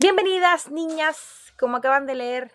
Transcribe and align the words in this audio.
Bienvenidas, 0.00 0.70
niñas, 0.70 1.52
como 1.58 1.78
acaban 1.78 2.06
de 2.06 2.14
leer 2.14 2.52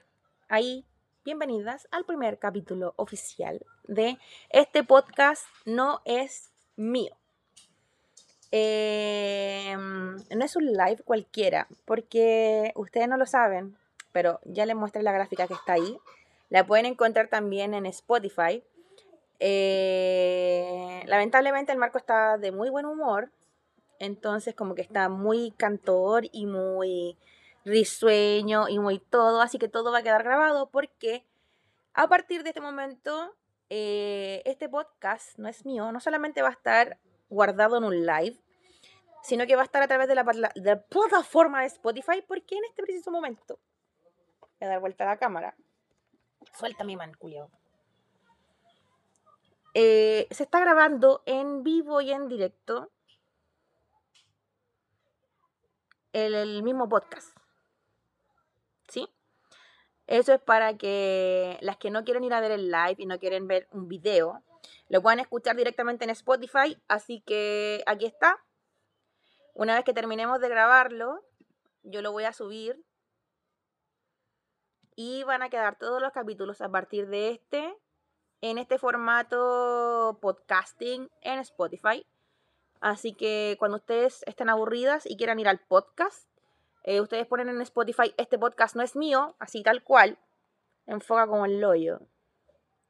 ahí, 0.47 0.85
bienvenidas 1.25 1.89
al 1.91 2.05
primer 2.05 2.39
capítulo 2.39 2.93
oficial 2.95 3.65
de 3.83 4.17
este 4.49 4.85
podcast 4.85 5.45
No 5.65 6.01
es 6.05 6.53
mío. 6.77 7.13
Eh, 8.53 9.75
no 9.75 10.45
es 10.45 10.55
un 10.55 10.71
live 10.71 11.03
cualquiera, 11.03 11.67
porque 11.83 12.71
ustedes 12.75 13.09
no 13.09 13.17
lo 13.17 13.25
saben, 13.25 13.75
pero 14.13 14.39
ya 14.45 14.65
les 14.65 14.77
muestre 14.77 15.03
la 15.03 15.11
gráfica 15.11 15.45
que 15.45 15.55
está 15.55 15.73
ahí. 15.73 15.97
La 16.49 16.65
pueden 16.65 16.85
encontrar 16.85 17.27
también 17.27 17.73
en 17.73 17.85
Spotify. 17.87 18.63
Eh, 19.41 21.03
lamentablemente 21.07 21.73
el 21.73 21.77
Marco 21.77 21.97
está 21.97 22.37
de 22.37 22.53
muy 22.53 22.69
buen 22.69 22.85
humor, 22.85 23.31
entonces 23.99 24.55
como 24.55 24.75
que 24.75 24.81
está 24.81 25.09
muy 25.09 25.51
cantor 25.51 26.23
y 26.31 26.45
muy 26.45 27.17
risueño 27.65 28.67
y 28.67 28.79
muy 28.79 28.99
todo, 28.99 29.41
así 29.41 29.57
que 29.57 29.67
todo 29.67 29.91
va 29.91 29.99
a 29.99 30.03
quedar 30.03 30.23
grabado 30.23 30.69
porque 30.69 31.25
a 31.93 32.07
partir 32.07 32.43
de 32.43 32.49
este 32.49 32.61
momento 32.61 33.35
eh, 33.69 34.41
este 34.45 34.69
podcast 34.69 35.37
no 35.37 35.47
es 35.47 35.65
mío, 35.65 35.91
no 35.91 35.99
solamente 35.99 36.41
va 36.41 36.49
a 36.49 36.53
estar 36.53 36.99
guardado 37.29 37.77
en 37.77 37.83
un 37.85 38.05
live, 38.05 38.39
sino 39.23 39.47
que 39.47 39.55
va 39.55 39.61
a 39.61 39.65
estar 39.65 39.81
a 39.81 39.87
través 39.87 40.07
de 40.07 40.15
la, 40.15 40.23
plataforma 40.89 41.61
de 41.61 41.67
Spotify 41.67 42.23
porque 42.27 42.57
en 42.57 42.65
este 42.65 42.83
preciso 42.83 43.09
momento 43.11 43.59
voy 44.41 44.67
a 44.67 44.67
dar 44.67 44.79
vuelta 44.79 45.05
a 45.05 45.07
la 45.07 45.17
cámara. 45.17 45.55
Suelta 46.53 46.83
mi 46.83 46.95
man, 46.95 47.13
culio. 47.13 47.49
Eh, 49.73 50.27
se 50.29 50.43
está 50.43 50.59
grabando 50.59 51.23
en 51.25 51.63
vivo 51.63 52.01
y 52.01 52.11
en 52.11 52.27
directo 52.27 52.91
el 56.11 56.61
mismo 56.61 56.87
podcast. 56.87 57.35
Eso 60.07 60.33
es 60.33 60.41
para 60.41 60.77
que 60.77 61.57
las 61.61 61.77
que 61.77 61.89
no 61.89 62.03
quieren 62.03 62.23
ir 62.23 62.33
a 62.33 62.41
ver 62.41 62.51
el 62.51 62.69
live 62.69 62.95
y 62.97 63.05
no 63.05 63.19
quieren 63.19 63.47
ver 63.47 63.67
un 63.71 63.87
video, 63.87 64.43
lo 64.89 65.01
puedan 65.01 65.19
escuchar 65.19 65.55
directamente 65.55 66.03
en 66.03 66.09
Spotify. 66.09 66.77
Así 66.87 67.21
que 67.21 67.83
aquí 67.85 68.05
está. 68.05 68.43
Una 69.53 69.75
vez 69.75 69.85
que 69.85 69.93
terminemos 69.93 70.39
de 70.39 70.49
grabarlo, 70.49 71.23
yo 71.83 72.01
lo 72.01 72.11
voy 72.11 72.25
a 72.25 72.33
subir. 72.33 72.83
Y 74.95 75.23
van 75.23 75.41
a 75.41 75.49
quedar 75.49 75.77
todos 75.77 76.01
los 76.01 76.11
capítulos 76.11 76.61
a 76.61 76.69
partir 76.69 77.07
de 77.07 77.31
este 77.31 77.75
en 78.41 78.57
este 78.57 78.77
formato 78.77 80.19
podcasting 80.21 81.09
en 81.21 81.39
Spotify. 81.39 82.05
Así 82.81 83.13
que 83.13 83.55
cuando 83.57 83.77
ustedes 83.77 84.21
estén 84.27 84.49
aburridas 84.49 85.05
y 85.05 85.15
quieran 85.15 85.39
ir 85.39 85.47
al 85.47 85.59
podcast, 85.59 86.27
eh, 86.83 87.01
ustedes 87.01 87.25
ponen 87.27 87.49
en 87.49 87.61
Spotify, 87.61 88.13
este 88.17 88.37
podcast 88.37 88.75
no 88.75 88.83
es 88.83 88.95
mío, 88.95 89.35
así 89.39 89.63
tal 89.63 89.83
cual. 89.83 90.17
Enfoca 90.85 91.27
como 91.27 91.45
el 91.45 91.61
loyo. 91.61 92.01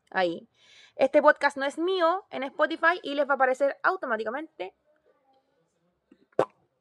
Ahí. 0.09 0.49
Este 0.95 1.21
podcast 1.21 1.57
no 1.57 1.65
es 1.65 1.77
mío 1.77 2.25
en 2.29 2.43
Spotify 2.43 2.99
y 3.03 3.15
les 3.15 3.27
va 3.27 3.33
a 3.33 3.35
aparecer 3.35 3.77
automáticamente 3.83 4.75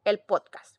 el 0.04 0.18
podcast. 0.20 0.76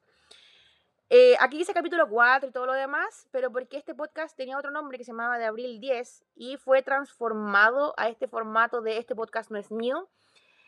Eh, 1.10 1.36
aquí 1.40 1.60
dice 1.60 1.74
capítulo 1.74 2.10
4 2.10 2.50
y 2.50 2.52
todo 2.52 2.66
lo 2.66 2.74
demás, 2.74 3.28
pero 3.32 3.52
porque 3.52 3.78
este 3.78 3.94
podcast 3.94 4.36
tenía 4.36 4.58
otro 4.58 4.72
nombre 4.72 4.98
que 4.98 5.04
se 5.04 5.12
llamaba 5.12 5.38
de 5.38 5.46
abril 5.46 5.80
10 5.80 6.26
y 6.36 6.58
fue 6.58 6.82
transformado 6.82 7.94
a 7.98 8.10
este 8.10 8.28
formato 8.28 8.82
de 8.82 8.98
este 8.98 9.16
podcast 9.16 9.52
no 9.52 9.60
es 9.60 9.72
mío. 9.72 10.10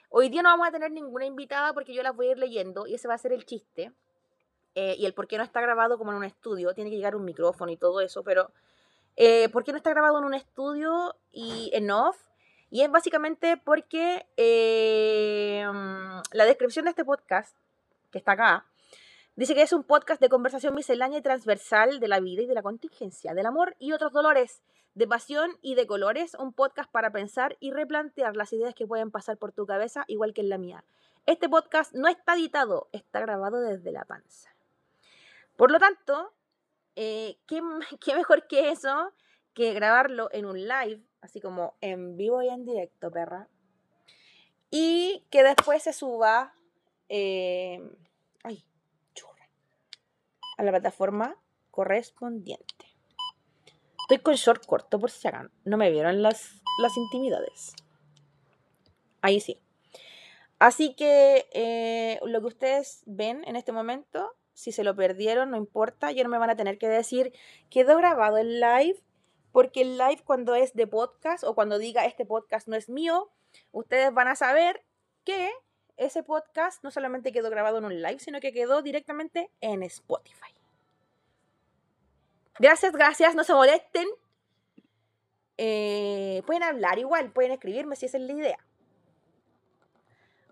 Hoy 0.10 0.30
día 0.30 0.44
no 0.44 0.50
vamos 0.50 0.68
a 0.68 0.72
tener 0.72 0.92
ninguna 0.92 1.26
invitada 1.26 1.74
porque 1.74 1.96
yo 1.96 2.04
las 2.04 2.16
voy 2.16 2.28
a 2.28 2.32
ir 2.32 2.38
leyendo 2.38 2.86
y 2.86 2.94
ese 2.94 3.08
va 3.08 3.16
a 3.16 3.18
ser 3.18 3.34
el 3.34 3.46
chiste. 3.46 3.92
Eh, 4.76 4.96
y 5.00 5.06
el 5.06 5.14
por 5.14 5.28
qué 5.28 5.38
no 5.38 5.44
está 5.44 5.62
grabado 5.62 5.98
como 5.98 6.12
en 6.12 6.18
un 6.18 6.26
estudio, 6.26 6.74
tiene 6.74 6.90
que 6.90 6.98
llegar 6.98 7.16
un 7.16 7.24
micrófono 7.24 7.72
y 7.72 7.78
todo 7.78 8.02
eso, 8.02 8.24
pero 8.24 8.52
eh, 9.16 9.48
¿por 9.50 9.64
qué 9.64 9.72
no 9.72 9.78
está 9.78 9.90
grabado 9.90 10.20
en 10.20 10.26
un 10.26 10.34
estudio 10.34 11.16
y 11.32 11.72
en 11.74 11.90
off? 11.90 12.18
Y 12.70 12.82
es 12.82 12.92
básicamente 12.92 13.56
porque 13.56 14.26
eh, 14.36 15.66
la 16.34 16.46
descripción 16.46 16.86
de 16.86 16.92
este 16.92 17.06
podcast, 17.06 17.56
que 18.12 18.18
está 18.18 18.34
acá, 18.34 18.66
dice 19.38 19.56
que 19.56 19.62
es 19.62 19.72
un 19.72 19.84
podcast 19.84 20.20
de 20.20 20.28
conversación 20.28 20.76
miscelánea 20.76 21.20
y 21.20 21.22
transversal 21.22 22.02
de 22.02 22.08
la 22.10 22.20
vida 22.20 22.42
y 22.42 22.48
de 22.48 22.54
la 22.54 22.62
contingencia, 22.62 23.34
del 23.34 23.46
amor 23.46 23.78
y 23.80 23.94
otros 23.94 24.12
dolores, 24.12 24.62
de 24.94 25.08
pasión 25.08 25.58
y 25.62 25.76
de 25.76 25.88
colores, 25.88 26.36
un 26.38 26.52
podcast 26.52 26.92
para 26.92 27.12
pensar 27.12 27.56
y 27.62 27.72
replantear 27.72 28.36
las 28.36 28.52
ideas 28.52 28.76
que 28.76 28.88
pueden 28.88 29.12
pasar 29.12 29.38
por 29.38 29.54
tu 29.54 29.66
cabeza, 29.66 30.04
igual 30.08 30.34
que 30.34 30.42
en 30.42 30.50
la 30.50 30.58
mía. 30.58 30.84
Este 31.26 31.48
podcast 31.48 31.94
no 31.94 32.10
está 32.10 32.36
editado, 32.36 32.90
está 32.92 33.22
grabado 33.22 33.62
desde 33.62 33.92
la 33.92 34.04
panza. 34.04 34.55
Por 35.58 35.72
lo 35.72 35.80
tanto, 35.80 36.34
eh, 36.96 37.38
¿qué, 37.48 37.62
mejor 38.16 38.48
que 38.48 38.70
eso 38.70 39.12
que 39.54 39.74
grabarlo 39.74 40.30
en 40.34 40.46
un 40.46 40.68
live, 40.68 41.02
así 41.22 41.40
como 41.40 41.76
en 41.80 42.18
vivo 42.18 42.42
y 42.42 42.50
en 42.50 42.66
directo, 42.66 43.10
perra. 43.10 43.48
Y 44.70 45.26
que 45.30 45.44
después 45.44 45.82
se 45.84 45.94
suba 45.94 46.54
eh, 47.08 47.82
ay, 48.44 48.66
churra, 49.14 49.50
a 50.58 50.64
la 50.64 50.72
plataforma 50.72 51.38
correspondiente. 51.72 52.86
Estoy 54.02 54.20
con 54.20 54.36
short 54.36 54.66
corto 54.66 55.00
por 55.00 55.10
si 55.10 55.28
hagan. 55.28 55.52
No 55.64 55.78
me 55.78 55.90
vieron 55.90 56.22
las, 56.22 56.62
las 56.82 56.96
intimidades. 56.98 57.74
Ahí 59.22 59.40
sí. 59.40 59.60
Así 60.60 60.96
que 60.96 61.48
eh, 61.54 62.20
lo 62.24 62.40
que 62.42 62.48
ustedes 62.48 63.04
ven 63.06 63.44
en 63.46 63.56
este 63.56 63.72
momento 63.72 64.36
si 64.56 64.72
se 64.72 64.84
lo 64.84 64.96
perdieron, 64.96 65.52
no 65.52 65.58
importa, 65.58 66.12
ya 66.12 66.24
no 66.24 66.30
me 66.30 66.40
van 66.40 66.50
a 66.50 66.56
tener 66.56 66.80
que 66.80 66.90
decir, 66.90 67.34
quedó 67.70 67.98
grabado 67.98 68.38
el 68.38 68.60
live, 68.60 69.00
porque 69.52 69.82
el 69.82 69.98
live 69.98 70.22
cuando 70.26 70.56
es 70.56 70.74
de 70.74 70.88
podcast 70.88 71.44
o 71.44 71.54
cuando 71.54 71.78
diga 71.78 72.06
este 72.06 72.26
podcast 72.26 72.68
no 72.68 72.76
es 72.76 72.90
mío, 72.90 73.30
ustedes 73.72 74.14
van 74.14 74.30
a 74.30 74.36
saber 74.36 74.84
que 75.24 75.52
ese 75.98 76.24
podcast 76.24 76.84
no 76.84 76.92
solamente 76.92 77.32
quedó 77.32 77.50
grabado 77.50 77.78
en 77.78 77.86
un 77.86 78.02
live, 78.02 78.20
sino 78.20 78.40
que 78.40 78.54
quedó 78.54 78.82
directamente 78.82 79.52
en 79.62 79.84
Spotify. 79.84 80.54
Gracias, 82.58 82.94
gracias, 82.94 83.36
no 83.36 83.44
se 83.44 83.54
molesten. 83.54 84.08
Eh, 85.58 86.44
pueden 86.46 86.64
hablar 86.64 87.00
igual, 87.00 87.32
pueden 87.32 87.52
escribirme 87.52 87.96
si 87.96 88.06
esa 88.06 88.18
es 88.18 88.24
la 88.24 88.34
idea. 88.34 88.65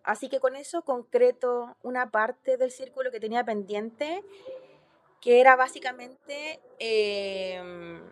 Así 0.04 0.28
que 0.28 0.42
con 0.42 0.56
eso 0.56 0.84
concreto 0.84 1.78
una 1.82 2.12
parte 2.12 2.58
del 2.58 2.72
círculo 2.72 3.10
que 3.10 3.22
tenía 3.22 3.46
pendiente, 3.46 4.24
que 5.22 5.40
era 5.40 5.56
básicamente 5.56 6.60
em, 6.80 8.04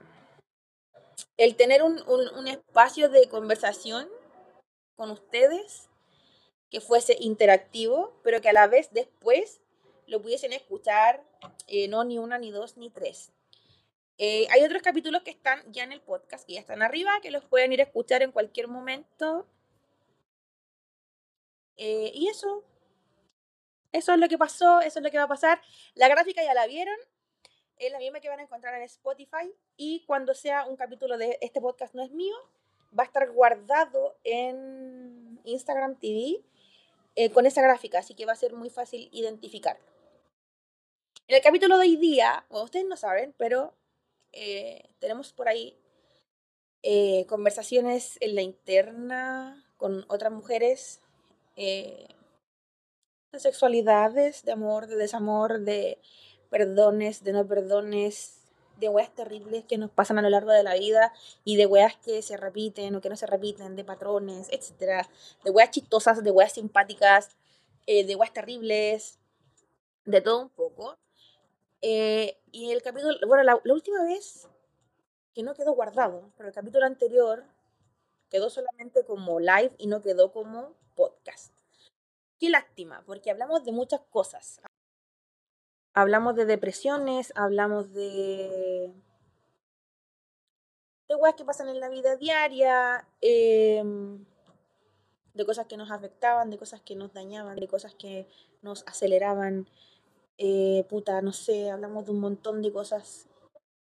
el 1.36 1.56
tener 1.58 1.84
un, 1.84 2.48
espacio 2.48 3.10
de 3.10 3.28
conversación 3.28 4.10
con 4.96 5.12
ustedes 5.12 5.90
que 6.70 6.80
fuese 6.80 7.18
interactivo, 7.20 8.14
pero 8.24 8.40
que 8.40 8.50
a 8.50 8.54
la 8.54 8.68
vez 8.68 8.90
después 8.94 9.60
lo 10.08 10.22
pudiesen 10.22 10.54
escuchar, 10.54 11.22
eh, 11.68 11.90
no 11.90 12.06
ni 12.06 12.18
una, 12.18 12.38
ni 12.38 12.52
dos, 12.52 12.78
ni 12.78 12.90
tres. 12.90 13.34
Eh, 14.18 14.48
hay 14.52 14.64
otros 14.64 14.82
capítulos 14.82 15.24
que 15.24 15.32
están 15.32 15.62
ya 15.74 15.84
en 15.84 15.92
el 15.92 16.00
podcast, 16.00 16.46
que 16.48 16.54
ya 16.54 16.62
están 16.62 16.82
arriba, 16.82 17.20
que 17.22 17.32
los 17.32 17.44
pueden 17.44 17.74
ir 17.74 17.82
a 17.82 17.86
escuchar 17.86 18.22
en 18.22 18.32
cualquier 18.32 18.70
momento 18.70 19.46
eh, 21.84 22.12
y 22.14 22.28
eso, 22.28 22.64
eso 23.92 24.14
es 24.14 24.20
lo 24.20 24.30
que 24.30 24.38
pasó, 24.38 24.82
eso 24.82 25.00
es 25.00 25.04
lo 25.04 25.10
que 25.10 25.18
va 25.18 25.24
a 25.24 25.28
pasar. 25.28 25.60
La 25.96 26.08
gráfica 26.10 26.44
ya 26.44 26.54
la 26.54 26.68
vieron, 26.68 26.96
es 27.78 27.92
la 27.92 27.98
misma 27.98 28.20
que 28.20 28.30
van 28.30 28.40
a 28.40 28.44
encontrar 28.44 28.76
en 28.76 28.84
Spotify 28.84 29.52
y 29.78 30.06
cuando 30.06 30.36
sea 30.36 30.68
un 30.68 30.76
capítulo 30.76 31.18
de 31.18 31.40
este 31.42 31.60
podcast 31.60 31.96
no 31.96 32.04
es 32.04 32.12
mío, 32.12 32.36
va 32.98 33.02
a 33.02 33.08
estar 33.08 33.28
guardado 33.32 34.16
en 34.24 35.40
Instagram 35.44 35.96
TV 35.96 36.44
eh, 37.16 37.32
con 37.32 37.48
esa 37.48 37.64
gráfica, 37.64 37.98
así 37.98 38.14
que 38.14 38.28
va 38.28 38.34
a 38.34 38.36
ser 38.36 38.54
muy 38.54 38.70
fácil 38.70 39.10
identificarlo. 39.12 39.84
En 41.28 41.38
el 41.38 41.42
capítulo 41.42 41.80
de 41.80 41.88
hoy 41.88 41.96
día, 41.96 42.46
bueno, 42.50 42.66
ustedes 42.66 42.86
no 42.86 42.96
saben, 42.96 43.34
pero 43.40 43.74
eh, 44.34 44.88
tenemos 45.00 45.34
por 45.34 45.48
ahí 45.48 45.76
conversaciones 47.28 48.18
en 48.22 48.36
la 48.36 48.42
interna 48.42 49.64
con 49.78 50.04
otras 50.10 50.32
mujeres 50.32 51.02
eh, 51.64 52.08
de 53.32 53.40
sexualidades, 53.40 54.44
de 54.44 54.52
amor, 54.52 54.88
de 54.88 54.96
desamor, 54.96 55.60
de 55.60 56.00
perdones, 56.50 57.24
de 57.24 57.34
no 57.34 57.48
perdones, 57.48 58.40
de 58.80 58.90
weas 58.90 59.14
terribles 59.14 59.64
que 59.66 59.78
nos 59.78 59.92
pasan 59.92 60.18
a 60.18 60.24
lo 60.24 60.30
largo 60.30 60.52
de 60.52 60.64
la 60.64 60.74
vida 60.74 61.14
y 61.46 61.56
de 61.58 61.68
weas 61.68 61.96
que 61.98 62.24
se 62.24 62.36
repiten 62.36 62.96
o 62.96 63.02
que 63.02 63.10
no 63.10 63.16
se 63.16 63.28
repiten, 63.28 63.76
de 63.76 63.84
patrones, 63.84 64.48
etcétera, 64.52 65.08
de 65.44 65.52
weas 65.52 65.70
chistosas, 65.70 66.24
de 66.24 66.32
weas 66.32 66.54
simpáticas, 66.54 67.30
eh, 67.86 68.04
de 68.06 68.16
weas 68.16 68.34
terribles, 68.34 69.20
de 70.06 70.22
todo 70.22 70.42
un 70.42 70.50
poco. 70.50 70.98
Eh, 71.82 72.38
y 72.52 72.72
el 72.72 72.82
capítulo, 72.82 73.16
bueno, 73.28 73.44
la, 73.44 73.62
la 73.64 73.74
última 73.74 74.04
vez 74.04 74.48
que 75.36 75.44
no 75.44 75.54
quedó 75.54 75.74
guardado, 75.74 76.32
pero 76.38 76.50
el 76.50 76.56
capítulo 76.56 76.86
anterior 76.88 77.44
quedó 78.32 78.50
solamente 78.50 79.04
como 79.06 79.40
live 79.40 79.74
y 79.78 79.88
no 79.88 80.02
quedó 80.02 80.32
como. 80.32 80.74
Qué 82.42 82.50
lástima, 82.50 83.04
porque 83.06 83.30
hablamos 83.30 83.64
de 83.64 83.72
muchas 83.72 84.02
cosas. 84.10 84.60
hablamos 85.94 86.36
de 86.36 86.46
depresiones, 86.46 87.32
hablamos 87.36 87.94
de 87.94 88.92
de 91.08 91.16
cosas 91.20 91.36
que 91.36 91.46
pasan 91.46 91.70
en 91.70 91.80
la 91.80 91.90
vida 91.90 92.16
diaria, 92.16 93.06
em, 93.22 94.26
de 95.36 95.46
cosas 95.46 95.68
que 95.68 95.78
nos 95.78 95.92
afectaban, 95.92 96.50
de 96.50 96.58
cosas 96.58 96.82
que 96.82 96.96
nos 96.96 97.14
dañaban, 97.14 97.58
de 97.58 97.68
cosas 97.68 97.94
que 97.94 98.28
nos 98.64 98.88
aceleraban. 98.88 99.68
Eh, 100.40 100.86
puta, 100.90 101.22
no 101.22 101.34
sé, 101.34 101.70
hablamos 101.70 102.06
de 102.06 102.12
un 102.12 102.22
montón 102.22 102.64
de 102.64 102.72
cosas 102.72 103.28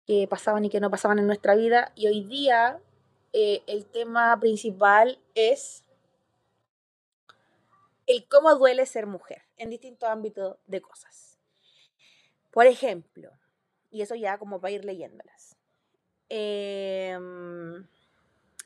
que 0.05 0.27
pasaban 0.27 0.65
y 0.65 0.69
que 0.69 0.81
no 0.81 0.91
pasaban 0.91 1.17
en 1.17 1.27
nuestra 1.27 1.55
vida. 1.55 1.91
Y 1.95 2.07
hoy 2.07 2.23
día 2.23 2.79
eh, 3.33 3.63
el 3.65 3.85
tema 3.85 4.37
principal 4.39 5.17
es 5.33 5.84
el 8.07 8.27
cómo 8.27 8.55
duele 8.55 8.85
ser 8.85 9.07
mujer 9.07 9.43
en 9.57 9.69
distintos 9.69 10.09
ámbitos 10.09 10.57
de 10.67 10.81
cosas. 10.81 11.37
Por 12.51 12.67
ejemplo, 12.67 13.31
y 13.91 14.01
eso 14.01 14.15
ya 14.15 14.37
como 14.37 14.59
para 14.59 14.71
ir 14.71 14.85
leyéndolas. 14.85 15.57
Em, 16.29 17.87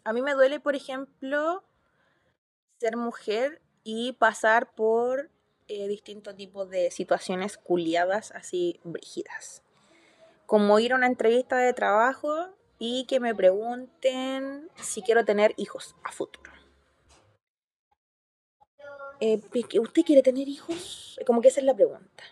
a 0.03 0.13
mí 0.13 0.21
me 0.21 0.33
duele, 0.33 0.59
por 0.59 0.75
ejemplo, 0.75 1.63
ser 2.79 2.97
mujer 2.97 3.61
y 3.83 4.13
pasar 4.13 4.73
por 4.73 5.29
eh, 5.67 5.87
distintos 5.87 6.35
tipos 6.35 6.69
de 6.69 6.91
situaciones 6.91 7.57
culiadas 7.57 8.31
así 8.31 8.79
brígidas. 8.83 9.61
Como 10.45 10.79
ir 10.79 10.93
a 10.93 10.95
una 10.95 11.07
entrevista 11.07 11.57
de 11.57 11.73
trabajo 11.73 12.49
y 12.79 13.05
que 13.05 13.19
me 13.19 13.35
pregunten 13.35 14.69
si 14.75 15.01
quiero 15.01 15.25
tener 15.25 15.53
hijos 15.57 15.95
a 16.03 16.11
futuro. 16.11 16.58
Eh, 19.21 19.41
¿Usted 19.79 20.03
quiere 20.03 20.23
tener 20.23 20.47
hijos? 20.47 21.19
Como 21.25 21.41
que 21.41 21.49
esa 21.49 21.59
es 21.59 21.65
la 21.65 21.75
pregunta. 21.75 22.23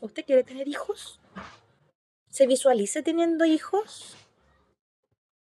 ¿Usted 0.00 0.24
quiere 0.24 0.44
tener 0.44 0.68
hijos? 0.68 1.18
¿Se 2.28 2.46
visualiza 2.46 3.02
teniendo 3.02 3.44
hijos? 3.44 4.16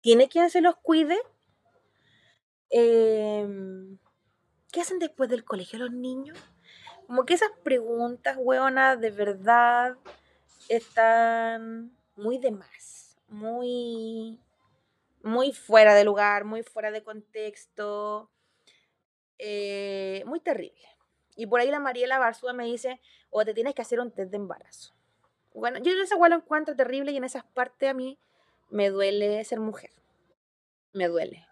¿Tiene 0.01 0.29
quien 0.29 0.51
se 0.51 0.61
los 0.61 0.77
cuide? 0.77 1.17
Em, 2.71 3.99
¿Qué 4.73 4.81
hacen 4.81 4.99
después 4.99 5.31
del 5.31 5.45
colegio 5.45 5.79
los 5.79 5.93
niños? 5.93 6.39
Como 7.07 7.25
que 7.25 7.35
esas 7.35 7.51
preguntas, 7.63 8.37
weona, 8.39 8.97
de 8.97 9.11
verdad 9.11 9.97
están 10.69 11.97
muy 12.17 12.39
de 12.39 12.51
más, 12.51 13.17
muy, 13.29 14.41
muy 15.23 15.53
fuera 15.53 15.95
de 15.95 16.05
lugar, 16.05 16.45
muy 16.45 16.63
fuera 16.63 16.91
de 16.91 17.05
contexto, 17.05 18.31
eh, 19.39 20.23
muy 20.27 20.41
terrible. 20.41 20.89
Y 21.37 21.47
por 21.47 21.61
ahí 21.61 21.71
la 21.71 21.81
Mariela 21.81 22.19
Barzúa 22.19 22.53
me 22.53 22.65
dice, 22.65 23.01
o 23.31 23.45
te 23.45 23.55
tienes 23.55 23.75
que 23.75 23.83
hacer 23.83 24.01
un 24.01 24.11
test 24.11 24.31
de 24.31 24.37
embarazo. 24.37 24.95
Bueno, 25.53 25.79
yo 25.79 25.93
esa 25.93 26.15
igual 26.15 26.31
lo 26.31 26.37
encuentro 26.37 26.75
terrible 26.77 27.13
y 27.13 27.17
en 27.17 27.25
esas 27.25 27.45
partes 27.45 27.91
a 27.91 27.95
mí 27.95 28.19
me 28.71 28.91
duele 28.91 29.45
ser 29.45 29.61
mujer. 29.61 29.91
Me 30.93 31.09
duele. 31.09 31.47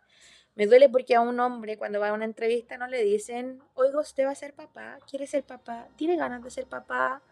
Me 0.55 0.67
duele 0.67 0.88
porque 0.88 1.14
a 1.14 1.20
un 1.20 1.40
hombre 1.40 1.79
cuando 1.79 2.00
va 2.00 2.11
a 2.11 2.12
una 2.12 2.25
entrevista 2.25 2.76
no 2.76 2.87
le 2.87 3.02
dicen, 3.02 3.62
oiga, 3.75 4.00
usted 4.00 4.26
va 4.26 4.31
a 4.31 4.34
ser 4.34 4.55
papá, 4.55 4.99
quiere 5.08 5.26
ser 5.26 5.44
papá, 5.44 5.88
tiene 5.96 6.17
ganas 6.17 6.43
de 6.43 6.50
ser 6.50 6.67
papá, 6.67 7.23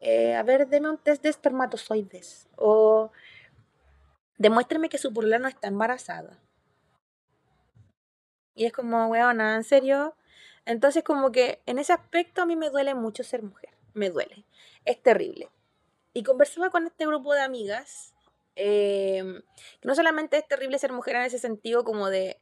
eh, 0.00 0.34
a 0.34 0.42
ver, 0.42 0.66
deme 0.68 0.90
un 0.90 0.98
test 0.98 1.22
de 1.22 1.28
espermatozoides 1.28 2.48
o 2.56 3.12
demuéstreme 4.38 4.88
que 4.88 4.98
su 4.98 5.12
polola 5.12 5.38
no 5.38 5.48
está 5.48 5.68
embarazada. 5.68 6.38
Y 8.54 8.66
es 8.66 8.72
como, 8.72 9.06
weona, 9.06 9.56
¿en 9.56 9.64
serio? 9.64 10.14
Entonces 10.66 11.02
como 11.02 11.32
que 11.32 11.60
en 11.66 11.78
ese 11.78 11.92
aspecto 11.92 12.42
a 12.42 12.46
mí 12.46 12.56
me 12.56 12.70
duele 12.70 12.94
mucho 12.94 13.24
ser 13.24 13.42
mujer, 13.42 13.70
me 13.94 14.10
duele, 14.10 14.44
es 14.84 15.02
terrible. 15.02 15.48
Y 16.12 16.22
conversaba 16.22 16.70
con 16.70 16.86
este 16.86 17.06
grupo 17.06 17.34
de 17.34 17.40
amigas, 17.40 18.14
eh, 18.56 19.42
no 19.82 19.94
solamente 19.94 20.36
es 20.36 20.46
terrible 20.46 20.78
ser 20.78 20.92
mujer 20.92 21.16
en 21.16 21.22
ese 21.22 21.38
sentido 21.38 21.84
como 21.84 22.10
de 22.10 22.38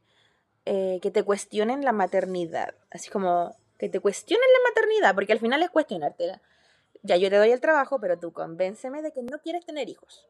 eh, 0.65 0.99
que 1.01 1.11
te 1.11 1.23
cuestionen 1.23 1.83
la 1.83 1.91
maternidad. 1.91 2.75
Así 2.91 3.09
como 3.09 3.55
que 3.77 3.89
te 3.89 3.99
cuestionen 3.99 4.47
la 4.53 4.69
maternidad, 4.69 5.15
porque 5.15 5.33
al 5.33 5.39
final 5.39 5.63
es 5.63 5.69
cuestionártela. 5.69 6.41
Ya 7.01 7.15
yo 7.15 7.29
te 7.29 7.37
doy 7.37 7.51
el 7.51 7.61
trabajo, 7.61 7.99
pero 7.99 8.19
tú 8.19 8.33
convénceme 8.33 9.01
de 9.01 9.11
que 9.11 9.23
no 9.23 9.39
quieres 9.39 9.65
tener 9.65 9.87
hijos. 9.89 10.27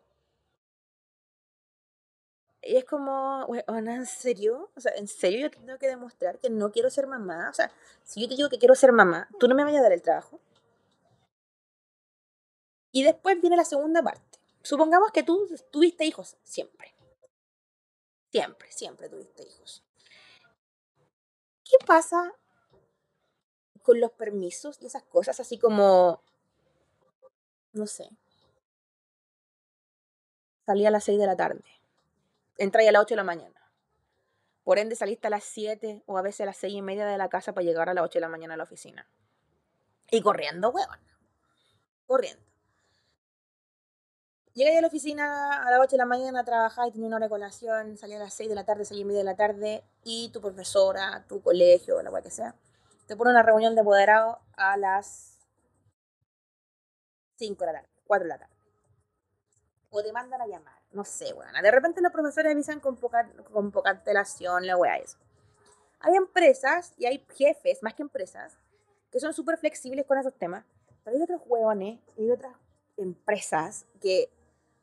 Y 2.70 2.78
es 2.78 2.86
como, 2.86 3.48
¿en 3.68 4.06
serio? 4.06 4.70
O 4.76 4.80
sea, 4.80 4.92
¿en 4.96 5.08
serio 5.08 5.40
yo 5.40 5.50
tengo 5.50 5.80
que 5.80 5.88
demostrar 5.88 6.38
que 6.38 6.52
no 6.52 6.72
quiero 6.72 6.92
ser 6.92 7.08
mamá? 7.08 7.50
O 7.50 7.54
sea, 7.54 7.72
si 8.04 8.22
yo 8.22 8.30
te 8.30 8.36
digo 8.36 8.48
que 8.48 8.60
quiero 8.60 8.76
ser 8.76 8.92
mamá, 8.92 9.28
¿tú 9.40 9.48
no 9.48 9.56
me 9.56 9.64
vayas 9.64 9.80
a 9.80 9.84
dar 9.86 9.92
el 9.92 10.04
trabajo? 10.04 10.40
Y 12.92 13.02
después 13.02 13.42
viene 13.42 13.58
la 13.58 13.66
segunda 13.66 14.04
parte. 14.04 14.38
Supongamos 14.62 15.12
que 15.12 15.24
tú 15.24 15.50
tuviste 15.72 16.06
hijos 16.06 16.38
siempre. 16.44 16.94
Siempre, 18.32 18.72
siempre 18.72 19.10
tuviste 19.10 19.48
hijos. 19.48 19.84
¿Qué 21.64 21.84
pasa 21.88 22.36
con 23.82 24.00
los 24.00 24.12
permisos 24.12 24.80
y 24.80 24.86
esas 24.86 25.02
cosas 25.06 25.40
así 25.40 25.58
como, 25.58 26.22
no 27.74 27.88
sé, 27.88 28.12
salí 30.68 30.86
a 30.86 30.92
las 30.92 31.06
6 31.06 31.18
de 31.18 31.26
la 31.26 31.36
tarde, 31.36 31.79
entré 32.60 32.88
a 32.88 32.92
las 32.92 33.02
8 33.02 33.14
de 33.14 33.18
la 33.18 33.24
mañana. 33.24 33.60
Por 34.64 34.78
ende 34.78 34.96
saliste 34.96 35.28
a 35.28 35.30
las 35.32 35.46
7 35.46 36.04
o 36.06 36.18
a 36.18 36.22
veces 36.22 36.42
a 36.42 36.46
las 36.46 36.58
6 36.58 36.74
y 36.76 36.82
media 36.82 37.08
de 37.08 37.18
la 37.18 37.30
casa 37.30 37.54
para 37.54 37.66
llegar 37.66 37.90
a 37.90 37.94
las 37.94 38.04
8 38.04 38.20
de 38.20 38.22
la 38.22 38.30
mañana 38.30 38.54
a 38.54 38.58
la 38.58 38.64
oficina. 38.64 39.10
Y 40.12 40.22
corriendo, 40.22 40.70
huevón. 40.70 41.00
Corriendo. 42.06 42.44
Llegué 44.54 44.78
a 44.78 44.82
la 44.82 44.88
oficina 44.88 45.64
a 45.64 45.72
las 45.72 45.80
8 45.80 45.92
de 45.92 45.98
la 45.98 46.06
mañana 46.06 46.42
a 46.42 46.44
trabajar 46.44 46.88
y 46.88 46.92
tenía 46.92 47.08
una 47.08 47.16
hora 47.16 47.28
de 47.28 47.30
colación, 47.30 47.98
salía 47.98 48.18
a 48.18 48.20
las 48.20 48.34
6 48.34 48.50
de 48.50 48.56
la 48.56 48.66
tarde, 48.66 48.84
6 48.84 49.00
y 49.00 49.06
media 49.06 49.20
de 49.20 49.26
la 49.26 49.36
tarde, 49.36 49.84
y 50.04 50.30
tu 50.30 50.42
profesora, 50.42 51.24
tu 51.30 51.42
colegio, 51.42 52.02
la 52.02 52.10
cual 52.10 52.24
que 52.24 52.32
sea, 52.32 52.56
te 53.08 53.16
pone 53.16 53.32
una 53.32 53.44
reunión 53.44 53.74
de 53.76 53.82
apoderado 53.82 54.40
a 54.58 54.76
las 54.76 55.40
5 57.38 57.58
de 57.60 57.66
la 57.72 57.80
tarde, 57.80 57.90
4 58.06 58.24
de 58.26 58.30
la 58.30 58.38
tarde. 58.40 58.56
O 59.92 60.04
te 60.04 60.12
mandan 60.12 60.42
a 60.42 60.48
llamar, 60.48 60.79
no 60.92 61.06
sé, 61.06 61.34
weón. 61.34 61.54
De 61.62 61.72
repente 61.72 62.02
los 62.02 62.12
profesores 62.12 62.52
avisan 62.52 62.80
con 62.80 62.96
poca, 62.96 63.30
con 63.52 63.72
poca 63.72 63.92
antelación, 63.92 64.66
la 64.66 64.78
weá, 64.78 64.98
eso. 64.98 65.18
Hay 66.00 66.16
empresas 66.16 66.94
y 66.98 67.06
hay 67.06 67.26
jefes, 67.36 67.84
más 67.84 67.94
que 67.94 68.04
empresas, 68.04 68.58
que 69.12 69.20
son 69.20 69.34
súper 69.34 69.58
flexibles 69.58 70.06
con 70.06 70.18
esos 70.18 70.34
temas, 70.36 70.66
pero 71.04 71.18
hay 71.18 71.24
otros 71.24 71.42
huevones, 71.46 72.00
hay 72.18 72.32
otras 72.32 72.54
empresas 72.98 73.86
que 74.00 74.32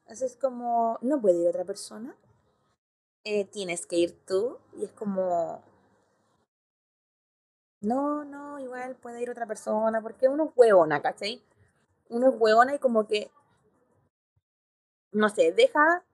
es 0.09 0.37
como, 0.37 0.99
no 1.02 1.21
puede 1.21 1.42
ir 1.42 1.49
otra 1.49 1.64
persona. 1.64 2.16
Eh, 3.25 3.45
tienes 3.45 3.87
que 3.87 3.97
ir 3.97 4.25
tú. 4.25 4.59
Y 4.75 4.85
es 4.85 4.92
como, 4.92 5.62
no, 7.80 8.25
no, 8.25 8.59
igual 8.61 8.97
puede 8.97 9.23
ir 9.23 9.30
otra 9.30 9.47
persona. 9.47 10.00
Porque 10.00 10.28
uno 10.28 10.45
es 10.47 10.50
huevona, 10.57 11.02
¿cachai? 11.02 11.42
Uno 12.09 12.28
es 12.30 12.35
huevona 12.38 12.75
y 12.75 12.78
como 12.78 13.07
que, 13.07 13.30
no 15.12 15.28
sé, 15.28 15.52
deja 15.52 16.04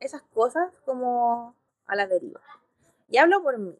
esas 0.00 0.22
cosas 0.22 0.72
como 0.84 1.54
a 1.86 1.96
la 1.96 2.06
deriva. 2.06 2.40
Y 3.08 3.18
hablo 3.18 3.42
por 3.42 3.58
mí. 3.58 3.78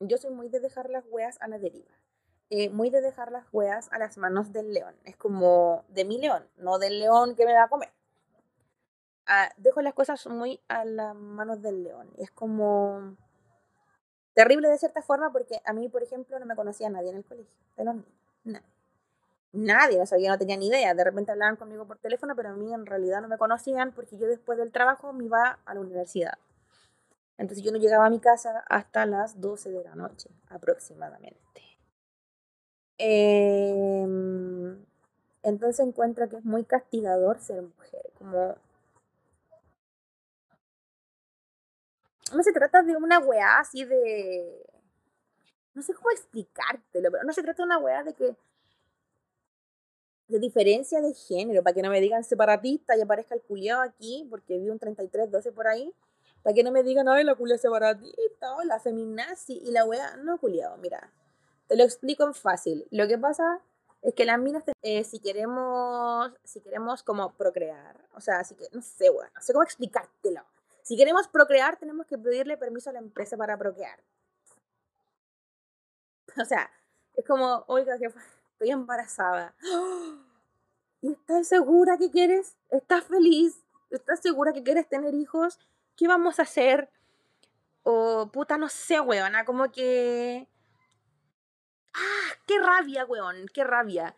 Yo 0.00 0.16
soy 0.16 0.30
muy 0.30 0.48
de 0.48 0.60
dejar 0.60 0.90
las 0.90 1.04
weas 1.08 1.40
a 1.40 1.48
la 1.48 1.58
deriva. 1.58 1.90
Eh, 2.48 2.70
muy 2.70 2.90
de 2.90 3.00
dejar 3.00 3.30
las 3.30 3.46
weas 3.52 3.92
a 3.92 3.98
las 3.98 4.16
manos 4.16 4.52
del 4.52 4.72
león. 4.72 4.96
Es 5.04 5.16
como 5.16 5.84
de 5.88 6.04
mi 6.04 6.18
león, 6.18 6.48
no 6.56 6.78
del 6.78 6.98
león 6.98 7.36
que 7.36 7.46
me 7.46 7.52
va 7.52 7.64
a 7.64 7.68
comer 7.68 7.90
dejo 9.56 9.80
las 9.82 9.94
cosas 9.94 10.26
muy 10.26 10.60
a 10.68 10.84
las 10.84 11.14
manos 11.14 11.62
del 11.62 11.84
león. 11.84 12.10
Es 12.18 12.30
como 12.30 13.16
terrible 14.34 14.68
de 14.68 14.78
cierta 14.78 15.02
forma 15.02 15.30
porque 15.32 15.60
a 15.64 15.72
mí, 15.72 15.88
por 15.88 16.02
ejemplo, 16.02 16.38
no 16.38 16.46
me 16.46 16.56
conocía 16.56 16.90
nadie 16.90 17.10
en 17.10 17.16
el 17.16 17.24
colegio, 17.24 17.54
de 17.76 17.84
los 17.84 17.96
Nadie. 18.42 18.66
Nadie, 19.52 20.00
o 20.00 20.06
sea, 20.06 20.18
yo 20.18 20.28
no 20.28 20.38
tenía 20.38 20.56
ni 20.56 20.68
idea. 20.68 20.94
De 20.94 21.04
repente 21.04 21.32
hablaban 21.32 21.56
conmigo 21.56 21.86
por 21.86 21.98
teléfono, 21.98 22.36
pero 22.36 22.50
a 22.50 22.54
mí 22.54 22.72
en 22.72 22.86
realidad 22.86 23.20
no 23.20 23.28
me 23.28 23.38
conocían 23.38 23.92
porque 23.92 24.16
yo 24.16 24.26
después 24.28 24.58
del 24.58 24.70
trabajo 24.72 25.12
me 25.12 25.24
iba 25.24 25.58
a 25.64 25.74
la 25.74 25.80
universidad. 25.80 26.38
Entonces 27.38 27.64
yo 27.64 27.72
no 27.72 27.78
llegaba 27.78 28.06
a 28.06 28.10
mi 28.10 28.20
casa 28.20 28.64
hasta 28.68 29.06
las 29.06 29.40
12 29.40 29.70
de 29.70 29.82
la 29.82 29.94
noche, 29.94 30.30
aproximadamente. 30.48 31.40
Em, 32.98 34.84
entonces 35.42 35.86
encuentro 35.86 36.28
que 36.28 36.36
es 36.36 36.44
muy 36.44 36.64
castigador 36.64 37.40
ser 37.40 37.62
mujer, 37.62 38.12
como 38.18 38.56
no 42.34 42.42
se 42.42 42.52
trata 42.52 42.82
de 42.82 42.96
una 42.96 43.18
weá 43.18 43.58
así 43.58 43.84
de. 43.84 44.66
No 45.74 45.82
sé 45.82 45.94
cómo 45.94 46.10
explicártelo, 46.10 47.10
pero 47.10 47.24
no 47.24 47.32
se 47.32 47.42
trata 47.42 47.62
de 47.62 47.66
una 47.66 47.78
weá 47.78 48.02
de 48.02 48.14
que. 48.14 48.36
De 50.30 50.38
diferencia 50.38 51.00
de 51.00 51.12
género, 51.14 51.62
para 51.62 51.74
que 51.74 51.82
no 51.82 51.90
me 51.90 52.00
digan 52.00 52.24
separatista 52.24 52.96
y 52.96 53.00
aparezca 53.02 53.34
el 53.34 53.42
culiado 53.42 53.82
aquí, 53.82 54.26
porque 54.30 54.58
vi 54.58 54.70
un 54.70 54.78
33-12 54.78 55.52
por 55.52 55.66
ahí, 55.66 55.92
para 56.42 56.54
que 56.54 56.62
no 56.62 56.70
me 56.70 56.82
digan, 56.82 57.08
ay, 57.08 57.24
la 57.24 57.34
culia 57.34 57.58
separatista, 57.58 58.54
o 58.56 58.62
la 58.64 58.80
feminazi, 58.80 59.60
y 59.64 59.72
la 59.72 59.84
weá, 59.84 60.16
no 60.16 60.38
culiado, 60.38 60.76
mira. 60.78 61.12
Te 61.68 61.76
lo 61.76 61.84
explico 61.84 62.24
en 62.24 62.34
fácil. 62.34 62.86
Lo 62.90 63.06
que 63.08 63.18
pasa 63.18 63.60
Es 64.02 64.14
que 64.14 64.24
las 64.24 64.38
minas, 64.38 64.64
eh, 64.82 65.04
si 65.04 65.20
queremos, 65.20 66.32
si 66.42 66.60
queremos 66.62 67.02
como 67.02 67.34
procrear, 67.34 67.96
o 68.14 68.20
sea, 68.20 68.38
así 68.40 68.54
que, 68.54 68.66
no 68.72 68.80
sé, 68.82 69.10
bueno, 69.10 69.30
no 69.34 69.42
sé 69.42 69.52
cómo 69.52 69.62
explicártelo. 69.62 70.42
Si 70.82 70.96
queremos 70.96 71.28
procrear, 71.28 71.76
tenemos 71.78 72.06
que 72.06 72.16
pedirle 72.18 72.56
permiso 72.56 72.90
a 72.90 72.94
la 72.94 72.98
empresa 73.00 73.36
para 73.36 73.58
procrear. 73.58 74.00
O 76.40 76.44
sea, 76.44 76.70
es 77.14 77.24
como, 77.26 77.64
oiga, 77.66 77.98
que 77.98 78.10
estoy 78.60 78.72
embarazada. 78.72 79.54
¿Y 81.00 81.12
estás 81.12 81.48
segura 81.48 81.96
que 81.96 82.10
quieres? 82.10 82.58
¿Estás 82.68 83.04
feliz? 83.04 83.64
¿Estás 83.88 84.20
segura 84.20 84.52
que 84.52 84.62
quieres 84.62 84.86
tener 84.86 85.14
hijos? 85.14 85.58
¿Qué 85.96 86.06
vamos 86.06 86.38
a 86.38 86.42
hacer? 86.42 86.90
O 87.84 88.30
puta, 88.30 88.58
no 88.58 88.68
sé, 88.68 89.00
weona, 89.00 89.46
como 89.46 89.72
que... 89.72 90.46
¡Ah! 91.94 92.34
¡Qué 92.46 92.58
rabia, 92.58 93.06
weón! 93.06 93.46
¡Qué 93.54 93.64
rabia! 93.64 94.14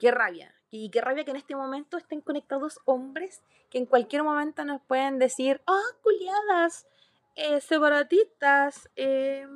¡Qué 0.00 0.10
rabia! 0.10 0.52
Y 0.68 0.90
qué 0.90 1.00
rabia 1.00 1.24
que 1.24 1.30
en 1.30 1.36
este 1.36 1.54
momento 1.54 1.96
estén 1.96 2.20
conectados 2.20 2.80
hombres 2.86 3.40
que 3.70 3.78
en 3.78 3.86
cualquier 3.86 4.24
momento 4.24 4.64
nos 4.64 4.82
pueden 4.82 5.20
decir, 5.20 5.62
¡ah, 5.66 5.72
oh, 5.72 6.02
culiadas! 6.02 6.88
Eh, 7.36 7.60
separatistas, 7.60 8.90
eh, 8.96 9.46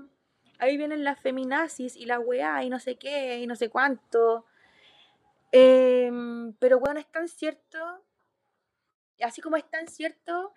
ahí 0.60 0.76
vienen 0.76 1.04
las 1.04 1.18
feminazis 1.18 1.96
y 1.96 2.06
la 2.06 2.20
weá 2.20 2.62
y 2.62 2.70
no 2.70 2.78
sé 2.78 2.96
qué 2.96 3.38
y 3.38 3.46
no 3.46 3.56
sé 3.56 3.70
cuánto. 3.70 4.44
Em, 5.52 6.52
pero 6.54 6.78
bueno, 6.78 7.00
es 7.00 7.10
tan 7.10 7.28
cierto, 7.28 7.78
así 9.20 9.40
como 9.40 9.56
es 9.56 9.68
tan 9.68 9.88
cierto 9.88 10.52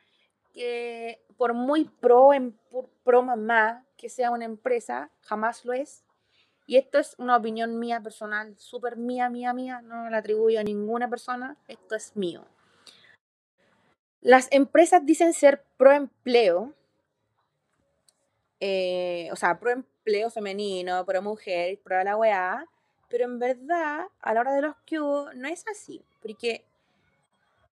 que 0.54 1.24
por 1.38 1.54
muy 1.54 1.86
pro, 1.86 2.34
en, 2.34 2.58
pro 3.04 3.24
mamá 3.24 3.86
que 3.98 4.10
sea 4.10 4.30
una 4.32 4.46
empresa, 4.46 5.10
jamás 5.22 5.66
lo 5.66 5.74
es. 5.74 6.04
Y 6.66 6.78
esto 6.78 7.00
es 7.00 7.16
una 7.18 7.36
opinión 7.36 7.80
mía 7.80 8.00
personal, 8.02 8.56
súper 8.58 8.96
mía, 8.96 9.30
mía, 9.30 9.52
mía, 9.54 9.82
no 9.82 10.10
la 10.10 10.18
atribuyo 10.18 10.60
a 10.60 10.64
ninguna 10.64 11.10
persona, 11.10 11.58
esto 11.68 11.96
es 11.96 12.16
mío. 12.16 12.46
Las 14.22 14.48
empresas 14.52 15.06
dicen 15.06 15.34
ser 15.34 15.66
pro 15.76 15.92
empleo, 15.92 16.74
eh, 18.62 19.28
o 19.34 19.36
sea, 19.36 19.60
pro 19.60 19.72
empleo 20.04 20.30
femenino, 20.30 21.06
pro 21.06 21.22
mujer, 21.22 21.80
pro 21.82 22.04
la 22.04 22.18
weá, 22.18 22.66
pero 23.10 23.24
en 23.24 23.40
verdad, 23.40 24.08
a 24.22 24.34
la 24.34 24.42
hora 24.42 24.54
de 24.54 24.62
los 24.62 24.76
que 24.86 24.98
no 24.98 25.48
es 25.48 25.66
así, 25.68 26.04
porque 26.22 26.66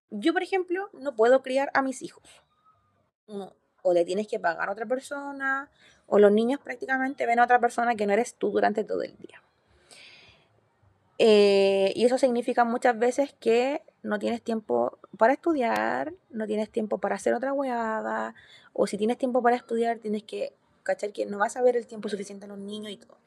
yo, 0.09 0.31
por 0.31 0.41
ejemplo, 0.41 0.89
no 0.93 1.13
puedo 1.13 1.41
criar 1.41 1.69
a 1.73 1.81
mis 1.81 2.01
hijos. 2.01 2.23
o 3.83 3.93
le 3.93 4.05
tienes 4.05 4.27
que 4.27 4.39
pagar 4.39 4.69
a 4.69 4.71
otra 4.73 4.85
persona, 4.85 5.69
o 6.05 6.19
los 6.19 6.31
niños 6.31 6.59
prácticamente 6.59 7.25
ven 7.25 7.39
a 7.39 7.45
otra 7.45 7.59
persona 7.59 7.95
que 7.95 8.05
no 8.05 8.13
eres 8.13 8.35
tú 8.35 8.51
durante 8.51 8.83
todo 8.83 9.01
el 9.01 9.17
día. 9.17 9.41
Eh, 11.17 11.91
y 11.95 12.05
eso 12.05 12.17
significa 12.17 12.63
muchas 12.63 12.97
veces 12.97 13.33
que 13.39 13.81
no 14.03 14.19
tienes 14.19 14.41
tiempo 14.41 14.99
para 15.17 15.33
estudiar, 15.33 16.13
no 16.29 16.45
tienes 16.45 16.69
tiempo 16.69 16.99
para 16.99 17.15
hacer 17.15 17.33
otra 17.33 17.53
hueada, 17.53 18.35
o 18.73 18.87
si 18.87 18.97
tienes 18.97 19.17
tiempo 19.17 19.41
para 19.41 19.55
estudiar, 19.55 19.99
tienes 19.99 20.23
que 20.23 20.53
cachar 20.83 21.11
que 21.13 21.25
no 21.25 21.37
vas 21.37 21.57
a 21.57 21.61
ver 21.61 21.77
el 21.77 21.87
tiempo 21.87 22.09
suficiente 22.09 22.45
a 22.45 22.47
los 22.47 22.57
niños 22.57 22.91
y 22.91 22.97
todo. 22.97 23.17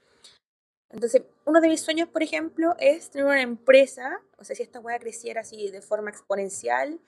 Entonces, 0.90 1.23
uno 1.44 1.61
de 1.61 1.68
mis 1.68 1.80
sueños, 1.80 2.08
por 2.08 2.23
ejemplo, 2.23 2.76
es 2.78 3.11
tener 3.11 3.26
una 3.26 3.42
empresa, 3.42 4.20
o 4.38 4.44
sea, 4.44 4.54
si 4.54 4.62
esta 4.62 4.78
hueá 4.78 4.99
creciera 4.99 5.40
así 5.40 5.70
de 5.70 5.82
forma 5.82 6.11
exponencial, 6.11 7.00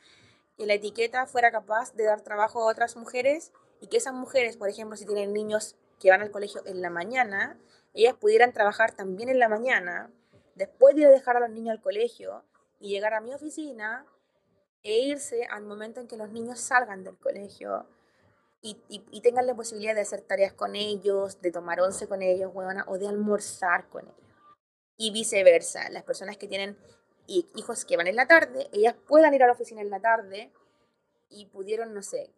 que 0.57 0.67
la 0.67 0.75
etiqueta 0.75 1.27
fuera 1.27 1.53
capaz 1.53 1.95
de 1.95 2.05
dar 2.05 2.23
trabajo 2.23 2.63
a 2.63 2.73
otras 2.73 2.97
mujeres 2.97 3.53
y 3.81 3.87
que 3.87 3.99
esas 3.99 4.15
mujeres, 4.15 4.57
por 4.57 4.69
ejemplo, 4.69 4.97
si 4.97 5.07
tienen 5.07 5.33
niños 5.33 5.77
que 6.01 6.11
van 6.11 6.23
al 6.23 6.31
colegio 6.31 6.63
en 6.67 6.83
la 6.83 6.91
mañana, 6.91 7.59
ellas 7.95 8.15
pudieran 8.15 8.53
trabajar 8.53 8.93
también 8.93 9.29
en 9.29 9.39
la 9.39 9.49
mañana, 9.49 10.11
después 10.55 10.95
de 10.95 11.03
ir 11.03 11.07
a 11.07 11.11
dejar 11.11 11.37
a 11.37 11.41
los 11.41 11.51
niños 11.51 11.77
al 11.77 11.81
colegio 11.81 12.45
y 12.81 12.89
llegar 12.89 13.15
a 13.15 13.21
mi 13.21 13.33
oficina 13.33 14.05
e 14.83 14.99
irse 14.99 15.45
al 15.45 15.65
momento 15.65 16.01
en 16.01 16.09
que 16.09 16.17
los 16.17 16.31
niños 16.31 16.61
salgan 16.61 17.05
del 17.05 17.17
colegio 17.19 17.87
y, 18.67 19.21
tengan 19.21 19.47
la 19.47 19.55
posibilidad 19.55 19.95
de 19.95 20.01
hacer 20.01 20.23
tareas 20.23 20.53
con 20.53 20.77
ellos, 20.77 21.41
de 21.41 21.53
tomar 21.53 21.81
once 21.81 22.09
con 22.09 22.23
ellos, 22.23 22.53
o 22.55 22.99
de 22.99 23.09
almorzar 23.09 23.89
con 23.89 24.05
ellos. 24.05 24.17
Y 24.97 25.11
viceversa, 25.11 25.89
las 25.91 26.03
personas 26.05 26.37
que 26.37 26.49
tienen 26.49 26.79
hijos 27.27 27.85
que 27.85 27.97
van 27.97 28.07
en 28.07 28.17
la 28.17 28.27
tarde, 28.27 28.69
ellas 28.73 28.95
puedan 29.07 29.35
ir 29.35 29.43
a 29.43 29.47
la 29.47 29.53
oficina 29.53 29.81
en 29.81 29.91
la 29.91 30.01
tarde 30.01 30.53
y 31.29 31.47
pudieron, 31.47 31.93
no 31.93 32.03
sé, 32.03 32.33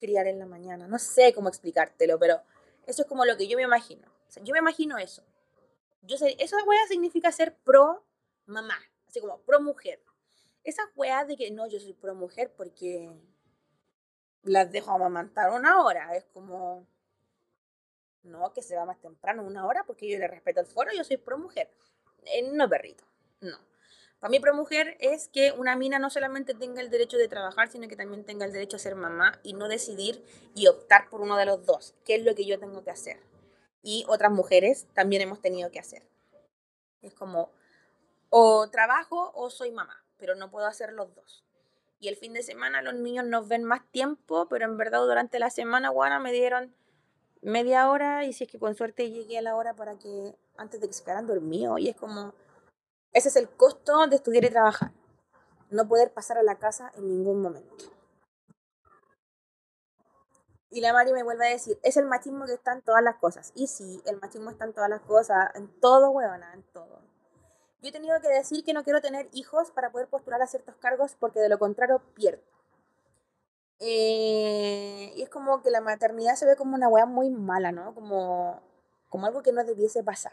criar 0.00 0.26
en 0.26 0.38
la 0.38 0.46
mañana. 0.46 0.86
No 0.88 0.98
sé 0.98 1.32
cómo 1.34 1.48
explicártelo, 1.48 2.18
pero 2.18 2.40
eso 2.86 3.02
es 3.02 3.08
como 3.08 3.24
lo 3.24 3.36
que 3.36 3.48
yo 3.48 3.56
me 3.56 3.64
imagino. 3.64 4.08
yo 4.42 4.52
me 4.52 4.58
imagino 4.58 4.98
eso. 4.98 5.22
Yo 6.02 6.16
sé, 6.16 6.36
esa 6.38 6.56
wea 6.64 6.86
significa 6.88 7.32
ser 7.32 7.56
pro 7.56 8.04
mamá, 8.46 8.78
así 9.08 9.20
como 9.20 9.40
pro 9.40 9.60
mujer. 9.60 10.00
Esa 10.62 10.82
wea 10.94 11.24
de 11.24 11.36
que 11.36 11.50
no, 11.50 11.66
yo 11.66 11.80
soy 11.80 11.92
pro 11.94 12.14
mujer 12.14 12.52
porque 12.56 13.10
las 14.46 14.70
dejo 14.70 14.92
amamantar 14.92 15.50
una 15.50 15.82
hora. 15.82 16.14
Es 16.16 16.24
como, 16.32 16.86
no, 18.22 18.52
que 18.52 18.62
se 18.62 18.76
va 18.76 18.84
más 18.84 19.00
temprano, 19.00 19.42
una 19.42 19.66
hora, 19.66 19.84
porque 19.84 20.08
yo 20.08 20.18
le 20.18 20.28
respeto 20.28 20.60
el 20.60 20.66
foro, 20.66 20.90
yo 20.94 21.04
soy 21.04 21.16
pro 21.16 21.38
mujer. 21.38 21.70
Eh, 22.24 22.50
no, 22.52 22.68
perrito, 22.68 23.04
no. 23.40 23.58
Para 24.18 24.30
mí, 24.30 24.40
pro 24.40 24.54
mujer 24.54 24.96
es 25.00 25.28
que 25.28 25.52
una 25.52 25.76
mina 25.76 25.98
no 25.98 26.08
solamente 26.08 26.54
tenga 26.54 26.80
el 26.80 26.90
derecho 26.90 27.18
de 27.18 27.28
trabajar, 27.28 27.68
sino 27.68 27.86
que 27.86 27.96
también 27.96 28.24
tenga 28.24 28.46
el 28.46 28.52
derecho 28.52 28.76
a 28.76 28.80
ser 28.80 28.94
mamá 28.94 29.38
y 29.42 29.52
no 29.52 29.68
decidir 29.68 30.24
y 30.54 30.68
optar 30.68 31.10
por 31.10 31.20
uno 31.20 31.36
de 31.36 31.44
los 31.44 31.66
dos, 31.66 31.94
que 32.04 32.14
es 32.14 32.24
lo 32.24 32.34
que 32.34 32.46
yo 32.46 32.58
tengo 32.58 32.82
que 32.82 32.90
hacer. 32.90 33.20
Y 33.82 34.04
otras 34.08 34.32
mujeres 34.32 34.88
también 34.94 35.22
hemos 35.22 35.40
tenido 35.40 35.70
que 35.70 35.78
hacer. 35.78 36.08
Es 37.02 37.14
como, 37.14 37.52
o 38.30 38.68
trabajo 38.70 39.32
o 39.34 39.50
soy 39.50 39.70
mamá, 39.70 40.04
pero 40.16 40.34
no 40.34 40.50
puedo 40.50 40.66
hacer 40.66 40.92
los 40.92 41.14
dos. 41.14 41.45
Y 41.98 42.08
el 42.08 42.16
fin 42.16 42.32
de 42.32 42.42
semana 42.42 42.82
los 42.82 42.94
niños 42.94 43.24
nos 43.24 43.48
ven 43.48 43.64
más 43.64 43.80
tiempo, 43.90 44.48
pero 44.48 44.64
en 44.64 44.76
verdad 44.76 45.00
durante 45.00 45.38
la 45.38 45.50
semana, 45.50 45.88
guana, 45.88 46.18
me 46.20 46.32
dieron 46.32 46.74
media 47.42 47.88
hora 47.90 48.24
y 48.24 48.32
si 48.32 48.44
es 48.44 48.50
que 48.50 48.58
con 48.58 48.74
suerte 48.74 49.10
llegué 49.10 49.38
a 49.38 49.42
la 49.42 49.56
hora 49.56 49.74
para 49.74 49.98
que 49.98 50.36
antes 50.56 50.80
de 50.80 50.88
que 50.88 50.92
se 50.92 51.04
quedaran 51.04 51.26
dormidos. 51.26 51.80
Y 51.80 51.88
es 51.88 51.96
como 51.96 52.34
ese 53.16 53.30
es 53.30 53.36
el 53.36 53.48
costo 53.48 54.06
de 54.08 54.16
estudiar 54.16 54.44
y 54.44 54.50
trabajar. 54.50 54.92
No 55.70 55.88
poder 55.88 56.12
pasar 56.12 56.36
a 56.36 56.42
la 56.42 56.58
casa 56.58 56.92
en 56.96 57.08
ningún 57.08 57.40
momento. 57.40 57.86
Y 60.68 60.82
la 60.82 60.92
Mari 60.92 61.14
me 61.14 61.22
vuelve 61.22 61.46
a 61.46 61.50
decir, 61.50 61.78
es 61.82 61.96
el 61.96 62.04
machismo 62.04 62.44
que 62.44 62.52
está 62.52 62.74
en 62.74 62.82
todas 62.82 63.02
las 63.02 63.16
cosas. 63.16 63.52
Y 63.54 63.68
sí, 63.68 64.02
el 64.04 64.20
machismo 64.20 64.50
está 64.50 64.66
en 64.66 64.74
todas 64.74 64.90
las 64.90 65.00
cosas, 65.00 65.50
en 65.54 65.80
todo, 65.80 66.10
huevona, 66.10 66.52
en 66.52 66.62
todo. 66.64 67.05
Yo 67.86 67.90
he 67.90 67.92
tenido 67.92 68.20
que 68.20 68.26
decir 68.26 68.64
que 68.64 68.72
no 68.72 68.82
quiero 68.82 69.00
tener 69.00 69.28
hijos 69.32 69.70
para 69.70 69.92
poder 69.92 70.08
postular 70.08 70.42
a 70.42 70.48
ciertos 70.48 70.74
cargos 70.74 71.14
porque 71.20 71.38
de 71.38 71.48
lo 71.48 71.60
contrario 71.60 72.02
pierdo. 72.14 72.42
Eh, 73.78 75.12
y 75.14 75.22
es 75.22 75.30
como 75.30 75.62
que 75.62 75.70
la 75.70 75.80
maternidad 75.80 76.34
se 76.34 76.46
ve 76.46 76.56
como 76.56 76.74
una 76.74 76.88
hueá 76.88 77.06
muy 77.06 77.30
mala, 77.30 77.70
¿no? 77.70 77.94
Como, 77.94 78.60
como 79.08 79.26
algo 79.26 79.40
que 79.40 79.52
no 79.52 79.62
debiese 79.62 80.02
pasar. 80.02 80.32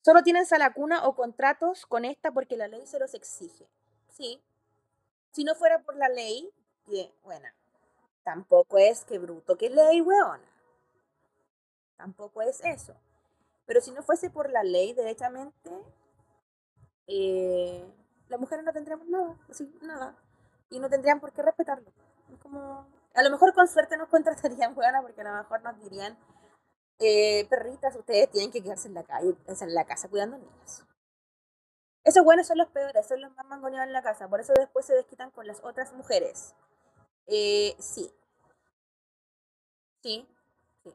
Solo 0.00 0.22
tienen 0.22 0.46
sala 0.46 0.72
cuna 0.72 1.06
o 1.06 1.14
contratos 1.14 1.84
con 1.84 2.06
esta 2.06 2.32
porque 2.32 2.56
la 2.56 2.66
ley 2.66 2.86
se 2.86 2.98
los 2.98 3.12
exige. 3.12 3.68
Sí. 4.08 4.42
Si 5.32 5.44
no 5.44 5.54
fuera 5.54 5.82
por 5.82 5.96
la 5.96 6.08
ley, 6.08 6.50
que, 6.86 7.12
bueno, 7.24 7.48
tampoco 8.24 8.78
es 8.78 9.04
que 9.04 9.18
bruto 9.18 9.58
que 9.58 9.68
ley, 9.68 10.00
weona. 10.00 10.48
Tampoco 11.98 12.40
es 12.40 12.64
eso. 12.64 12.96
Pero 13.66 13.82
si 13.82 13.90
no 13.90 14.02
fuese 14.02 14.30
por 14.30 14.48
la 14.48 14.62
ley, 14.62 14.94
derechamente, 14.94 15.70
eh, 17.06 17.84
las 18.28 18.40
mujeres 18.40 18.64
no 18.64 18.72
tendríamos 18.72 19.06
nada, 19.08 19.36
así, 19.50 19.72
nada. 19.82 20.16
Y 20.70 20.78
no 20.78 20.88
tendrían 20.88 21.20
por 21.20 21.32
qué 21.32 21.42
respetarlo. 21.42 21.90
Es 22.32 22.38
como, 22.38 22.86
a 23.14 23.22
lo 23.22 23.30
mejor 23.30 23.54
con 23.54 23.68
suerte 23.68 23.96
nos 23.96 24.08
contratarían, 24.08 24.72
weona, 24.76 25.02
porque 25.02 25.20
a 25.20 25.24
lo 25.24 25.32
mejor 25.32 25.62
nos 25.62 25.78
dirían, 25.80 26.16
eh, 26.98 27.46
perritas, 27.48 27.96
ustedes 27.96 28.30
tienen 28.30 28.50
que 28.50 28.62
quedarse 28.62 28.88
en 28.88 28.94
la 28.94 29.02
calle, 29.02 29.36
en 29.46 29.74
la 29.74 29.84
casa 29.84 30.08
cuidando 30.08 30.38
niños. 30.38 30.84
Esos 32.04 32.24
buenos 32.24 32.46
son 32.46 32.58
los 32.58 32.68
peores, 32.70 33.06
son 33.06 33.20
los 33.20 33.34
más 33.36 33.46
mangoneados 33.46 33.86
en 33.86 33.92
la 33.92 34.02
casa, 34.02 34.28
por 34.28 34.40
eso 34.40 34.52
después 34.54 34.86
se 34.86 34.94
desquitan 34.94 35.30
con 35.30 35.46
las 35.46 35.62
otras 35.62 35.92
mujeres. 35.92 36.54
Eh, 37.26 37.76
sí. 37.78 38.12
Sí. 40.02 40.26
Sí. 40.82 40.94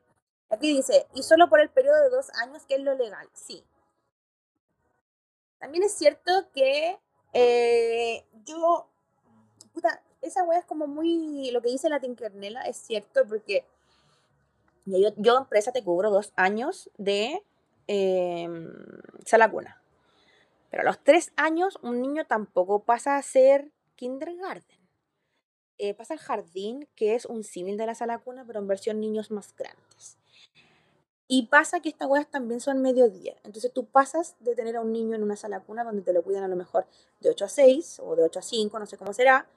Aquí 0.50 0.76
dice, 0.76 1.08
y 1.14 1.24
solo 1.24 1.50
por 1.50 1.62
el 1.62 1.70
periodo 1.70 2.02
de 2.04 2.10
dos 2.10 2.30
años, 2.42 2.66
que 2.66 2.76
es 2.76 2.82
lo 2.82 2.94
legal. 2.96 3.30
Sí. 3.34 3.66
También 5.60 5.84
es 5.84 5.94
cierto 5.94 6.32
que 6.54 6.98
eh, 7.34 8.26
yo, 8.46 8.88
puta, 9.74 10.02
esa 10.22 10.44
wea 10.44 10.60
es 10.60 10.66
como 10.66 10.88
muy, 10.88 11.52
lo 11.52 11.62
que 11.62 11.70
dice 11.70 11.90
la 11.90 12.00
Tinkernela 12.00 12.62
es 12.64 12.78
cierto, 12.78 13.26
porque 13.28 13.66
yo, 14.86 15.10
yo 15.18 15.38
empresa 15.38 15.72
te 15.72 15.84
cubro 15.84 16.10
dos 16.10 16.32
años 16.36 16.90
de 16.98 17.44
eh, 17.88 18.48
sala 19.26 19.50
cuna. 19.50 19.82
Pero 20.70 20.82
a 20.82 20.86
los 20.86 21.04
tres 21.04 21.32
años 21.36 21.78
un 21.82 22.02
niño 22.02 22.26
tampoco 22.26 22.84
pasa 22.84 23.18
a 23.18 23.22
ser 23.24 23.72
kindergarten. 23.96 24.78
Eh, 25.80 25.94
pasa 25.94 26.16
al 26.16 26.20
jardín, 26.20 26.88
que 26.96 27.16
es 27.16 27.26
un 27.26 27.44
símil 27.44 27.78
de 27.78 27.86
la 27.86 27.96
sala 27.96 28.18
cuna, 28.20 28.44
pero 28.46 28.60
en 28.60 28.68
versión 28.68 29.00
niños 29.00 29.32
más 29.32 29.56
grandes. 29.56 30.18
Y 31.29 31.48
pasa 31.48 31.81
que 31.81 31.89
estas 31.89 32.07
weas 32.07 32.29
también 32.29 32.62
son 32.62 32.81
mediodía. 32.81 33.36
Entonces 33.43 33.72
tú 33.74 33.86
pasas 33.86 34.36
de 34.39 34.55
tener 34.55 34.77
a 34.77 34.81
un 34.81 34.93
niño 34.93 35.15
en 35.15 35.24
una 35.24 35.36
sala 35.36 35.60
cuna 35.60 35.84
donde 35.84 36.01
te 36.01 36.13
lo 36.13 36.24
cuidan 36.24 36.43
a 36.43 36.48
lo 36.48 36.55
mejor 36.55 36.86
de 37.19 37.29
8 37.29 37.46
a 37.46 37.50
6 37.50 38.00
o 38.03 38.15
de 38.15 38.24
8 38.24 38.39
a 38.39 38.41
5, 38.41 38.79
no 38.79 38.86
sé 38.86 38.98
cómo 38.98 39.13
será. 39.13 39.48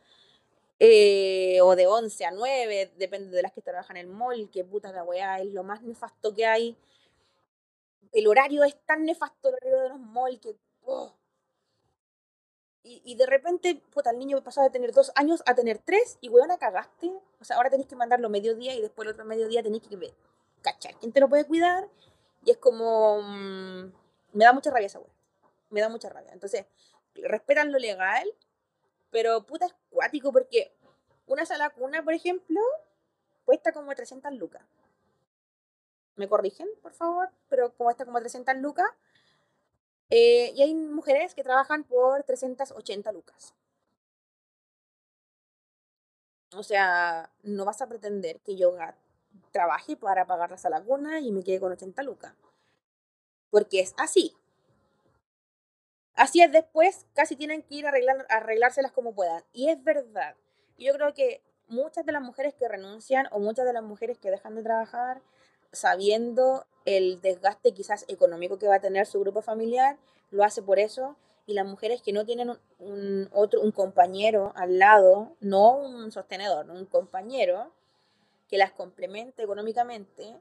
eh, 0.80 1.60
o 1.62 1.76
de 1.76 1.86
11 1.86 2.24
a 2.26 2.30
9, 2.32 2.92
depende 2.98 3.30
de 3.36 3.42
las 3.42 3.52
que 3.52 3.60
trabajan 3.62 3.96
en 3.98 4.06
el 4.08 4.12
mall, 4.12 4.50
que 4.50 4.64
puta 4.64 4.92
la 4.92 5.04
weá, 5.04 5.40
es 5.40 5.46
lo 5.52 5.62
más 5.62 5.82
nefasto 5.82 6.34
que 6.34 6.46
hay. 6.46 6.76
El 8.12 8.26
horario 8.26 8.64
es 8.64 8.76
tan 8.86 9.04
nefasto, 9.04 9.48
el 9.48 9.54
horario 9.54 9.80
de 9.82 9.88
los 9.90 10.00
malls, 10.00 10.40
que... 10.40 10.56
oh. 10.84 11.12
Y, 12.82 13.14
de 13.14 13.26
repente, 13.26 13.76
puta, 13.92 14.10
el 14.10 14.18
niño 14.18 14.42
pasó 14.42 14.62
de 14.62 14.70
tener 14.70 14.92
dos 14.92 15.12
años 15.14 15.42
a 15.46 15.54
tener 15.54 15.78
tres, 15.78 16.18
y 16.20 16.28
weón, 16.30 16.50
cagaste. 16.58 17.12
O 17.40 17.44
sea, 17.44 17.56
ahora 17.56 17.70
tenés 17.70 17.86
que 17.86 17.94
mandarlo 17.94 18.28
mediodía 18.30 18.74
y 18.74 18.80
después 18.80 19.06
el 19.06 19.12
otro 19.12 19.24
mediodía 19.24 19.62
tenés 19.62 19.82
que 19.82 19.96
cachar 20.62 20.94
quién 20.98 21.12
te 21.12 21.20
lo 21.20 21.28
puede 21.28 21.46
cuidar. 21.46 21.88
Y 22.44 22.50
es 22.52 22.56
como... 22.58 23.22
mm, 23.22 23.92
me 24.32 24.44
da 24.44 24.52
mucha 24.52 24.70
rabia 24.70 24.86
esa 24.86 25.00
weá. 25.00 25.10
Me 25.70 25.80
da 25.80 25.88
mucha 25.88 26.08
rabia. 26.08 26.32
Entonces, 26.32 26.66
respetan 27.16 27.72
lo 27.72 27.78
legal, 27.78 28.28
pero 29.10 29.44
puta 29.46 29.66
es 29.66 29.74
cuático 29.90 30.32
porque 30.32 30.72
una 31.26 31.46
sala 31.46 31.70
cuna, 31.70 32.02
por 32.04 32.14
ejemplo, 32.14 32.60
cuesta 33.44 33.72
como 33.72 33.94
300 33.94 34.32
lucas. 34.34 34.62
¿Me 36.14 36.28
corrigen, 36.28 36.68
por 36.82 36.92
favor? 36.92 37.30
Pero 37.48 37.72
como 37.74 37.90
está 37.90 38.04
como 38.04 38.20
300 38.20 38.56
lucas. 38.58 38.86
eh, 40.10 40.52
y 40.54 40.60
hay 40.62 40.74
mujeres 40.74 41.34
que 41.34 41.42
trabajan 41.42 41.84
por 41.84 42.22
380 42.24 43.12
lucas. 43.12 43.54
O 46.54 46.62
sea, 46.62 47.30
no 47.42 47.64
vas 47.64 47.80
a 47.82 47.88
pretender 47.88 48.40
que 48.40 48.56
yo 48.56 48.72
ga- 48.74 48.94
trabaje 49.52 49.96
para 49.96 50.26
pagar 50.26 50.50
la 50.50 50.58
sala 50.58 50.82
cuna 50.82 51.20
y 51.20 51.32
me 51.32 51.42
quede 51.42 51.60
con 51.60 51.72
80 51.72 52.02
lucas. 52.02 52.34
Porque 53.50 53.80
es 53.80 53.94
así. 53.96 54.36
Así 56.14 56.42
es 56.42 56.52
después, 56.52 57.06
casi 57.14 57.36
tienen 57.36 57.62
que 57.62 57.76
ir 57.76 57.86
a 57.86 57.88
arreglar, 57.88 58.26
a 58.28 58.36
arreglárselas 58.36 58.92
como 58.92 59.14
puedan. 59.14 59.42
Y 59.52 59.70
es 59.70 59.82
verdad. 59.82 60.36
Yo 60.78 60.92
creo 60.94 61.14
que 61.14 61.42
muchas 61.68 62.04
de 62.04 62.12
las 62.12 62.22
mujeres 62.22 62.54
que 62.54 62.68
renuncian 62.68 63.28
o 63.32 63.38
muchas 63.38 63.64
de 63.64 63.72
las 63.72 63.82
mujeres 63.82 64.18
que 64.18 64.30
dejan 64.30 64.54
de 64.54 64.62
trabajar 64.62 65.22
sabiendo 65.72 66.66
el 66.84 67.20
desgaste 67.20 67.72
quizás 67.72 68.04
económico 68.08 68.58
que 68.58 68.66
va 68.66 68.76
a 68.76 68.80
tener 68.80 69.06
su 69.06 69.20
grupo 69.20 69.42
familiar, 69.42 69.96
lo 70.30 70.44
hace 70.44 70.62
por 70.62 70.78
eso. 70.78 71.16
Y 71.46 71.54
las 71.54 71.66
mujeres 71.66 72.02
que 72.02 72.12
no 72.12 72.24
tienen 72.24 72.50
un, 72.78 73.28
otro, 73.32 73.60
un 73.60 73.72
compañero 73.72 74.52
al 74.56 74.78
lado, 74.78 75.36
no 75.40 75.76
un 75.76 76.12
sostenedor, 76.12 76.70
un 76.70 76.86
compañero 76.86 77.72
que 78.50 78.58
las 78.58 78.72
complemente 78.72 79.44
económicamente, 79.44 80.36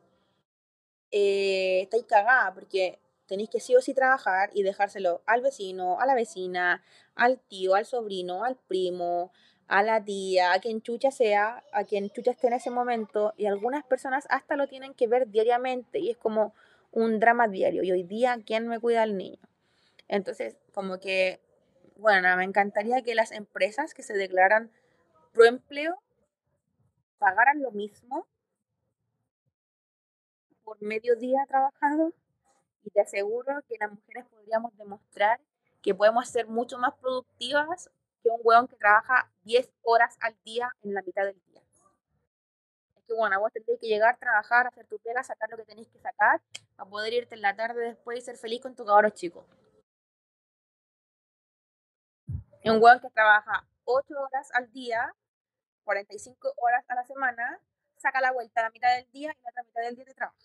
eh, 1.12 1.82
estáis 1.84 2.06
cagada 2.06 2.54
porque 2.54 3.00
tenéis 3.28 3.50
que 3.50 3.60
sí 3.60 3.75
o 3.75 3.82
sí 3.82 3.94
trabajar 3.94 4.50
y 4.54 4.63
dejárselo 4.63 5.22
al 5.28 5.42
vecino, 5.42 6.00
a 6.00 6.08
la 6.08 6.16
vecina, 6.16 6.84
al 7.16 7.39
tío, 7.39 7.75
al 7.75 7.86
sobrino, 7.86 8.44
al 8.44 8.58
primo, 8.58 9.32
a 9.68 9.84
la 9.84 10.04
tía, 10.04 10.54
a 10.54 10.60
quien 10.60 10.82
chucha 10.82 11.12
sea, 11.12 11.63
a 11.72 11.84
quien 11.84 12.10
chucha 12.10 12.32
esté 12.32 12.48
en 12.48 12.54
ese 12.54 12.72
momento. 12.72 13.34
Y 13.38 13.46
algunas 13.46 13.86
personas 13.86 14.25
hasta 14.32 14.56
lo 14.56 14.68
tienen 14.68 14.96
que 14.96 15.08
ver 15.08 15.30
diariamente 15.30 16.00
y 16.00 16.10
es 16.10 16.18
como 16.18 16.56
un 16.92 17.20
drama 17.20 17.48
diario. 17.48 17.84
Y 17.84 17.92
hoy 17.92 18.01
día, 18.01 18.39
¿quién 18.44 18.68
me 18.68 18.80
cuida 18.80 19.04
al 19.04 19.16
niño? 19.16 19.38
Entonces, 20.08 20.58
como 20.74 21.00
que, 21.00 21.39
bueno, 21.98 22.36
me 22.36 22.44
encantaría 22.44 23.04
que 23.04 23.13
las 23.13 23.32
empresas 23.32 23.94
que 23.94 24.01
se 24.01 24.13
declaran 24.13 24.72
pro 25.32 25.46
empleo 25.46 26.01
pagaran 27.20 27.62
lo 27.62 27.72
mismo 27.72 28.28
por 30.64 30.82
medio 30.82 31.16
día 31.16 31.46
trabajado 31.48 32.14
y 32.84 32.90
te 32.90 33.02
aseguro 33.02 33.62
que 33.68 33.78
las 33.80 33.92
mujeres 33.92 34.26
podríamos 34.26 34.76
demostrar 34.78 35.40
que 35.82 35.94
podemos 35.94 36.28
ser 36.28 36.48
mucho 36.48 36.78
más 36.78 36.94
productivas 36.96 37.90
que 38.22 38.30
un 38.30 38.40
weón 38.44 38.68
que 38.68 38.76
trabaja 38.76 39.32
10 39.44 39.70
horas 39.84 40.18
al 40.22 40.36
día 40.44 40.70
en 40.84 40.94
la 40.94 41.01
mitad 41.01 41.24
del 41.24 41.42
día. 41.46 41.62
Es 42.96 43.03
que 43.05 43.14
bueno, 43.14 43.40
vos 43.40 43.51
tendréis 43.51 43.79
que 43.79 43.88
llegar, 43.88 44.18
trabajar, 44.18 44.68
hacer 44.68 44.86
tu 44.88 45.00
pega, 45.00 45.24
sacar 45.24 45.50
lo 45.50 45.58
que 45.58 45.66
tenéis 45.66 45.88
que 45.88 46.00
sacar, 46.00 46.42
para 46.75 46.90
poder 46.90 47.14
irte 47.14 47.36
en 47.36 47.42
la 47.42 47.55
tarde 47.55 47.82
después 47.82 48.20
y 48.20 48.22
ser 48.22 48.38
feliz 48.38 48.62
con 48.62 48.75
tu 48.75 48.86
cabros 48.86 49.14
chico. 49.14 49.46
Un 52.66 52.82
weón 52.82 53.00
que 53.00 53.10
trabaja 53.10 53.66
8 53.86 54.14
horas 54.20 54.50
al 54.53 54.72
día, 54.72 55.14
45 55.90 56.54
horas 56.58 56.86
a 56.88 56.94
la 56.94 57.04
semana, 57.04 57.60
saca 57.98 58.22
la 58.22 58.32
vuelta 58.32 58.62
la 58.62 58.70
mitad 58.70 58.96
del 58.96 59.10
día 59.10 59.34
y 59.36 59.42
la 59.42 59.50
otra 59.50 59.64
mitad 59.64 59.82
del 59.82 59.96
día 59.96 60.06
te 60.06 60.14
trabaja. 60.14 60.38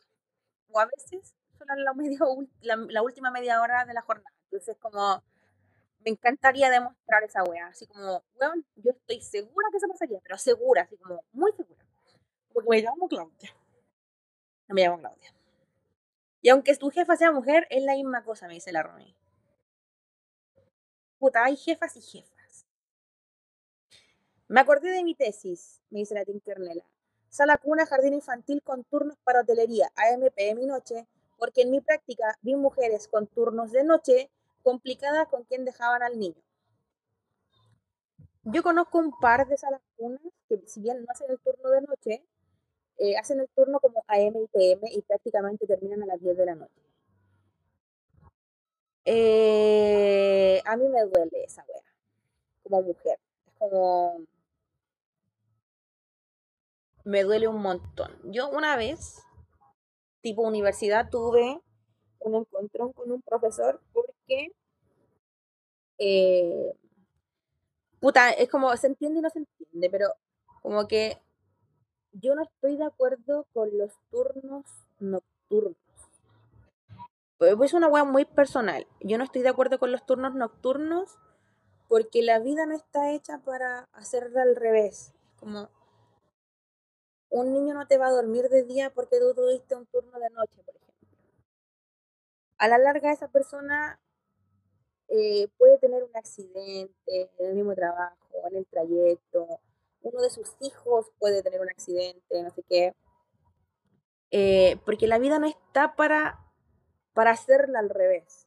O 0.71 0.81
a 0.81 0.87
veces 0.87 1.37
solo 1.59 1.75
la, 1.77 1.93
media, 1.93 2.19
la 2.63 3.03
última 3.03 3.31
media 3.31 3.61
hora 3.61 3.85
de 3.85 3.93
la 3.93 4.01
jornada. 4.01 4.35
Entonces, 4.45 4.79
como 4.79 5.23
me 6.03 6.13
encantaría 6.13 6.71
demostrar 6.71 7.25
esa 7.25 7.45
wea. 7.45 7.67
Así 7.67 7.87
como, 7.87 8.25
weón, 8.41 8.65
yo 8.77 8.93
estoy 8.93 9.21
segura 9.21 9.69
que 9.71 9.77
eso 9.77 9.87
pasaría, 9.87 10.19
pero 10.23 10.39
segura, 10.39 10.83
así 10.83 10.97
como 10.97 11.23
muy 11.33 11.53
segura. 11.53 11.85
Porque 12.51 12.71
me 12.71 12.81
llamo 12.81 13.07
Claudia. 13.07 13.55
No 14.67 14.75
me 14.75 14.83
llamo 14.83 14.99
Claudia. 14.99 15.31
Y 16.41 16.49
aunque 16.49 16.75
tu 16.77 16.89
jefa 16.91 17.17
sea 17.17 17.33
mujer, 17.33 17.67
es 17.69 17.83
la 17.83 17.93
misma 17.93 18.25
cosa, 18.25 18.49
me 18.49 18.55
dice 18.55 18.73
la 18.73 18.83
Romy. 18.83 19.15
Puta, 21.19 21.45
hay 21.45 21.57
jefas 21.59 21.97
y 21.97 22.01
jefas. 22.01 22.34
Me 24.49 24.61
acordé 24.61 24.91
de 24.91 25.05
mi 25.05 25.15
tesis, 25.15 25.81
me 25.91 26.01
dice 26.01 26.15
la 26.15 26.25
Tinkernela. 26.25 26.85
Sala 27.31 27.57
cuna, 27.57 27.87
jardín 27.87 28.15
infantil 28.15 28.63
con 28.63 28.85
turnos 28.85 29.17
para 29.25 29.41
hotelería, 29.41 29.91
AM, 29.97 30.31
PM 30.35 30.63
y 30.63 30.67
noche, 30.67 31.09
porque 31.39 31.63
en 31.63 31.71
mi 31.71 31.81
práctica 31.81 32.39
vi 32.43 32.55
mujeres 32.55 33.09
con 33.09 33.27
turnos 33.27 33.73
de 33.73 33.85
noche 33.85 34.31
complicadas 34.63 35.29
con 35.29 35.45
quien 35.45 35.65
dejaban 35.65 36.03
al 36.03 36.19
niño. 36.19 36.41
Yo 38.45 38.63
conozco 38.63 38.99
un 38.99 39.19
par 39.19 39.49
de 39.49 39.57
salas 39.57 39.81
cunas 39.97 40.21
que 40.49 40.61
si 40.67 40.81
bien 40.81 41.03
no 41.03 41.07
hacen 41.11 41.31
el 41.31 41.39
turno 41.41 41.71
de 41.71 41.81
noche, 41.81 42.25
eh, 42.99 43.17
hacen 43.17 43.41
el 43.41 43.49
turno 43.49 43.81
como 43.81 44.05
AM 44.07 44.37
y 44.37 44.47
PM 44.49 44.89
y 44.93 45.03
prácticamente 45.03 45.67
terminan 45.67 46.03
a 46.03 46.07
las 46.07 46.21
10 46.21 46.37
de 46.37 46.47
la 46.47 46.55
noche. 46.55 46.83
Eh, 49.07 50.63
a 50.65 50.77
mí 50.77 50.89
me 50.89 51.03
duele 51.03 51.45
esa 51.45 51.65
wea, 51.69 51.83
como 52.63 52.83
mujer. 52.83 53.19
Es 53.47 53.53
como... 53.59 54.27
Me 57.05 57.23
duele 57.23 57.49
un 57.49 57.61
montón. 57.61 58.11
Yo 58.25 58.49
una 58.51 58.77
vez, 58.77 59.23
tipo 60.23 60.43
universidad, 60.43 61.11
tuve 61.11 61.61
un 62.21 62.35
encontrón 62.35 62.93
con 62.93 63.13
un 63.13 63.23
profesor 63.23 63.81
porque... 63.93 64.53
eh, 65.99 66.75
puta, 68.01 68.31
es 68.31 68.49
como 68.49 68.75
se 68.77 68.87
entiende 68.89 69.19
y 69.19 69.23
no 69.23 69.31
se 69.31 69.41
entiende, 69.41 69.91
pero 69.91 70.15
como 70.63 70.89
que 70.89 71.19
yo 72.13 72.35
no 72.35 72.43
estoy 72.43 72.77
de 72.77 72.85
acuerdo 72.85 73.47
con 73.53 73.77
los 73.77 73.93
turnos 74.11 74.65
nocturnos. 74.99 75.77
Pues 77.39 77.61
es 77.61 77.75
una 77.75 77.89
wea 77.89 78.05
muy 78.05 78.25
personal. 78.25 78.87
Yo 79.01 79.19
no 79.19 79.25
estoy 79.25 79.43
de 79.43 79.49
acuerdo 79.49 79.79
con 79.79 79.93
los 79.93 80.07
turnos 80.07 80.35
nocturnos 80.35 81.19
porque 81.89 82.23
la 82.23 82.39
vida 82.39 82.65
no 82.67 82.75
está 82.75 83.11
hecha 83.13 83.39
para 83.39 83.89
hacerla 83.93 84.43
al 84.43 84.57
revés. 84.57 85.13
Como 85.39 85.69
un 87.35 87.53
niño 87.53 87.75
no 87.75 87.89
te 87.89 87.99
va 87.99 88.07
a 88.07 88.13
dormir 88.13 88.49
de 88.49 88.63
día 88.63 88.91
porque 88.91 89.19
tú 89.19 89.35
tuviste 89.35 89.75
un 89.75 89.87
turno 89.87 90.21
de 90.21 90.31
noche, 90.31 90.63
por 90.63 90.77
ejemplo. 90.77 91.19
A 92.59 92.69
la 92.69 92.79
larga 92.79 93.13
esa 93.13 93.27
persona 93.27 93.99
eh, 95.09 95.49
puede 95.59 95.79
tener 95.79 96.05
un 96.05 96.17
accidente 96.17 96.93
en 97.39 97.47
el 97.47 97.55
mismo 97.57 97.75
trabajo, 97.75 98.17
en 98.49 98.57
el 98.57 98.67
trayecto. 98.67 99.49
Uno 100.03 100.23
de 100.23 100.31
sus 100.31 100.55
hijos 100.61 101.11
puede 101.19 101.43
tener 101.43 101.61
un 101.61 101.69
accidente, 101.69 102.41
no 102.41 102.51
sé 102.51 102.63
qué. 102.69 102.95
Eh, 104.31 104.77
porque 104.85 105.09
la 105.09 105.19
vida 105.19 105.41
no 105.41 105.49
está 105.49 105.97
para, 105.97 106.39
para 107.15 107.33
hacerla 107.33 107.81
al 107.81 107.91
revés. 107.91 108.47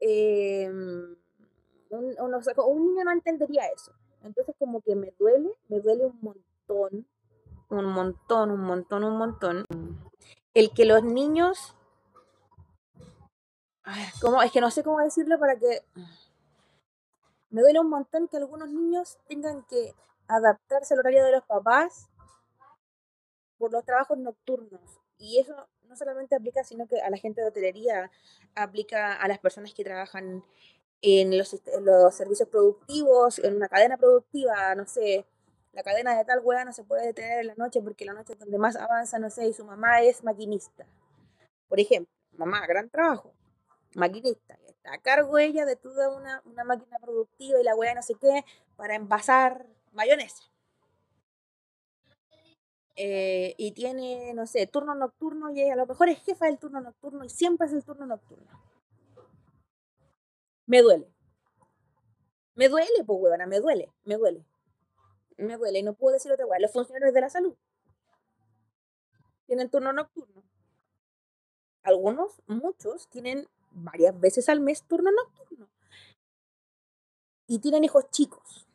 Eh, 0.00 0.68
un, 0.68 2.16
un 2.18 2.82
niño 2.82 3.04
no 3.04 3.12
entendería 3.12 3.68
eso. 3.68 3.94
Entonces 4.22 4.54
como 4.58 4.82
que 4.82 4.94
me 4.94 5.14
duele, 5.18 5.50
me 5.68 5.80
duele 5.80 6.04
un 6.04 6.18
montón, 6.20 7.06
un 7.72 7.86
montón, 7.86 8.50
un 8.50 8.60
montón, 8.60 9.04
un 9.04 9.16
montón. 9.16 9.66
El 10.54 10.72
que 10.72 10.84
los 10.84 11.02
niños. 11.02 11.74
Es 14.44 14.52
que 14.52 14.60
no 14.60 14.70
sé 14.70 14.82
cómo 14.84 15.00
decirlo 15.00 15.38
para 15.38 15.58
que... 15.58 15.82
Me 17.50 17.60
duele 17.60 17.80
un 17.80 17.90
montón 17.90 18.28
que 18.28 18.38
algunos 18.38 18.70
niños 18.70 19.18
tengan 19.28 19.62
que 19.64 19.94
adaptarse 20.26 20.94
al 20.94 21.00
horario 21.00 21.24
de 21.24 21.32
los 21.32 21.44
papás 21.44 22.08
por 23.58 23.72
los 23.72 23.84
trabajos 23.84 24.16
nocturnos. 24.18 24.80
Y 25.18 25.38
eso 25.38 25.54
no 25.88 25.96
solamente 25.96 26.34
aplica, 26.34 26.64
sino 26.64 26.86
que 26.86 27.00
a 27.00 27.10
la 27.10 27.18
gente 27.18 27.42
de 27.42 27.48
hotelería, 27.48 28.10
aplica 28.54 29.14
a 29.14 29.28
las 29.28 29.38
personas 29.38 29.74
que 29.74 29.84
trabajan 29.84 30.42
en 31.02 31.36
los, 31.36 31.54
en 31.66 31.84
los 31.84 32.14
servicios 32.14 32.48
productivos, 32.48 33.38
en 33.38 33.56
una 33.56 33.68
cadena 33.68 33.98
productiva, 33.98 34.74
no 34.74 34.86
sé, 34.86 35.26
la 35.72 35.82
cadena 35.82 36.16
de 36.16 36.24
tal 36.24 36.40
weá 36.42 36.64
no 36.64 36.72
se 36.72 36.84
puede 36.84 37.06
detener 37.06 37.40
en 37.40 37.46
la 37.48 37.54
noche 37.56 37.80
porque 37.82 38.04
la 38.04 38.12
noche 38.12 38.34
es 38.34 38.38
donde 38.38 38.58
más 38.58 38.76
avanza, 38.76 39.18
no 39.18 39.30
sé, 39.30 39.48
y 39.48 39.52
su 39.52 39.64
mamá 39.64 40.02
es 40.02 40.22
maquinista. 40.22 40.86
Por 41.68 41.80
ejemplo, 41.80 42.12
mamá, 42.32 42.66
gran 42.66 42.90
trabajo, 42.90 43.32
maquinista, 43.94 44.58
está 44.66 44.94
a 44.94 44.98
cargo 44.98 45.38
ella 45.38 45.64
de 45.64 45.76
toda 45.76 46.14
una, 46.14 46.42
una 46.44 46.64
máquina 46.64 46.98
productiva 46.98 47.60
y 47.60 47.64
la 47.64 47.74
weá 47.74 47.94
no 47.94 48.02
sé 48.02 48.14
qué 48.20 48.44
para 48.76 48.94
envasar 48.94 49.66
mayonesa. 49.92 50.44
Eh, 52.94 53.54
y 53.56 53.72
tiene, 53.72 54.34
no 54.34 54.46
sé, 54.46 54.66
turno 54.66 54.94
nocturno 54.94 55.50
y 55.50 55.62
a 55.70 55.76
lo 55.76 55.86
mejor 55.86 56.10
es 56.10 56.22
jefa 56.22 56.46
del 56.46 56.58
turno 56.58 56.80
nocturno 56.80 57.24
y 57.24 57.30
siempre 57.30 57.66
es 57.66 57.72
el 57.72 57.84
turno 57.84 58.04
nocturno. 58.04 58.46
Me 60.66 60.82
duele. 60.82 61.08
Me 62.54 62.68
duele, 62.68 63.04
pues, 63.06 63.18
huevona, 63.18 63.46
me 63.46 63.60
duele, 63.60 63.90
me 64.04 64.16
duele. 64.16 64.44
Me 65.42 65.56
duele 65.56 65.80
y 65.80 65.82
no 65.82 65.94
puedo 65.94 66.14
decir 66.14 66.32
otra 66.32 66.46
hueá. 66.46 66.58
Los 66.60 66.72
funcionarios 66.72 67.14
de 67.14 67.20
la 67.20 67.30
salud 67.30 67.56
tienen 69.52 69.68
turno 69.68 69.92
nocturno. 69.92 70.42
Algunos, 71.82 72.40
muchos, 72.46 73.08
tienen 73.08 73.46
varias 73.70 74.18
veces 74.18 74.48
al 74.48 74.60
mes 74.60 74.82
turno 74.84 75.10
nocturno. 75.10 75.68
Y 77.46 77.58
tienen 77.58 77.84
hijos 77.84 78.08
chicos. 78.10 78.66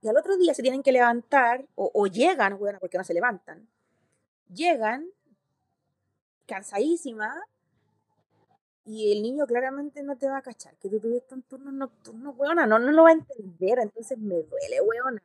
Y 0.00 0.08
al 0.08 0.16
otro 0.16 0.36
día 0.38 0.54
se 0.54 0.62
tienen 0.62 0.82
que 0.82 0.90
levantar, 0.90 1.66
o, 1.74 2.06
llegan, 2.06 2.58
bueno, 2.58 2.78
porque 2.80 2.96
no 2.96 3.04
se 3.04 3.12
levantan. 3.12 3.68
Llegan 4.48 5.06
cansadísima 6.46 7.34
y 8.84 9.12
el 9.12 9.22
niño 9.22 9.46
claramente 9.46 10.02
no 10.02 10.16
te 10.16 10.28
va 10.28 10.38
a 10.38 10.42
cachar 10.42 10.74
que 10.78 10.88
tú 10.88 10.98
tuviste 10.98 11.34
un 11.34 11.42
turno 11.42 11.70
nocturno, 11.70 12.30
weona, 12.30 12.66
no, 12.66 12.78
no 12.78 12.90
lo 12.90 13.04
va 13.04 13.10
a 13.10 13.12
entender, 13.12 13.78
entonces 13.78 14.18
me 14.18 14.42
duele, 14.42 14.80
weona. 14.80 15.22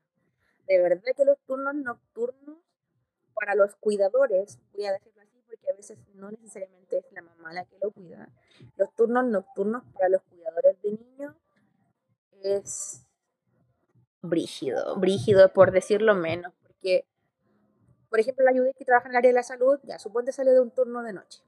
De 0.68 0.82
verdad 0.82 1.14
que 1.16 1.26
los 1.26 1.40
turnos 1.46 1.76
nocturnos 1.76 2.58
para 3.34 3.56
los 3.56 3.76
cuidadores, 3.76 4.60
voy 4.74 4.86
a 4.86 4.92
decirlo 4.92 5.22
así 5.22 5.42
porque 5.48 5.70
a 5.72 5.76
veces 5.76 5.98
no 6.16 6.32
necesariamente 6.32 6.98
es 6.98 7.06
la 7.12 7.22
mamá 7.22 7.54
la 7.54 7.66
que 7.66 7.78
lo 7.82 7.92
cuida, 7.92 8.30
los 8.76 8.94
turnos 8.96 9.26
nocturnos 9.26 9.84
para 9.94 10.10
los 10.10 10.22
cuidadores 10.24 10.82
de 10.82 10.92
niños 10.92 11.36
es 12.42 13.06
brígido, 14.22 14.98
brígido 14.98 15.54
por 15.54 15.72
decirlo 15.72 16.16
menos, 16.16 16.54
porque, 16.64 17.08
por 18.10 18.20
ejemplo, 18.20 18.44
la 18.44 18.52
Judith 18.52 18.76
que 18.76 18.86
trabaja 18.86 19.08
en 19.08 19.12
el 19.12 19.18
área 19.18 19.30
de 19.30 19.36
la 19.36 19.44
salud, 19.44 19.80
ya 19.84 20.00
suponte 20.00 20.32
sale 20.32 20.52
de 20.52 20.60
un 20.60 20.72
turno 20.72 21.04
de 21.04 21.14
noche, 21.14 21.44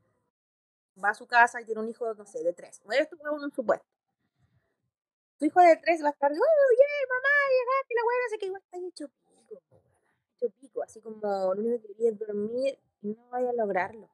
va 1.03 1.09
a 1.09 1.13
su 1.13 1.27
casa 1.27 1.61
y 1.61 1.65
tiene 1.65 1.81
un 1.81 1.89
hijo, 1.89 2.13
no 2.13 2.25
sé, 2.25 2.43
de 2.43 2.53
tres, 2.53 2.81
esto 2.91 3.15
es 3.15 3.43
un 3.43 3.51
supuesto. 3.51 3.85
Tu 5.39 5.45
hijo 5.45 5.61
de 5.61 5.77
tres 5.77 6.03
va 6.03 6.09
a 6.09 6.11
estar, 6.11 6.31
oh, 6.31 6.35
yeah, 6.35 7.07
mamá, 7.07 7.33
llegaste, 7.55 7.95
la 7.95 8.03
buena, 8.03 8.29
sé 8.29 8.45
igual 8.45 8.61
está 8.61 8.77
hecho 8.77 9.07
pico, 9.47 9.61
hecho 10.41 10.83
así 10.83 10.99
como 10.99 11.19
lo 11.21 11.61
único 11.61 11.81
que 11.81 11.93
quería 11.93 12.11
dormir 12.11 12.77
no 13.01 13.29
vaya 13.29 13.49
a 13.49 13.53
lograrlo. 13.53 14.09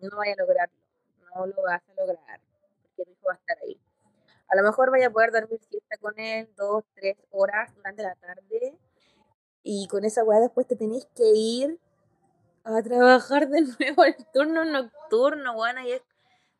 No 0.00 0.16
vaya 0.16 0.32
a 0.32 0.36
lograrlo, 0.36 0.74
no 1.34 1.46
lo 1.46 1.62
vas 1.62 1.82
a 1.88 1.94
lograr, 2.00 2.40
porque 2.82 3.04
tu 3.04 3.10
hijo 3.12 3.28
va 3.28 3.34
a 3.34 3.36
estar 3.36 3.58
ahí. 3.62 3.80
A 4.48 4.56
lo 4.56 4.62
mejor 4.64 4.90
vaya 4.90 5.06
a 5.06 5.10
poder 5.10 5.30
dormir 5.30 5.60
siesta 5.70 5.96
con 5.98 6.18
él 6.18 6.52
dos, 6.56 6.84
tres 6.94 7.16
horas 7.30 7.74
durante 7.74 8.02
la 8.02 8.14
tarde. 8.16 8.76
Y 9.62 9.86
con 9.88 10.04
esa 10.04 10.24
weá 10.24 10.40
después 10.40 10.66
te 10.66 10.76
tenéis 10.76 11.06
que 11.14 11.24
ir 11.24 11.78
a 12.64 12.82
trabajar 12.82 13.48
de 13.48 13.60
nuevo 13.78 14.04
el 14.04 14.16
turno 14.32 14.64
nocturno, 14.64 15.56
weá. 15.56 15.86
Y 15.86 15.92
es, 15.92 16.02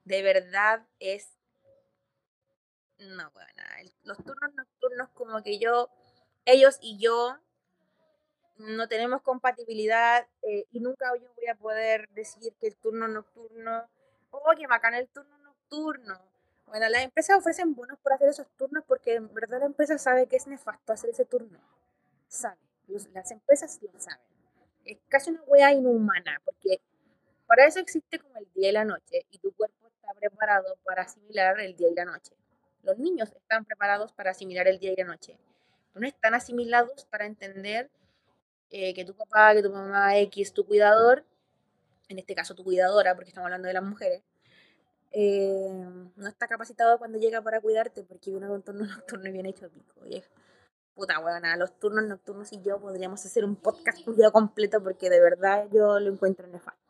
de 0.05 0.23
verdad 0.23 0.87
es. 1.01 1.29
No, 3.09 3.31
bueno, 3.33 3.51
los 4.05 4.17
turnos 4.19 4.55
nocturnos, 4.55 5.09
como 5.11 5.43
que 5.43 5.59
yo, 5.59 5.91
ellos 6.45 6.79
y 6.81 6.99
yo, 6.99 7.37
no 8.59 8.89
tenemos 8.89 9.23
compatibilidad 9.23 10.27
eh, 10.43 10.67
y 10.71 10.81
nunca 10.81 11.07
yo 11.21 11.33
voy 11.35 11.47
a 11.49 11.55
poder 11.57 12.09
decir 12.11 12.55
que 12.61 12.69
el 12.69 12.77
turno 12.77 13.09
nocturno, 13.09 13.89
oh, 14.31 14.53
que 14.57 14.67
bacán 14.67 14.95
el 14.95 15.09
turno 15.09 15.37
nocturno 15.39 16.33
bueno, 16.73 16.89
las 16.89 17.03
empresas 17.03 17.37
ofrecen 17.37 17.75
bonos 17.75 17.99
por 17.99 18.15
hacer 18.15 18.31
esos 18.31 18.47
turnos 18.57 18.83
porque 18.87 19.17
en 19.17 19.33
verdad 19.35 19.61
la 19.61 19.67
empresa 19.67 19.99
sabe 19.99 20.27
que 20.27 20.37
es 20.37 20.47
nefasto 20.47 20.95
hacer 20.95 21.11
ese 21.11 21.27
turno. 21.27 21.59
Sabe. 22.29 22.57
las 23.13 23.31
empresas 23.31 23.79
lo 23.83 24.01
saben. 24.01 24.25
Es 24.87 24.99
casi 25.09 25.31
una 25.33 25.43
wea 25.43 25.71
inhumana 25.75 26.41
porque 26.47 26.81
para 27.47 27.67
eso 27.67 27.79
existe 27.79 28.19
como 28.19 28.39
el 28.39 28.51
día 28.55 28.71
y 28.71 28.73
la 28.73 28.87
noche 28.87 29.27
y 29.31 29.39
tu 29.39 29.53
cuerpo 29.53 29.87
está 29.87 30.15
preparado 30.19 30.79
para 30.83 31.03
asimilar 31.03 31.61
el 31.61 31.77
día 31.77 31.91
y 31.91 31.95
la 31.95 32.07
noche. 32.07 32.33
Los 32.83 32.99
niños 32.99 33.33
están 33.33 33.65
preparados 33.65 34.13
para 34.13 34.33
asimilar 34.33 34.67
el 34.67 34.79
día 34.79 34.93
y 34.93 34.97
la 34.97 35.05
noche. 35.05 35.39
No 35.95 36.07
están 36.07 36.35
asimilados 36.35 37.05
para 37.11 37.27
entender 37.27 37.91
eh, 38.71 38.95
que 38.95 39.05
tu 39.05 39.15
papá, 39.15 39.55
que 39.55 39.63
tu 39.63 39.71
mamá 39.71 40.17
X, 40.19 40.53
tu 40.53 40.65
cuidador, 40.67 41.25
en 42.09 42.19
este 42.19 42.35
caso 42.35 42.55
tu 42.55 42.65
cuidadora, 42.65 43.15
porque 43.15 43.31
estamos 43.31 43.47
hablando 43.47 43.69
de 43.69 43.75
las 43.75 43.83
mujeres, 43.83 44.23
eh, 45.13 45.69
no 46.17 46.29
está 46.29 46.49
capacitado 46.49 46.99
cuando 46.99 47.19
llega 47.19 47.43
para 47.43 47.61
cuidarte 47.61 48.03
porque 48.03 48.31
viene 48.31 48.49
un 48.49 48.63
turno 48.63 48.87
nocturno 48.97 49.29
y 49.29 49.33
viene 49.33 49.51
hecho 49.51 49.71
pico. 49.71 50.07
Y 50.07 50.23
puta 50.95 51.19
buena, 51.21 51.57
los 51.57 51.79
turnos 51.79 52.05
nocturnos 52.05 52.53
y 52.53 52.63
yo 52.63 52.81
podríamos 52.81 53.25
hacer 53.25 53.45
un 53.45 53.57
podcast 53.57 53.99
completo 54.33 54.83
porque 54.83 55.11
de 55.11 55.21
verdad 55.21 55.69
yo 55.71 56.01
lo 56.01 56.13
encuentro 56.13 56.47
nefasto. 56.49 56.82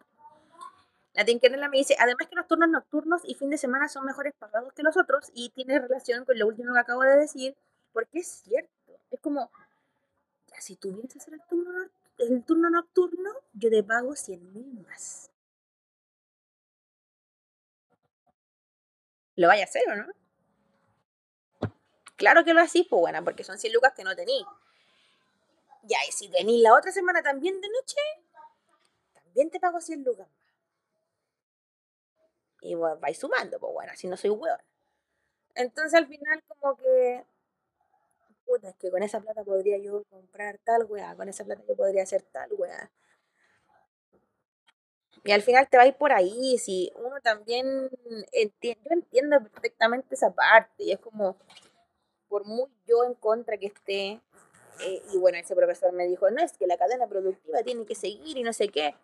La 1.14 1.24
Tinkerella 1.24 1.68
me 1.68 1.78
dice, 1.78 1.96
además 1.98 2.28
que 2.28 2.36
los 2.36 2.46
turnos 2.46 2.68
nocturnos 2.70 3.22
y 3.24 3.34
fin 3.34 3.50
de 3.50 3.58
semana 3.58 3.88
son 3.88 4.06
mejores 4.06 4.32
pagados 4.38 4.72
que 4.72 4.82
los 4.82 4.96
otros 4.96 5.30
y 5.34 5.50
tiene 5.50 5.78
relación 5.78 6.24
con 6.24 6.38
lo 6.38 6.46
último 6.46 6.72
que 6.72 6.80
acabo 6.80 7.02
de 7.02 7.16
decir, 7.16 7.56
porque 7.92 8.20
es 8.20 8.28
cierto. 8.28 8.70
Es 9.10 9.20
como, 9.20 9.50
si 10.58 10.76
tú 10.76 10.92
vienes 10.92 11.14
a 11.14 11.18
hacer 11.18 11.34
el 11.34 11.42
turno, 11.48 11.90
el 12.18 12.44
turno 12.44 12.70
nocturno, 12.70 13.30
yo 13.52 13.70
te 13.70 13.82
pago 13.82 14.14
100 14.16 14.52
mil 14.52 14.86
más. 14.88 15.32
lo 19.36 19.48
vaya 19.48 19.62
a 19.62 19.64
hacer 19.64 19.82
o 19.88 19.96
no. 19.96 20.06
Claro 22.16 22.44
que 22.44 22.54
lo 22.54 22.60
así, 22.60 22.84
pues 22.84 23.00
bueno, 23.00 23.24
porque 23.24 23.44
son 23.44 23.58
100 23.58 23.72
lucas 23.72 23.92
que 23.94 24.04
no 24.04 24.14
tení. 24.14 24.44
Ya, 25.82 25.98
y 26.08 26.12
si 26.12 26.28
tení 26.28 26.62
la 26.62 26.74
otra 26.74 26.92
semana 26.92 27.22
también 27.22 27.60
de 27.60 27.68
noche, 27.68 27.96
también 29.12 29.50
te 29.50 29.58
pago 29.58 29.80
100 29.80 30.04
lucas 30.04 30.28
más. 30.28 30.41
Y 32.62 32.74
bueno, 32.76 32.96
vais 33.00 33.18
sumando, 33.18 33.58
pues 33.58 33.72
bueno, 33.74 33.92
así 33.92 34.06
no 34.08 34.16
soy 34.16 34.30
hueón. 34.30 34.58
Entonces 35.54 35.94
al 35.94 36.06
final 36.06 36.42
como 36.48 36.76
que, 36.76 37.24
puta, 38.46 38.68
es 38.70 38.76
que 38.76 38.90
con 38.90 39.02
esa 39.02 39.20
plata 39.20 39.42
podría 39.44 39.78
yo 39.78 40.04
comprar 40.04 40.58
tal 40.64 40.84
weá, 40.84 41.16
con 41.16 41.28
esa 41.28 41.44
plata 41.44 41.62
yo 41.68 41.76
podría 41.76 42.04
hacer 42.04 42.22
tal 42.22 42.50
weá. 42.56 42.90
Y 45.24 45.32
al 45.32 45.42
final 45.42 45.68
te 45.68 45.76
va 45.76 45.84
por 45.92 46.12
ahí, 46.12 46.58
si 46.58 46.90
uno 46.96 47.20
también 47.22 47.88
entiende, 48.32 48.80
yo 48.84 48.90
entiendo 48.92 49.40
perfectamente 49.42 50.14
esa 50.14 50.32
parte, 50.34 50.84
y 50.84 50.92
es 50.92 50.98
como, 50.98 51.36
por 52.28 52.44
muy 52.46 52.68
yo 52.86 53.04
en 53.04 53.14
contra 53.14 53.58
que 53.58 53.66
esté, 53.66 54.20
eh, 54.80 55.02
y 55.12 55.18
bueno, 55.18 55.38
ese 55.38 55.54
profesor 55.54 55.92
me 55.92 56.06
dijo, 56.06 56.30
no, 56.30 56.42
es 56.42 56.54
que 56.58 56.66
la 56.66 56.76
cadena 56.76 57.06
productiva 57.08 57.62
tiene 57.62 57.86
que 57.86 57.94
seguir 57.94 58.38
y 58.38 58.42
no 58.42 58.52
sé 58.52 58.68
qué. 58.68 58.94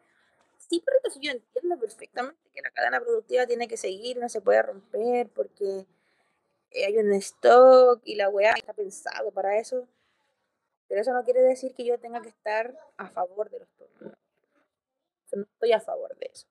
Sí, 0.69 0.83
pero 0.85 0.99
entonces 0.99 1.23
yo 1.23 1.31
entiendo 1.31 1.79
perfectamente 1.79 2.51
que 2.53 2.61
la 2.61 2.71
cadena 2.71 3.01
productiva 3.01 3.47
tiene 3.47 3.69
que 3.69 3.77
seguir, 3.77 4.19
no 4.19 4.29
se 4.29 4.41
puede 4.41 4.63
romper 4.63 5.29
porque 5.31 5.87
hay 6.73 6.99
un 6.99 7.13
stock 7.15 8.03
y 8.05 8.17
la 8.17 8.29
weá 8.29 8.53
está 8.53 8.75
pensado 8.75 9.31
para 9.33 9.59
eso. 9.59 9.89
Pero 10.89 11.01
eso 11.01 11.13
no 11.13 11.25
quiere 11.25 11.43
decir 11.43 11.75
que 11.75 11.85
yo 11.85 11.99
tenga 11.99 12.21
que 12.23 12.29
estar 12.29 12.79
a 12.97 13.09
favor 13.09 13.51
de 13.51 13.61
los 13.61 13.69
turnos 13.71 14.19
no 15.37 15.43
estoy 15.43 15.73
a 15.73 15.81
favor 15.81 16.17
de 16.17 16.31
eso. 16.33 16.47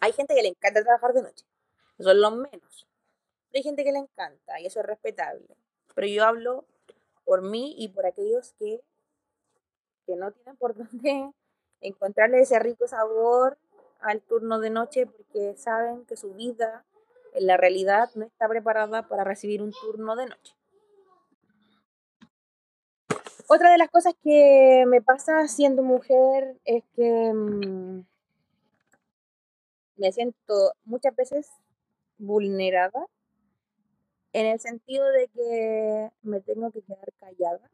Hay 0.00 0.12
gente 0.12 0.34
que 0.34 0.42
le 0.42 0.48
encanta 0.48 0.82
trabajar 0.82 1.12
de 1.14 1.22
noche. 1.22 1.46
Eso 1.98 2.10
es 2.10 2.16
lo 2.16 2.30
menos. 2.30 2.86
hay 3.54 3.62
gente 3.62 3.84
que 3.84 3.92
le 3.92 4.00
encanta 4.00 4.60
y 4.60 4.66
eso 4.66 4.80
es 4.80 4.86
respetable. 4.86 5.56
Pero 5.94 6.06
yo 6.06 6.24
hablo 6.24 6.66
por 7.24 7.40
mí 7.42 7.74
y 7.78 7.88
por 7.88 8.04
aquellos 8.04 8.52
que, 8.58 8.82
que 10.04 10.16
no 10.16 10.30
tienen 10.32 10.56
por 10.56 10.74
dónde 10.76 11.32
encontrarle 11.86 12.40
ese 12.40 12.58
rico 12.58 12.86
sabor 12.88 13.58
al 14.00 14.20
turno 14.22 14.60
de 14.60 14.70
noche 14.70 15.06
porque 15.06 15.56
saben 15.56 16.04
que 16.06 16.16
su 16.16 16.34
vida 16.34 16.84
en 17.34 17.46
la 17.46 17.56
realidad 17.56 18.10
no 18.14 18.24
está 18.24 18.48
preparada 18.48 19.08
para 19.08 19.24
recibir 19.24 19.62
un 19.62 19.72
turno 19.72 20.16
de 20.16 20.26
noche. 20.26 20.54
Otra 23.48 23.70
de 23.70 23.78
las 23.78 23.90
cosas 23.90 24.14
que 24.22 24.84
me 24.88 25.00
pasa 25.00 25.46
siendo 25.46 25.82
mujer 25.82 26.56
es 26.64 26.82
que 26.96 27.32
mm, 27.32 28.04
me 29.96 30.12
siento 30.12 30.72
muchas 30.84 31.14
veces 31.14 31.48
vulnerada 32.18 33.06
en 34.32 34.46
el 34.46 34.58
sentido 34.58 35.06
de 35.10 35.28
que 35.28 36.10
me 36.22 36.40
tengo 36.40 36.70
que 36.72 36.82
quedar 36.82 37.12
callada 37.20 37.70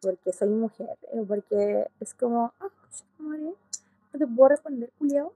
porque 0.00 0.32
soy 0.32 0.48
mujer, 0.48 0.98
eh, 1.12 1.24
porque 1.26 1.88
es 2.00 2.14
como, 2.14 2.52
ah, 2.60 2.68
no 3.18 3.54
te 4.18 4.26
puedo 4.26 4.48
responder, 4.48 4.92
Julio. 4.98 5.34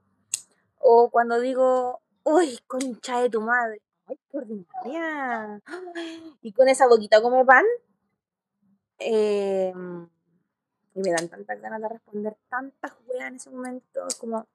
O 0.78 1.10
cuando 1.10 1.40
digo, 1.40 2.00
uy, 2.24 2.58
concha 2.66 3.20
de 3.22 3.30
tu 3.30 3.40
madre, 3.40 3.80
ay, 4.06 4.18
qué 4.30 4.38
ordinaria. 4.38 5.62
Y 6.42 6.52
con 6.52 6.68
esa 6.68 6.86
boquita 6.86 7.22
come 7.22 7.44
pan, 7.44 7.64
Em, 8.98 10.08
Y 10.94 11.00
me 11.00 11.10
dan 11.10 11.28
tantas 11.28 11.60
ganas 11.60 11.80
de 11.82 11.88
responder 11.90 12.36
tantas 12.48 12.92
weas 13.06 13.28
en 13.28 13.36
ese 13.36 13.50
momento, 13.50 14.06
como, 14.18 14.46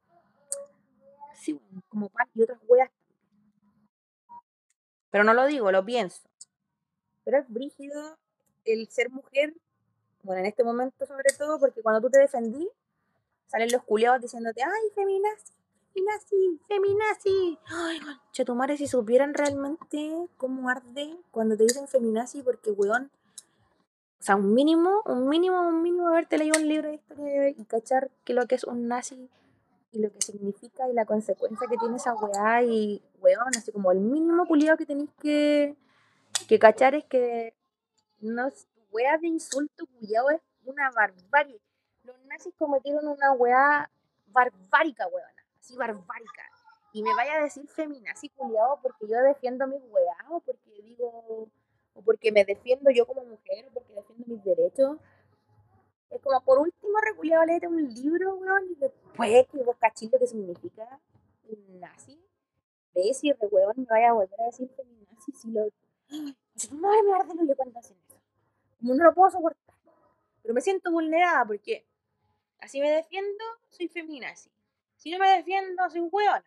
sí, 1.35 1.61
como 1.89 2.09
pan 2.09 2.27
y 2.33 2.41
otras 2.41 2.59
weas. 2.67 2.89
Pero 5.11 5.23
no 5.23 5.35
lo 5.35 5.45
digo, 5.45 5.71
lo 5.71 5.85
pienso. 5.85 6.21
Pero 7.23 7.37
es 7.37 7.47
brígido 7.47 8.17
el 8.65 8.89
ser 8.89 9.11
mujer, 9.11 9.53
bueno, 10.23 10.39
en 10.41 10.45
este 10.45 10.63
momento 10.63 11.05
sobre 11.05 11.33
todo, 11.37 11.59
porque 11.59 11.81
cuando 11.81 12.01
tú 12.01 12.09
te 12.09 12.19
defendí, 12.19 12.69
salen 13.47 13.69
los 13.71 13.83
culiados 13.83 14.21
diciéndote, 14.21 14.63
ay, 14.63 14.89
feminazi, 14.95 15.53
feminazi, 15.93 16.59
feminazi. 16.67 17.59
Ay, 17.67 17.99
chetumare, 18.31 18.77
si 18.77 18.87
supieran 18.87 19.33
realmente 19.33 20.29
cómo 20.37 20.69
arde 20.69 21.17
cuando 21.31 21.57
te 21.57 21.63
dicen 21.63 21.87
feminazi, 21.87 22.41
porque, 22.43 22.71
weón, 22.71 23.11
o 24.19 24.23
sea, 24.23 24.35
un 24.35 24.53
mínimo, 24.53 25.01
un 25.05 25.27
mínimo, 25.27 25.59
un 25.61 25.81
mínimo 25.81 26.07
haberte 26.07 26.37
leído 26.37 26.59
un 26.59 26.67
libro 26.67 26.89
de 26.89 26.95
historia 26.95 27.49
y 27.49 27.65
cachar 27.65 28.11
que 28.23 28.33
lo 28.33 28.45
que 28.45 28.53
es 28.53 28.63
un 28.63 28.87
nazi 28.87 29.29
y 29.91 29.99
lo 29.99 30.11
que 30.11 30.21
significa 30.21 30.87
y 30.87 30.93
la 30.93 31.05
consecuencia 31.05 31.67
que 31.67 31.77
tiene 31.77 31.97
esa 31.97 32.13
weá 32.13 32.63
y, 32.63 33.01
weón, 33.19 33.49
así 33.57 33.71
como 33.71 33.91
el 33.91 33.99
mínimo 33.99 34.45
culiado 34.45 34.77
que 34.77 34.85
tenéis 34.85 35.09
que, 35.19 35.75
que 36.47 36.59
cachar 36.59 36.93
es 36.93 37.03
que 37.05 37.55
no 38.19 38.49
weá 38.91 39.17
de 39.17 39.27
insulto 39.27 39.85
culiado 39.87 40.29
es 40.29 40.41
una 40.63 40.91
barbarie. 40.91 41.59
Los 42.03 42.17
nazis 42.25 42.53
cometieron 42.57 43.07
una 43.07 43.31
weá 43.33 43.89
barbárica, 44.27 45.07
weona, 45.07 45.45
así 45.59 45.75
barbárica. 45.75 46.43
Y 46.93 47.03
me 47.03 47.13
vaya 47.15 47.35
a 47.35 47.43
decir 47.43 47.67
feminazi 47.67 48.29
culiado 48.29 48.79
porque 48.81 49.07
yo 49.07 49.17
defiendo 49.21 49.65
mis 49.67 49.81
weá 49.89 50.15
o 50.29 50.41
porque 50.41 50.81
digo, 50.83 51.49
o 51.93 52.01
porque 52.01 52.31
me 52.31 52.43
defiendo 52.43 52.91
yo 52.91 53.05
como 53.05 53.23
mujer 53.23 53.67
o 53.67 53.73
porque 53.73 53.93
defiendo 53.93 54.25
mis 54.27 54.43
derechos. 54.43 54.97
Es 56.09 56.21
como, 56.21 56.41
por 56.43 56.59
último, 56.59 56.99
reculeado, 56.99 57.45
leer 57.45 57.67
un 57.69 57.93
libro, 57.93 58.35
weón, 58.35 58.65
y 58.69 58.75
después 58.75 59.47
que 59.47 59.63
vos 59.63 59.77
cachis 59.79 60.11
lo 60.11 60.19
que 60.19 60.27
significa 60.27 60.99
un 61.43 61.79
nazi. 61.79 62.21
¿Ves? 62.93 63.23
Y 63.23 63.31
re 63.31 63.47
weón 63.47 63.73
me 63.77 63.85
vaya 63.85 64.09
a 64.09 64.13
volver 64.13 64.41
a 64.41 64.45
decir 64.45 64.69
feminazi 64.75 65.31
si 65.31 65.49
lo. 65.51 65.69
Si 66.55 66.73
madre 66.73 67.03
me 67.03 67.13
arde 67.13 67.45
lo 67.45 67.55
cuando 67.55 67.79
hacen. 67.79 67.97
Como 68.81 68.95
no 68.95 69.05
lo 69.05 69.13
puedo 69.13 69.31
soportar. 69.31 69.75
Pero 70.41 70.53
me 70.53 70.61
siento 70.61 70.91
vulnerada 70.91 71.45
porque 71.45 71.85
así 72.59 72.81
me 72.81 72.91
defiendo, 72.91 73.43
soy 73.69 73.87
feminazi. 73.87 74.49
Si 74.97 75.11
no 75.11 75.19
me 75.19 75.29
defiendo, 75.29 75.89
soy 75.89 76.01
weón. 76.01 76.43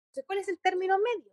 Entonces, 0.00 0.24
¿cuál 0.26 0.38
es 0.40 0.48
el 0.48 0.58
término 0.58 0.98
medio? 0.98 1.32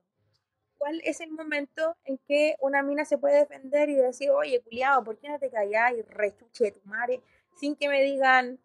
cuál 0.80 1.02
es 1.04 1.20
el 1.20 1.32
momento 1.32 1.96
en 2.06 2.18
que 2.20 2.56
una 2.62 2.82
mina 2.82 3.06
se 3.06 3.18
puede 3.18 3.40
defender 3.40 3.90
y 3.90 3.96
decir, 3.96 4.32
oye, 4.32 4.62
culiado, 4.62 5.04
¿por 5.04 5.20
qué 5.20 5.30
no 5.30 5.38
te 5.38 5.52
callas 5.52 5.94
y 5.94 6.02
rechuche 6.02 6.72
tu 6.72 6.82
madre? 6.86 7.22
Sin 7.56 7.76
que 7.76 7.90
me 7.90 8.02
digan, 8.02 8.60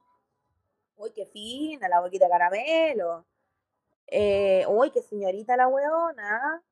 uy, 0.97 1.11
qué 1.13 1.27
fina, 1.27 1.89
la 1.89 2.01
boquita 2.01 2.29
caramelo. 2.29 3.27
Eh, 4.07 4.65
uy, 4.69 4.91
qué 4.93 5.03
señorita 5.03 5.57
la 5.57 5.69
weona. 5.69 6.63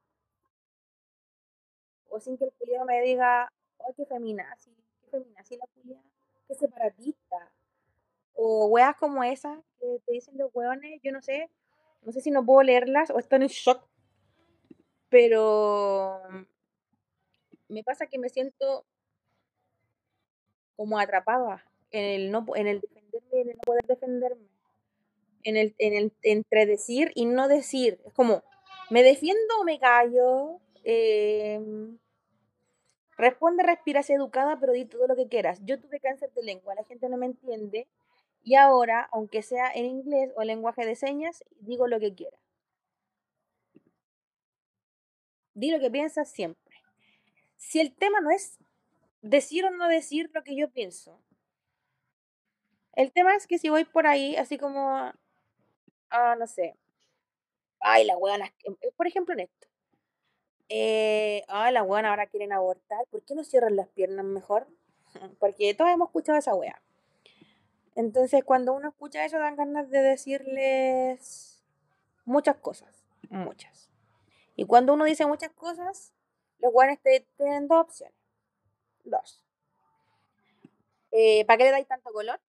O 2.09 2.21
sin 2.21 2.39
que 2.39 2.45
el 2.45 2.53
culiado 2.53 2.87
me 2.87 3.03
diga, 3.03 3.53
uy, 3.87 3.95
qué 3.97 4.07
feminazi, 4.07 4.71
qué 5.03 5.11
feminazi 5.11 5.57
la 5.57 5.67
culiada, 5.75 6.05
qué 6.49 6.55
separatista. 6.55 7.53
O 8.35 8.67
weas 8.67 8.97
como 8.97 9.23
esas 9.23 9.59
que 9.79 10.01
te 10.07 10.13
dicen 10.13 10.39
los 10.39 10.51
weones, 10.55 11.01
yo 11.03 11.13
no 11.13 11.21
sé, 11.21 11.51
no 12.03 12.13
sé 12.13 12.21
si 12.21 12.31
no 12.31 12.45
puedo 12.45 12.63
leerlas 12.63 13.11
o 13.11 13.19
están 13.19 13.43
en 13.43 13.49
shock 13.49 13.87
pero 15.13 16.23
me 17.69 17.85
pasa 17.85 18.07
que 18.07 18.19
me 18.19 18.31
siento 18.31 18.87
como 20.75 20.99
atrapada 20.99 21.63
en 21.91 22.05
el 22.05 22.33
no 22.33 22.47
en 22.57 22.67
el 22.67 22.81
defenderme 22.81 23.41
en 23.43 23.51
el 23.51 23.57
no 23.57 23.63
poder 23.63 23.85
defenderme 23.87 24.49
en 25.43 25.59
el 25.59 25.75
en 25.77 25.93
el 25.93 26.13
entre 26.23 26.65
decir 26.65 27.13
y 27.15 27.27
no 27.27 27.47
decir 27.47 28.01
es 28.07 28.15
como 28.15 28.43
me 28.89 29.03
defiendo 29.03 29.61
o 29.61 29.65
me 29.65 29.79
callo 29.79 30.61
em, 30.83 31.72
responde 33.17 33.63
respiras 33.63 34.11
educada 34.11 34.59
pero 34.61 34.73
di 34.73 34.85
todo 34.85 35.07
lo 35.07 35.17
que 35.17 35.29
quieras 35.29 35.61
yo 35.65 35.81
tuve 35.81 36.01
cáncer 36.01 36.33
de 36.33 36.43
lengua 36.43 36.75
la 36.75 36.85
gente 36.85 37.09
no 37.09 37.17
me 37.17 37.27
entiende 37.27 37.89
y 38.43 38.57
ahora 38.57 39.09
aunque 39.13 39.43
sea 39.43 39.71
en 39.73 39.87
inglés 39.87 40.33
o 40.37 40.43
lenguaje 40.43 40.87
de 40.87 40.97
señas 40.97 41.45
digo 41.61 41.87
lo 41.87 42.01
que 42.01 42.15
quiera 42.15 42.39
Di 45.55 45.71
lo 45.71 45.81
que 45.81 45.91
piensas 45.91 46.31
siempre. 46.31 46.77
Si 47.57 47.81
el 47.81 47.95
tema 47.95 48.21
no 48.21 48.31
es 48.31 48.59
decir 49.21 49.65
o 49.65 49.71
no 49.71 49.89
decir 49.89 50.31
lo 50.33 50.43
que 50.43 50.57
yo 50.57 50.71
pienso. 50.71 51.21
El 52.95 53.13
tema 53.13 53.35
es 53.37 53.47
que 53.47 53.59
si 53.59 53.69
voy 53.69 53.85
por 53.85 54.07
ahí, 54.07 54.37
así 54.37 54.59
como, 54.59 55.13
ah, 56.11 56.37
no 56.39 56.47
sé, 56.47 56.77
ay, 57.81 58.05
la 58.05 58.15
eh, 58.15 58.93
por 58.97 59.07
ejemplo 59.07 59.35
en 59.35 59.41
esto, 59.41 59.69
eh, 60.75 61.45
ay, 61.49 61.71
la 61.75 61.83
weona 61.83 62.09
ahora 62.09 62.27
quieren 62.27 62.51
abortar, 62.51 63.07
¿por 63.11 63.23
qué 63.23 63.35
no 63.35 63.45
cierran 63.45 63.77
las 63.77 63.89
piernas 63.89 64.25
mejor? 64.25 64.67
Porque 65.39 65.75
todos 65.75 65.91
hemos 65.91 66.09
escuchado 66.09 66.39
esa 66.39 66.55
wea. 66.55 66.81
Entonces, 67.95 68.43
cuando 68.43 68.73
uno 68.73 68.89
escucha 68.89 69.23
eso, 69.23 69.39
dan 69.39 69.55
ganas 69.55 69.91
de 69.91 70.01
decirles 70.01 71.63
muchas 72.25 72.57
cosas, 72.57 73.05
muchas. 73.29 73.91
Y 74.57 74.65
cuando 74.65 74.95
uno 74.95 75.05
dice 75.05 75.27
muchas 75.27 75.51
cosas, 75.53 76.15
los 76.59 76.73
guanes 76.73 77.01
tienen 77.37 77.69
dos 77.69 77.83
opciones. 77.83 78.17
Dos. 79.05 79.43
Eh, 81.11 81.45
¿Para 81.45 81.59
qué 81.59 81.65
le 81.65 81.71
dais 81.73 81.87
tanto 81.87 82.11
color? 82.13 82.41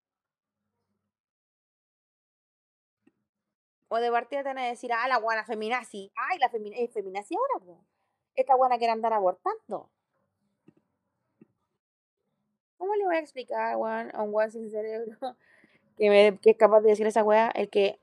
O 3.90 3.98
de 3.98 4.10
partida 4.10 4.44
te 4.44 4.54
van 4.54 4.64
decir, 4.64 4.94
ah, 4.94 5.10
la 5.10 5.18
guana 5.18 5.44
feminazi. 5.44 6.10
Ay, 6.16 6.40
la 6.40 6.50
femina 6.50 6.78
es 6.78 6.94
feminazi 6.94 7.36
ahora, 7.36 7.66
po. 7.66 7.93
Esta 8.36 8.56
guana 8.56 8.78
quiere 8.78 8.94
andar 8.94 9.14
abortando. 9.14 9.90
¿Cómo 12.78 12.96
le 12.96 13.06
voy 13.06 13.16
a 13.16 13.20
explicar 13.20 13.74
a 13.74 14.24
un 14.24 14.32
guan 14.32 14.52
sin 14.52 14.70
cerebro 14.70 15.18
que, 15.98 16.10
me, 16.10 16.38
que 16.40 16.52
es 16.52 16.58
capaz 16.58 16.82
de 16.82 16.90
decir 16.90 17.08
esa 17.08 17.24
weá? 17.24 17.50
El 17.56 17.70
que 17.70 18.00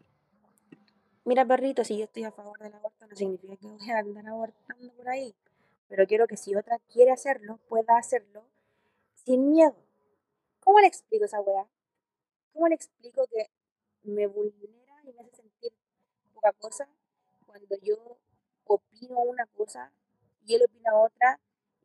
mira 1.24 1.44
perrito, 1.44 1.84
si 1.84 1.98
yo 1.98 2.04
estoy 2.04 2.24
a 2.24 2.32
favor 2.32 2.58
del 2.58 2.74
aborto 2.74 3.06
no 3.06 3.14
significa 3.14 3.56
que 3.56 3.66
voy 3.66 3.90
a 3.90 3.98
andar 3.98 4.26
abortando 4.28 4.92
por 4.94 5.08
ahí, 5.08 5.34
pero 5.88 6.06
quiero 6.06 6.26
que 6.26 6.36
si 6.36 6.54
otra 6.54 6.78
quiere 6.92 7.10
hacerlo, 7.10 7.58
pueda 7.68 7.98
hacerlo 7.98 8.44
sin 9.14 9.50
miedo. 9.50 9.76
¿Cómo 10.60 10.80
le 10.80 10.86
explico 10.86 11.24
esa 11.24 11.40
weá? 11.40 11.68
¿Cómo 12.52 12.68
le 12.68 12.74
explico 12.74 13.26
que 13.26 13.50
me 14.04 14.26
vulnera 14.26 14.94
y 15.04 15.12
me 15.12 15.20
hace 15.20 15.36
sentir 15.36 15.72
poca 16.32 16.52
cosa 16.52 16.88
cuando 17.46 17.76
yo 17.82 18.16
opino 18.64 19.20
una 19.20 19.46
cosa 19.46 19.92
y 20.46 20.54
él 20.54 20.62
opina 20.64 20.94
otra 20.94 21.40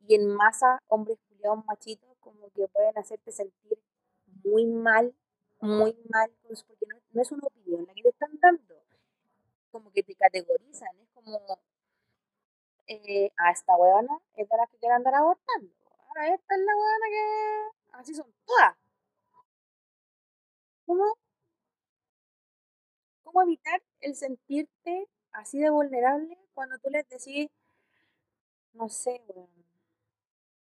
y 0.08 0.16
en 0.16 0.28
masa 0.28 0.82
hombres 0.88 1.18
culiados 1.28 1.66
machitos 1.66 2.16
como 2.20 2.50
que 2.52 2.68
pueden 2.68 2.98
hacerte 2.98 3.32
sentir 3.32 3.80
muy 4.44 4.66
mal, 4.66 5.16
muy 5.60 5.98
mal, 6.10 6.32
porque 6.42 6.86
no, 7.14 7.22
es 7.22 7.32
una 7.32 7.48
opinión 7.48 7.86
la 7.88 7.94
que 7.94 8.04
te 8.04 8.10
están 8.10 8.40
dando. 8.40 8.76
Como 9.72 9.92
que 9.92 10.04
te 10.04 10.16
categorizan, 10.16 10.90
es 11.02 11.10
como, 11.14 11.40
eh, 12.88 13.32
a 13.38 13.52
esta 13.52 13.76
huevona 13.76 14.20
es 14.36 14.48
de 14.48 14.58
las 14.58 14.70
que 14.70 14.78
quieren 14.78 14.98
andar 14.98 15.16
abortando, 15.16 15.74
ahora 16.08 16.34
esta 16.34 16.56
es 16.56 16.62
la 16.62 16.76
huevona 16.76 17.06
que, 17.10 17.98
así 17.98 18.14
son 18.14 18.34
todas. 18.46 18.76
¿Cómo, 20.86 21.04
¿Cómo 23.24 23.42
evitar 23.42 23.82
el 24.02 24.16
sentirte 24.16 25.10
así 25.32 25.60
de 25.60 25.70
vulnerable 25.70 26.38
cuando 26.54 26.78
tú 26.78 26.90
les 26.90 27.08
decís, 27.10 27.50
no 28.76 28.90
sé, 28.90 29.22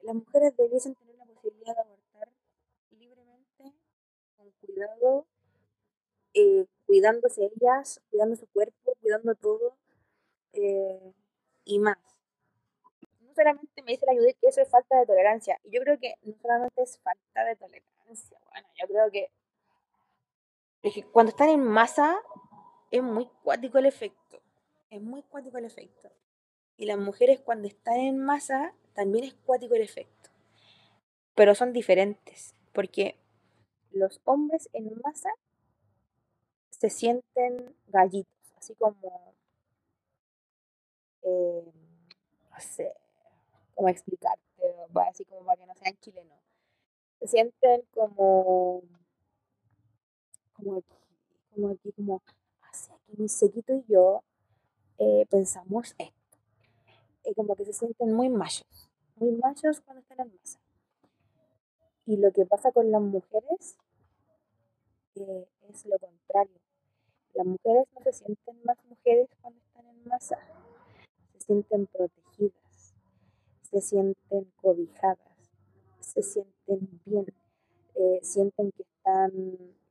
las 0.01 0.15
mujeres 0.15 0.55
debiesen 0.57 0.95
tener 0.95 1.15
la 1.15 1.25
posibilidad 1.25 1.75
de 1.75 1.81
abortar 1.81 2.29
libremente, 2.91 3.73
con 4.37 4.51
cuidado, 4.61 5.25
eh, 6.33 6.65
cuidándose 6.85 7.49
ellas, 7.55 8.01
cuidando 8.09 8.35
su 8.35 8.47
cuerpo, 8.47 8.95
cuidando 9.01 9.35
todo 9.35 9.77
eh, 10.53 11.13
y 11.63 11.79
más. 11.79 11.97
No 13.21 13.33
solamente 13.33 13.81
me 13.81 13.93
dice 13.93 14.05
la 14.05 14.13
Judith 14.13 14.37
que 14.39 14.49
eso 14.49 14.61
es 14.61 14.69
falta 14.69 14.99
de 14.99 15.05
tolerancia, 15.05 15.59
y 15.63 15.71
yo 15.71 15.81
creo 15.81 15.97
que 15.99 16.15
no 16.23 16.35
solamente 16.41 16.83
es 16.83 16.99
falta 16.99 17.45
de 17.45 17.55
tolerancia, 17.55 18.39
bueno, 18.51 18.67
yo 18.79 18.87
creo 18.87 19.11
que, 19.11 19.31
es 20.83 20.93
que 20.93 21.03
cuando 21.03 21.29
están 21.29 21.49
en 21.49 21.63
masa 21.63 22.15
es 22.91 23.01
muy 23.01 23.25
cuático 23.41 23.77
el 23.77 23.85
efecto, 23.85 24.41
es 24.89 25.01
muy 25.01 25.23
cuático 25.23 25.57
el 25.57 25.65
efecto. 25.65 26.11
Y 26.77 26.85
las 26.85 26.97
mujeres 26.97 27.39
cuando 27.39 27.67
están 27.67 27.97
en 27.97 28.19
masa 28.19 28.73
también 28.93 29.25
es 29.25 29.33
cuático 29.45 29.75
el 29.75 29.81
efecto. 29.81 30.29
Pero 31.35 31.55
son 31.55 31.73
diferentes, 31.73 32.55
porque 32.73 33.17
los 33.91 34.21
hombres 34.25 34.69
en 34.73 34.91
masa 35.03 35.29
se 36.69 36.89
sienten 36.89 37.75
gallitos, 37.87 38.53
así 38.57 38.75
como, 38.75 39.33
eh, 41.23 41.71
no 42.51 42.59
sé 42.59 42.93
cómo 43.75 43.89
explicarte, 43.89 44.41
así 45.09 45.25
como 45.25 45.45
para 45.45 45.57
que 45.57 45.65
no 45.65 45.75
sean 45.75 45.97
chilenos. 46.01 46.39
se 47.19 47.27
sienten 47.27 47.83
como, 47.93 48.83
como 50.53 50.77
aquí, 50.77 50.95
como 51.53 51.69
aquí, 51.69 51.91
como, 51.93 52.21
así 52.69 52.91
aquí 52.91 53.13
mi 53.17 53.29
sequito 53.29 53.73
y 53.73 53.85
yo 53.87 54.23
eh, 54.99 55.25
pensamos 55.29 55.95
esto. 55.97 56.22
Y 57.25 57.33
como 57.33 57.55
que 57.55 57.65
se 57.65 57.73
sienten 57.73 58.13
muy 58.13 58.29
machos, 58.29 58.89
muy 59.15 59.31
machos 59.31 59.81
cuando 59.81 60.01
están 60.01 60.19
en 60.21 60.35
masa. 60.35 60.59
Y 62.05 62.17
lo 62.17 62.31
que 62.31 62.45
pasa 62.45 62.71
con 62.71 62.91
las 62.91 63.01
mujeres 63.01 63.77
eh, 65.15 65.47
es 65.69 65.85
lo 65.85 65.97
contrario. 65.99 66.59
Las 67.33 67.45
mujeres 67.45 67.87
no 67.95 68.01
se 68.03 68.13
sienten 68.13 68.57
más 68.63 68.77
mujeres 68.85 69.29
cuando 69.41 69.59
están 69.59 69.87
en 69.87 70.07
masa, 70.07 70.37
se 71.31 71.39
sienten 71.39 71.87
protegidas, 71.87 72.93
se 73.61 73.81
sienten 73.81 74.51
cobijadas, 74.61 75.51
se 75.99 76.21
sienten 76.21 77.01
bien, 77.05 77.25
eh, 77.95 78.19
sienten 78.21 78.71
que 78.71 78.83
están 78.83 79.31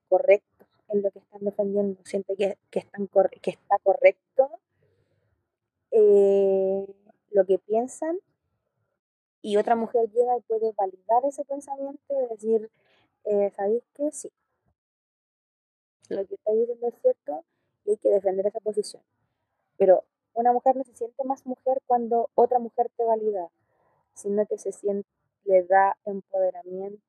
correctos 0.08 0.68
en 0.88 1.02
lo 1.02 1.10
que 1.10 1.18
están 1.18 1.44
defendiendo, 1.44 2.00
sienten 2.04 2.36
que, 2.36 2.58
están 2.70 3.08
que 3.40 3.50
está 3.50 3.78
correcto 3.82 4.50
eh, 5.90 6.86
lo 7.32 7.44
que 7.44 7.58
piensan 7.58 8.18
y 9.42 9.56
otra 9.56 9.74
mujer 9.74 10.08
llega 10.10 10.36
y 10.38 10.40
puede 10.42 10.72
validar 10.72 11.24
ese 11.24 11.44
pensamiento 11.44 12.02
y 12.08 12.28
decir, 12.28 12.70
eh, 13.24 13.50
¿sabéis 13.56 13.82
qué? 13.94 14.10
Sí, 14.12 14.30
lo 16.08 16.26
que 16.26 16.34
está 16.34 16.52
diciendo 16.52 16.88
es 16.88 16.94
cierto 17.00 17.44
y 17.84 17.90
hay 17.90 17.96
que 17.96 18.10
defender 18.10 18.46
esa 18.46 18.60
posición. 18.60 19.02
Pero 19.76 20.04
una 20.34 20.52
mujer 20.52 20.76
no 20.76 20.84
se 20.84 20.94
siente 20.94 21.24
más 21.24 21.44
mujer 21.46 21.82
cuando 21.86 22.30
otra 22.34 22.58
mujer 22.58 22.90
te 22.96 23.04
valida, 23.04 23.48
sino 24.14 24.46
que 24.46 24.58
se 24.58 24.72
siente, 24.72 25.08
le 25.44 25.64
da 25.64 25.96
empoderamiento 26.04 27.02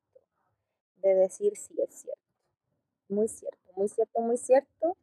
de 0.96 1.14
decir 1.14 1.56
sí 1.56 1.74
es 1.80 1.94
cierto. 1.94 2.20
Muy 3.08 3.28
cierto, 3.28 3.72
muy 3.76 3.88
cierto, 3.88 4.20
muy 4.20 4.36
cierto. 4.36 4.96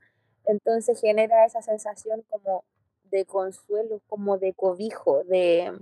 Entonces 0.46 1.00
genera 1.00 1.46
esa 1.46 1.62
sensación 1.62 2.24
como 2.30 2.64
de 3.12 3.26
consuelo, 3.26 4.02
como 4.08 4.38
de 4.38 4.54
cobijo, 4.54 5.24
de... 5.26 5.78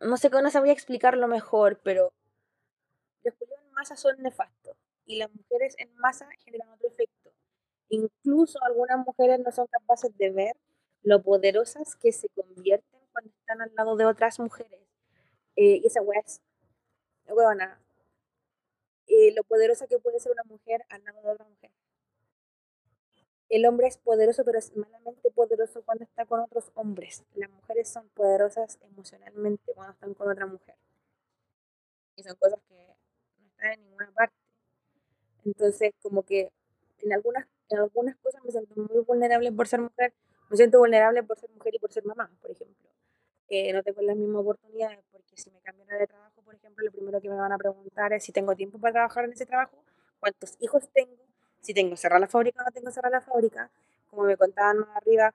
No 0.00 0.16
sé 0.16 0.30
cómo 0.30 0.48
sabría 0.50 0.72
explicarlo 0.72 1.26
mejor, 1.26 1.80
pero 1.82 2.12
los 3.24 3.34
culiados 3.34 3.64
en 3.66 3.72
masa 3.72 3.96
son 3.96 4.22
nefastos 4.22 4.76
y 5.04 5.16
las 5.18 5.30
mujeres 5.34 5.74
en 5.78 5.92
masa 5.96 6.28
generan 6.44 6.68
otro 6.68 6.88
efecto. 6.88 7.32
Incluso 7.88 8.62
algunas 8.62 9.04
mujeres 9.04 9.40
no 9.40 9.50
son 9.50 9.66
capaces 9.66 10.16
de 10.16 10.30
ver 10.30 10.56
lo 11.02 11.22
poderosas 11.22 11.96
que 11.96 12.12
se 12.12 12.28
convierten 12.28 13.00
cuando 13.12 13.30
están 13.30 13.62
al 13.62 13.74
lado 13.74 13.96
de 13.96 14.04
otras 14.06 14.38
mujeres. 14.38 14.80
Eh, 15.56 15.80
y 15.82 15.86
esa 15.86 16.02
weá 16.02 16.20
es, 16.20 16.40
weona, 17.26 17.80
eh, 19.06 19.32
lo 19.34 19.42
poderosa 19.44 19.86
que 19.86 19.98
puede 19.98 20.20
ser 20.20 20.32
una 20.32 20.44
mujer 20.44 20.84
al 20.90 21.02
lado 21.02 21.20
de 21.22 21.30
otra 21.30 21.46
mujer. 21.46 21.70
El 23.50 23.66
hombre 23.66 23.88
es 23.88 23.98
poderoso, 23.98 24.42
pero 24.44 24.58
es 24.58 24.74
malamente 24.76 25.30
poderoso 25.30 25.82
cuando 25.82 26.04
está 26.04 26.24
con 26.24 26.40
otros 26.40 26.70
hombres. 26.74 27.24
Las 27.34 27.50
mujeres 27.50 27.88
son 27.88 28.08
poderosas 28.10 28.78
emocionalmente 28.82 29.72
cuando 29.74 29.92
están 29.92 30.14
con 30.14 30.30
otra 30.30 30.46
mujer. 30.46 30.76
Y 32.16 32.22
son 32.22 32.36
cosas 32.36 32.60
que 32.68 32.74
no 33.38 33.46
están 33.48 33.72
en 33.72 33.80
ninguna 33.80 34.12
parte. 34.12 34.34
Entonces, 35.44 35.92
como 36.02 36.22
que 36.22 36.52
en 37.00 37.12
algunas, 37.12 37.46
en 37.70 37.78
algunas 37.78 38.16
cosas 38.16 38.42
me 38.44 38.50
siento 38.50 38.74
muy 38.76 39.02
vulnerable 39.04 39.52
por 39.52 39.66
ser 39.68 39.80
mujer, 39.80 40.12
me 40.50 40.56
siento 40.56 40.78
vulnerable 40.78 41.22
por 41.22 41.38
ser 41.38 41.50
mujer 41.50 41.74
y 41.74 41.78
por 41.78 41.92
ser 41.92 42.04
mamá, 42.04 42.30
por 42.40 42.50
ejemplo. 42.50 42.88
Eh, 43.48 43.72
no 43.72 43.82
tengo 43.82 44.02
las 44.02 44.16
mismas 44.16 44.42
oportunidades 44.42 45.00
porque 45.10 45.36
si 45.36 45.50
me 45.50 45.60
cambiara 45.62 45.98
de 45.98 46.06
trabajo, 46.06 46.42
por 46.42 46.54
ejemplo, 46.54 46.84
lo 46.84 46.92
primero 46.92 47.20
que 47.20 47.30
me 47.30 47.36
van 47.36 47.52
a 47.52 47.58
preguntar 47.58 48.12
es 48.12 48.24
si 48.24 48.32
tengo 48.32 48.54
tiempo 48.56 48.78
para 48.78 48.92
trabajar 48.92 49.24
en 49.24 49.32
ese 49.32 49.46
trabajo, 49.46 49.84
cuántos 50.20 50.56
hijos 50.60 50.88
tengo, 50.92 51.16
si 51.60 51.74
tengo 51.74 51.96
cerrar 51.96 52.20
la 52.20 52.28
fábrica 52.28 52.62
o 52.62 52.64
no 52.64 52.72
tengo 52.72 52.90
cerrar 52.90 53.12
la 53.12 53.20
fábrica. 53.20 53.70
Como 54.10 54.24
me 54.24 54.36
contaban 54.36 54.78
más 54.78 54.96
arriba, 54.96 55.34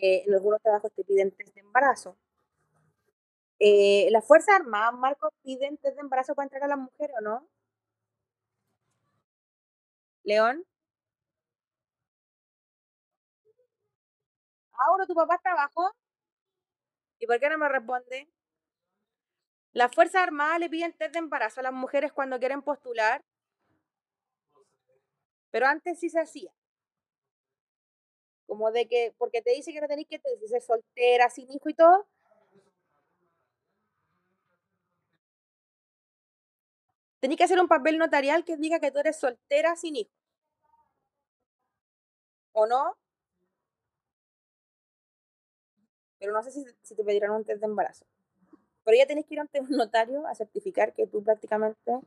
eh, 0.00 0.22
en 0.26 0.34
algunos 0.34 0.60
trabajos 0.62 0.92
te 0.92 1.04
piden 1.04 1.30
test 1.32 1.54
de 1.54 1.60
embarazo. 1.60 2.16
Eh, 3.58 4.08
¿Las 4.10 4.26
Fuerzas 4.26 4.56
Armadas, 4.56 4.92
Marcos, 4.98 5.32
piden 5.42 5.78
test 5.78 5.94
de 5.94 6.02
embarazo 6.02 6.34
para 6.34 6.44
entrar 6.44 6.64
a 6.64 6.68
las 6.68 6.78
mujeres 6.78 7.16
o 7.18 7.22
no? 7.22 7.48
León. 10.24 10.64
Ahora 14.86 15.06
tu 15.06 15.14
papá 15.14 15.36
está 15.36 15.52
abajo. 15.52 15.92
¿Y 17.20 17.26
por 17.26 17.38
qué 17.40 17.48
no 17.48 17.56
me 17.56 17.68
responde? 17.70 18.28
Las 19.74 19.94
Fuerzas 19.94 20.22
Armadas 20.22 20.60
le 20.60 20.70
piden 20.70 20.94
test 20.94 21.12
de 21.12 21.18
embarazo 21.18 21.60
a 21.60 21.64
las 21.64 21.72
mujeres 21.74 22.10
cuando 22.12 22.38
quieren 22.38 22.62
postular. 22.62 23.22
Pero 25.52 25.66
antes 25.66 26.00
sí 26.00 26.08
se 26.08 26.18
hacía. 26.18 26.50
Como 28.46 28.72
de 28.72 28.88
que, 28.88 29.14
porque 29.18 29.42
te 29.42 29.52
dice 29.52 29.72
que 29.72 29.80
no 29.80 29.86
tenéis 29.86 30.08
que 30.08 30.20
ser 30.48 30.62
soltera, 30.62 31.30
sin 31.30 31.50
hijo 31.52 31.68
y 31.68 31.74
todo. 31.74 32.06
Tenés 37.20 37.36
que 37.36 37.44
hacer 37.44 37.60
un 37.60 37.68
papel 37.68 37.98
notarial 37.98 38.44
que 38.44 38.56
diga 38.56 38.80
que 38.80 38.90
tú 38.90 38.98
eres 38.98 39.16
soltera 39.18 39.76
sin 39.76 39.96
hijo. 39.96 40.10
¿O 42.52 42.66
no? 42.66 42.96
Pero 46.18 46.32
no 46.32 46.42
sé 46.42 46.50
si, 46.50 46.64
si 46.82 46.94
te 46.96 47.04
pedirán 47.04 47.30
un 47.32 47.44
test 47.44 47.60
de 47.60 47.66
embarazo. 47.66 48.06
Pero 48.84 48.96
ya 48.96 49.06
tenés 49.06 49.26
que 49.26 49.34
ir 49.34 49.40
ante 49.40 49.60
un 49.60 49.70
notario 49.70 50.26
a 50.26 50.34
certificar 50.34 50.92
que 50.94 51.06
tú 51.06 51.22
prácticamente 51.22 52.00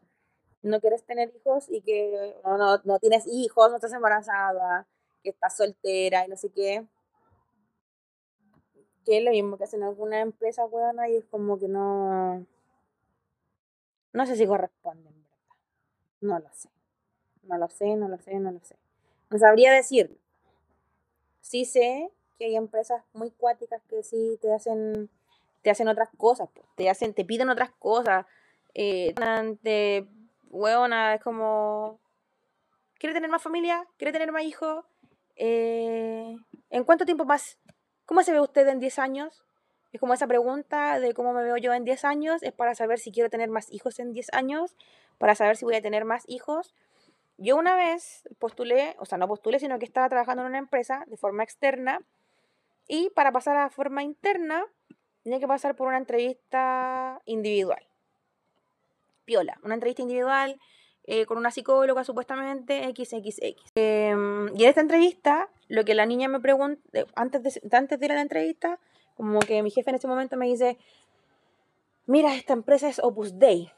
no 0.65 0.79
quieres 0.81 1.03
tener 1.03 1.33
hijos 1.35 1.65
y 1.69 1.81
que 1.81 2.35
no, 2.43 2.57
no, 2.57 2.81
no 2.83 2.99
tienes 2.99 3.25
hijos, 3.27 3.69
no 3.69 3.75
estás 3.75 3.93
embarazada, 3.93 4.87
que 5.23 5.29
estás 5.29 5.55
soltera 5.57 6.25
y 6.25 6.29
no 6.29 6.37
sé 6.37 6.49
qué. 6.49 6.85
Que 9.05 9.19
es 9.19 9.23
lo 9.23 9.31
mismo 9.31 9.57
que 9.57 9.65
hacen 9.65 9.83
alguna 9.83 10.21
empresa, 10.21 10.65
buena 10.65 11.07
y 11.09 11.17
es 11.17 11.25
como 11.25 11.59
que 11.59 11.67
no 11.67 12.45
no 14.15 14.25
sé 14.25 14.37
si 14.37 14.47
corresponden, 14.47 15.13
¿verdad? 15.13 15.37
No 16.21 16.39
lo 16.39 16.49
sé. 16.53 16.69
No 17.43 17.57
lo 17.57 17.67
sé, 17.67 17.97
no 17.97 18.07
lo 18.07 18.17
sé, 18.17 18.35
no 18.35 18.49
lo 18.49 18.61
sé. 18.61 18.77
No 19.29 19.37
sabría 19.37 19.73
decirlo. 19.73 20.15
Sí 21.41 21.65
sé 21.65 22.09
que 22.39 22.45
hay 22.45 22.55
empresas 22.55 23.03
muy 23.11 23.29
cuáticas 23.31 23.81
que 23.89 24.03
sí 24.03 24.39
te 24.41 24.53
hacen, 24.53 25.09
te 25.63 25.69
hacen 25.69 25.89
otras 25.89 26.07
cosas, 26.17 26.47
te 26.77 26.89
hacen, 26.89 27.13
te 27.13 27.25
piden 27.25 27.49
otras 27.49 27.71
cosas. 27.71 28.25
Eh, 28.73 29.13
te, 29.61 30.07
es 30.51 31.21
como, 31.23 31.99
¿quiere 32.99 33.13
tener 33.13 33.29
más 33.29 33.41
familia? 33.41 33.85
¿Quiere 33.97 34.11
tener 34.11 34.31
más 34.31 34.43
hijos? 34.43 34.85
Eh, 35.35 36.35
¿En 36.69 36.83
cuánto 36.83 37.05
tiempo 37.05 37.25
más? 37.25 37.59
¿Cómo 38.05 38.23
se 38.23 38.31
ve 38.31 38.39
usted 38.39 38.67
en 38.67 38.79
10 38.79 38.99
años? 38.99 39.43
Es 39.91 39.99
como 39.99 40.13
esa 40.13 40.27
pregunta 40.27 40.99
de 40.99 41.13
cómo 41.13 41.33
me 41.33 41.43
veo 41.43 41.57
yo 41.57 41.73
en 41.73 41.85
10 41.85 42.05
años, 42.05 42.43
es 42.43 42.51
para 42.51 42.75
saber 42.75 42.99
si 42.99 43.11
quiero 43.11 43.29
tener 43.29 43.49
más 43.49 43.71
hijos 43.71 43.99
en 43.99 44.11
10 44.11 44.33
años, 44.33 44.75
para 45.17 45.35
saber 45.35 45.55
si 45.55 45.65
voy 45.65 45.75
a 45.75 45.81
tener 45.81 46.03
más 46.03 46.23
hijos. 46.27 46.75
Yo 47.37 47.55
una 47.55 47.75
vez 47.75 48.23
postulé, 48.39 48.95
o 48.99 49.05
sea, 49.05 49.17
no 49.17 49.27
postulé, 49.27 49.59
sino 49.59 49.79
que 49.79 49.85
estaba 49.85 50.09
trabajando 50.09 50.43
en 50.43 50.49
una 50.49 50.57
empresa 50.57 51.05
de 51.07 51.17
forma 51.17 51.43
externa 51.43 52.01
y 52.87 53.09
para 53.11 53.31
pasar 53.31 53.57
a 53.57 53.69
forma 53.69 54.03
interna 54.03 54.65
tenía 55.23 55.39
que 55.39 55.47
pasar 55.47 55.75
por 55.75 55.87
una 55.87 55.97
entrevista 55.97 57.21
individual. 57.25 57.85
Piola, 59.25 59.59
una 59.63 59.73
entrevista 59.73 60.01
individual 60.01 60.59
eh, 61.07 61.25
con 61.25 61.37
una 61.37 61.51
psicóloga 61.51 62.03
supuestamente 62.03 62.83
XXX. 62.83 63.71
Em, 63.75 64.47
y 64.55 64.63
en 64.63 64.69
esta 64.69 64.81
entrevista, 64.81 65.49
lo 65.67 65.85
que 65.85 65.93
la 65.93 66.05
niña 66.05 66.27
me 66.27 66.39
preguntó, 66.39 66.81
antes 67.15 67.43
de, 67.43 67.77
antes 67.77 67.99
de 67.99 68.05
ir 68.05 68.11
a 68.11 68.15
la 68.15 68.21
entrevista, 68.21 68.79
como 69.15 69.39
que 69.39 69.61
mi 69.61 69.69
jefe 69.69 69.91
en 69.91 69.97
ese 69.97 70.07
momento 70.07 70.35
me 70.35 70.47
dice, 70.47 70.79
mira, 72.07 72.35
esta 72.35 72.53
empresa 72.53 72.89
es 72.89 72.99
Opus 72.99 73.37
Dei. 73.37 73.71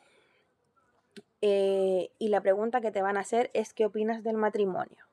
Eh, 1.42 2.10
y 2.18 2.30
la 2.30 2.42
pregunta 2.42 2.80
que 2.80 2.92
te 2.92 3.02
van 3.02 3.18
a 3.18 3.22
hacer 3.22 3.52
es, 3.54 3.74
¿qué 3.74 3.86
opinas 3.86 4.24
del 4.24 4.38
matrimonio? 4.38 5.06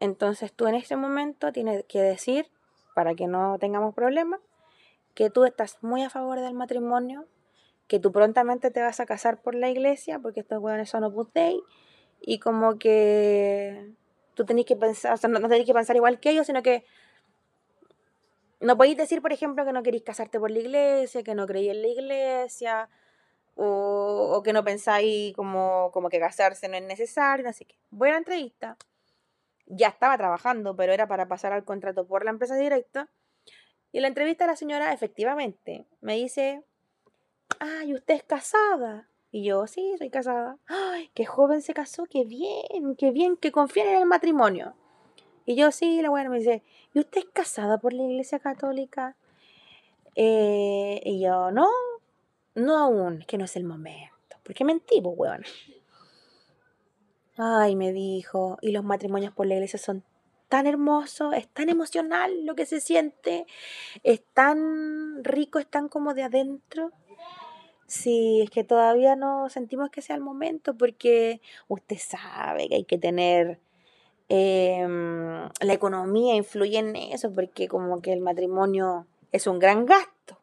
Entonces 0.00 0.52
tú 0.52 0.66
en 0.66 0.74
ese 0.74 0.96
momento 0.96 1.52
tienes 1.52 1.84
que 1.84 2.00
decir, 2.00 2.46
para 2.94 3.14
que 3.14 3.26
no 3.26 3.58
tengamos 3.58 3.94
problemas, 3.94 4.40
que 5.14 5.28
tú 5.28 5.44
estás 5.44 5.78
muy 5.82 6.02
a 6.02 6.10
favor 6.10 6.40
del 6.40 6.54
matrimonio, 6.54 7.26
que 7.90 7.98
tú 7.98 8.12
prontamente 8.12 8.70
te 8.70 8.80
vas 8.80 9.00
a 9.00 9.04
casar 9.04 9.42
por 9.42 9.56
la 9.56 9.68
iglesia, 9.68 10.20
porque 10.20 10.38
estos 10.38 10.62
hueones 10.62 10.88
son 10.88 11.02
Opus 11.02 11.32
Dei, 11.32 11.60
y 12.20 12.38
como 12.38 12.78
que 12.78 13.90
tú 14.34 14.44
tenés 14.46 14.64
que 14.64 14.76
pensar, 14.76 15.14
o 15.14 15.16
sea, 15.16 15.28
no, 15.28 15.40
no 15.40 15.48
tenés 15.48 15.66
que 15.66 15.74
pensar 15.74 15.96
igual 15.96 16.20
que 16.20 16.30
ellos, 16.30 16.46
sino 16.46 16.62
que 16.62 16.84
no 18.60 18.76
podéis 18.76 18.96
decir, 18.96 19.20
por 19.20 19.32
ejemplo, 19.32 19.64
que 19.64 19.72
no 19.72 19.82
queréis 19.82 20.04
casarte 20.04 20.38
por 20.38 20.52
la 20.52 20.60
iglesia, 20.60 21.24
que 21.24 21.34
no 21.34 21.48
creéis 21.48 21.72
en 21.72 21.82
la 21.82 21.88
iglesia, 21.88 22.88
o, 23.56 24.40
que 24.44 24.52
no 24.52 24.62
pensáis 24.62 25.34
como, 25.34 25.90
como, 25.92 26.10
que 26.10 26.20
casarse 26.20 26.68
no 26.68 26.76
es 26.76 26.84
necesario, 26.84 27.48
así 27.48 27.64
que 27.64 27.74
buena 27.90 28.18
entrevista. 28.18 28.76
Ya 29.66 29.88
estaba 29.88 30.16
trabajando, 30.16 30.76
pero 30.76 30.92
era 30.92 31.08
para 31.08 31.26
pasar 31.26 31.52
al 31.52 31.64
contrato 31.64 32.06
por 32.06 32.24
la 32.24 32.30
empresa 32.30 32.54
directa. 32.54 33.10
Y 33.90 33.98
en 33.98 34.02
la 34.02 34.08
entrevista 34.08 34.46
la 34.46 34.54
señora, 34.54 34.92
efectivamente, 34.92 35.86
me 36.00 36.14
dice, 36.14 36.62
ay, 37.60 37.94
usted 37.94 38.14
es 38.14 38.24
casada. 38.24 39.08
Y 39.30 39.44
yo, 39.44 39.68
sí, 39.68 39.94
soy 39.96 40.10
casada. 40.10 40.58
¡Ay, 40.66 41.10
qué 41.14 41.24
joven 41.24 41.62
se 41.62 41.72
casó! 41.72 42.04
¡Qué 42.06 42.24
bien! 42.24 42.96
¡Qué 42.96 43.12
bien! 43.12 43.36
Que 43.36 43.52
confíen 43.52 43.86
en 43.86 43.96
el 43.98 44.06
matrimonio. 44.06 44.74
Y 45.46 45.54
yo, 45.54 45.70
sí, 45.70 46.02
la 46.02 46.10
buena 46.10 46.30
me 46.30 46.38
dice, 46.38 46.64
¿y 46.92 46.98
usted 46.98 47.20
es 47.20 47.26
casada 47.32 47.78
por 47.78 47.92
la 47.92 48.02
iglesia 48.02 48.40
católica? 48.40 49.16
Eh, 50.16 51.00
y 51.04 51.20
yo, 51.20 51.52
no, 51.52 51.68
no 52.56 52.76
aún, 52.76 53.24
que 53.28 53.38
no 53.38 53.44
es 53.44 53.54
el 53.54 53.64
momento. 53.64 54.36
Porque 54.42 54.64
mentí, 54.64 55.00
pues, 55.00 55.14
weón. 55.16 55.44
Ay, 57.36 57.76
me 57.76 57.92
dijo, 57.92 58.58
y 58.60 58.72
los 58.72 58.84
matrimonios 58.84 59.32
por 59.32 59.46
la 59.46 59.54
iglesia 59.54 59.78
son 59.78 60.02
tan 60.48 60.66
hermosos, 60.66 61.32
es 61.34 61.48
tan 61.48 61.68
emocional 61.68 62.44
lo 62.44 62.56
que 62.56 62.66
se 62.66 62.80
siente, 62.80 63.46
es 64.02 64.22
tan 64.34 65.22
rico, 65.22 65.60
es 65.60 65.66
tan 65.68 65.88
como 65.88 66.12
de 66.12 66.24
adentro. 66.24 66.90
Sí, 67.90 68.40
es 68.42 68.50
que 68.50 68.62
todavía 68.62 69.16
no 69.16 69.48
sentimos 69.48 69.90
que 69.90 70.00
sea 70.00 70.14
el 70.14 70.22
momento 70.22 70.76
porque 70.76 71.40
usted 71.66 71.96
sabe 71.98 72.68
que 72.68 72.76
hay 72.76 72.84
que 72.84 72.98
tener 72.98 73.58
em, 74.28 75.48
la 75.60 75.72
economía 75.72 76.36
influye 76.36 76.78
en 76.78 76.94
eso 76.94 77.32
porque 77.32 77.66
como 77.66 78.00
que 78.00 78.12
el 78.12 78.20
matrimonio 78.20 79.08
es 79.32 79.48
un 79.48 79.58
gran 79.58 79.86
gasto. 79.86 80.38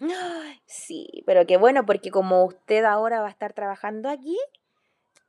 Sí, 0.66 1.22
pero 1.24 1.46
qué 1.46 1.56
bueno 1.56 1.86
porque 1.86 2.10
como 2.10 2.44
usted 2.44 2.84
ahora 2.84 3.20
va 3.20 3.28
a 3.28 3.30
estar 3.30 3.52
trabajando 3.52 4.08
aquí, 4.08 4.36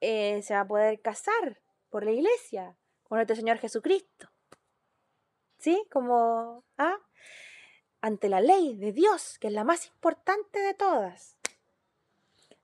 eh, 0.02 0.42
se 0.42 0.56
va 0.56 0.62
a 0.62 0.68
poder 0.68 1.00
casar 1.02 1.62
por 1.92 2.04
la 2.04 2.14
iglesia 2.14 2.76
con 3.04 3.18
nuestro 3.18 3.36
Señor 3.36 3.60
Jesucristo. 3.60 4.32
¿Sí? 5.60 5.86
Como, 5.92 6.64
¿ah? 6.80 6.98
Ante 8.02 8.30
la 8.30 8.42
ley 8.42 8.76
de 8.76 8.92
Dios, 8.92 9.40
que 9.40 9.48
es 9.48 9.54
la 9.54 9.64
más 9.64 9.88
importante 9.88 10.60
de 10.60 10.74
todas. 10.74 11.36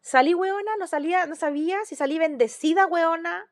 Salí 0.02 0.34
hueona, 0.34 0.76
no 0.78 0.86
salía, 0.86 1.26
no 1.26 1.36
sabía 1.36 1.84
si 1.86 1.96
salí 1.96 2.20
bendecida 2.20 2.86
hueona, 2.86 3.50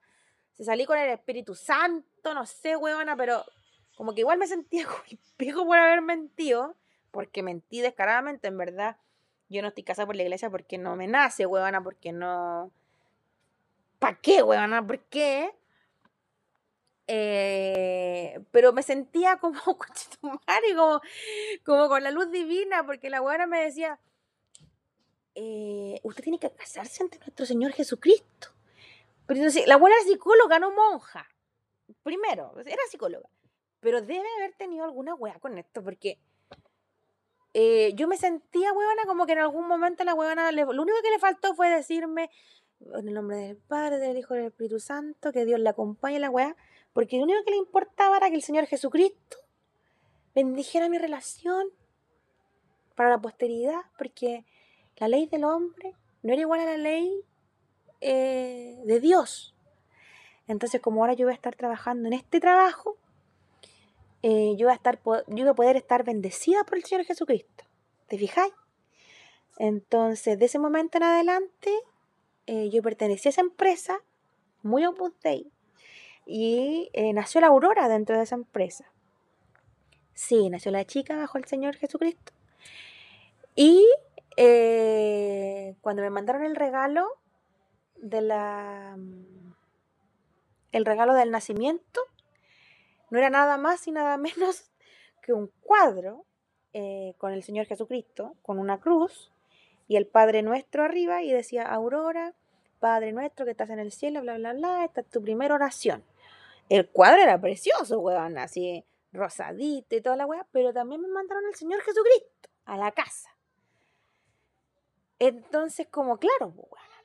si 0.51 0.65
salí 0.65 0.85
con 0.85 0.97
el 0.97 1.09
Espíritu 1.09 1.55
Santo, 1.55 2.33
no 2.33 2.45
sé 2.45 2.75
hueona, 2.75 3.15
pero 3.15 3.43
como 3.95 4.13
que 4.13 4.21
igual 4.21 4.37
me 4.37 4.47
sentía 4.47 4.85
como 5.53 5.67
por 5.67 5.77
haber 5.77 6.01
mentido, 6.01 6.75
porque 7.11 7.43
mentí 7.43 7.81
descaradamente, 7.81 8.47
en 8.47 8.57
verdad. 8.57 8.97
Yo 9.49 9.61
no 9.61 9.67
estoy 9.67 9.83
casada 9.83 10.05
por 10.05 10.15
la 10.15 10.23
iglesia 10.23 10.49
porque 10.49 10.77
no 10.77 10.95
me 10.95 11.07
nace, 11.07 11.45
huevona, 11.45 11.83
porque 11.83 12.11
no. 12.11 12.71
¿Para 13.99 14.17
qué, 14.19 14.41
huevona? 14.41 14.85
¿Por 14.85 14.99
qué? 15.05 15.53
Eh, 17.13 18.39
pero 18.51 18.71
me 18.71 18.83
sentía 18.83 19.35
como 19.37 19.59
como, 20.21 21.01
como 21.65 21.89
con 21.89 22.03
la 22.03 22.11
luz 22.11 22.31
divina, 22.31 22.85
porque 22.85 23.09
la 23.09 23.21
huevona 23.21 23.47
me 23.47 23.65
decía, 23.65 23.99
eh, 25.35 25.99
usted 26.03 26.23
tiene 26.23 26.39
que 26.39 26.49
casarse 26.51 27.03
ante 27.03 27.19
nuestro 27.19 27.45
Señor 27.45 27.73
Jesucristo. 27.73 28.53
Pero 29.25 29.41
entonces, 29.41 29.67
la 29.67 29.73
abuela 29.73 29.97
era 29.97 30.05
psicóloga, 30.05 30.57
no 30.59 30.71
monja. 30.71 31.27
Primero, 32.01 32.57
era 32.59 32.81
psicóloga. 32.89 33.29
Pero 33.81 34.01
debe 34.01 34.27
haber 34.37 34.53
tenido 34.53 34.85
alguna 34.85 35.13
hueá 35.13 35.37
con 35.39 35.57
esto, 35.57 35.83
porque 35.83 36.17
eh, 37.53 37.91
yo 37.95 38.07
me 38.07 38.15
sentía 38.15 38.71
huevona 38.71 39.03
como 39.05 39.25
que 39.25 39.33
en 39.33 39.39
algún 39.39 39.67
momento 39.67 40.05
la 40.05 40.13
huevona, 40.13 40.49
lo 40.53 40.81
único 40.81 41.01
que 41.03 41.11
le 41.11 41.19
faltó 41.19 41.55
fue 41.55 41.69
decirme, 41.69 42.29
en 42.79 43.09
el 43.09 43.13
nombre 43.13 43.35
del 43.35 43.57
Padre, 43.57 43.97
del 43.97 44.17
Hijo 44.17 44.33
y 44.33 44.37
del 44.37 44.47
Espíritu 44.47 44.79
Santo, 44.79 45.33
que 45.33 45.43
Dios 45.43 45.59
le 45.59 45.67
acompañe 45.67 46.17
la 46.17 46.29
hueá, 46.29 46.55
porque 46.93 47.17
lo 47.17 47.23
único 47.23 47.43
que 47.43 47.51
le 47.51 47.57
importaba 47.57 48.17
era 48.17 48.29
que 48.29 48.35
el 48.35 48.41
Señor 48.41 48.65
Jesucristo 48.65 49.37
bendijera 50.35 50.89
mi 50.89 50.97
relación 50.97 51.67
para 52.95 53.09
la 53.09 53.17
posteridad, 53.19 53.81
porque 53.97 54.45
la 54.97 55.07
ley 55.07 55.25
del 55.27 55.43
hombre 55.43 55.95
no 56.23 56.33
era 56.33 56.41
igual 56.41 56.59
a 56.59 56.65
la 56.65 56.77
ley 56.77 57.23
eh, 58.01 58.79
de 58.85 58.99
Dios. 58.99 59.55
Entonces, 60.47 60.81
como 60.81 61.01
ahora 61.01 61.13
yo 61.13 61.25
voy 61.25 61.33
a 61.33 61.35
estar 61.35 61.55
trabajando 61.55 62.07
en 62.07 62.13
este 62.13 62.39
trabajo, 62.39 62.97
eh, 64.23 64.55
yo, 64.57 64.67
voy 64.67 64.73
a 64.73 64.75
estar, 64.75 64.99
yo 65.03 65.23
voy 65.27 65.47
a 65.47 65.53
poder 65.53 65.77
estar 65.77 66.03
bendecida 66.03 66.63
por 66.63 66.77
el 66.77 66.83
Señor 66.83 67.05
Jesucristo. 67.05 67.63
¿Te 68.07 68.17
fijáis? 68.17 68.53
Entonces, 69.57 70.37
de 70.37 70.45
ese 70.45 70.59
momento 70.59 70.97
en 70.97 71.03
adelante, 71.03 71.71
eh, 72.47 72.69
yo 72.69 72.81
pertenecí 72.81 73.29
a 73.29 73.31
esa 73.31 73.41
empresa, 73.41 74.01
muy 74.63 74.85
Opus 74.85 75.13
Dei, 75.23 75.51
y 76.25 76.89
eh, 76.93 77.13
nació 77.13 77.41
la 77.41 77.47
aurora 77.47 77.87
dentro 77.87 78.17
de 78.17 78.23
esa 78.23 78.35
empresa. 78.35 78.91
Sí, 80.13 80.49
nació 80.49 80.71
la 80.71 80.85
chica 80.85 81.17
bajo 81.17 81.37
el 81.37 81.45
Señor 81.45 81.75
Jesucristo. 81.75 82.33
Y 83.55 83.85
cuando 85.81 86.01
me 86.01 86.09
mandaron 86.09 86.43
el 86.43 86.55
regalo 86.55 87.07
de 87.97 88.21
la 88.21 88.97
el 90.71 90.85
regalo 90.85 91.13
del 91.13 91.31
nacimiento, 91.31 92.01
no 93.09 93.17
era 93.17 93.29
nada 93.29 93.57
más 93.57 93.87
y 93.87 93.91
nada 93.91 94.17
menos 94.17 94.71
que 95.21 95.33
un 95.33 95.51
cuadro 95.61 96.25
eh, 96.73 97.13
con 97.17 97.33
el 97.33 97.43
Señor 97.43 97.65
Jesucristo, 97.65 98.35
con 98.41 98.57
una 98.57 98.79
cruz 98.79 99.31
y 99.87 99.97
el 99.97 100.07
Padre 100.07 100.41
Nuestro 100.41 100.83
arriba 100.83 101.21
y 101.21 101.31
decía, 101.31 101.63
Aurora, 101.63 102.33
Padre 102.79 103.11
Nuestro 103.11 103.45
que 103.45 103.51
estás 103.51 103.69
en 103.69 103.79
el 103.79 103.91
cielo, 103.91 104.21
bla, 104.21 104.37
bla, 104.37 104.53
bla, 104.53 104.85
esta 104.85 105.01
es 105.01 105.09
tu 105.09 105.21
primera 105.21 105.53
oración. 105.53 106.03
El 106.71 106.87
cuadro 106.87 107.21
era 107.21 107.41
precioso, 107.41 107.99
weón, 107.99 108.37
así 108.37 108.85
rosadito 109.11 109.93
y 109.93 109.99
toda 109.99 110.15
la 110.15 110.25
weá, 110.25 110.47
pero 110.53 110.71
también 110.71 111.01
me 111.01 111.09
mandaron 111.09 111.45
al 111.45 111.53
Señor 111.53 111.81
Jesucristo 111.81 112.49
a 112.63 112.77
la 112.77 112.93
casa. 112.93 113.29
Entonces, 115.19 115.87
como 115.91 116.17
claro, 116.17 116.53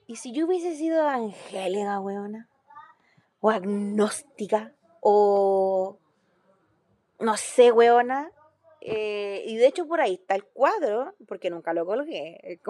y 0.06 0.14
si 0.14 0.30
yo 0.30 0.46
hubiese 0.46 0.76
sido 0.76 1.08
angélica, 1.08 1.98
weona, 1.98 2.48
o 3.40 3.50
agnóstica, 3.50 4.72
o 5.00 5.98
no 7.18 7.36
sé, 7.36 7.72
weona. 7.72 8.30
Eh, 8.80 9.42
y 9.46 9.56
de 9.56 9.66
hecho 9.66 9.88
por 9.88 10.00
ahí 10.00 10.14
está 10.14 10.36
el 10.36 10.44
cuadro, 10.44 11.16
porque 11.26 11.50
nunca 11.50 11.74
lo 11.74 11.84
colgué. 11.86 12.60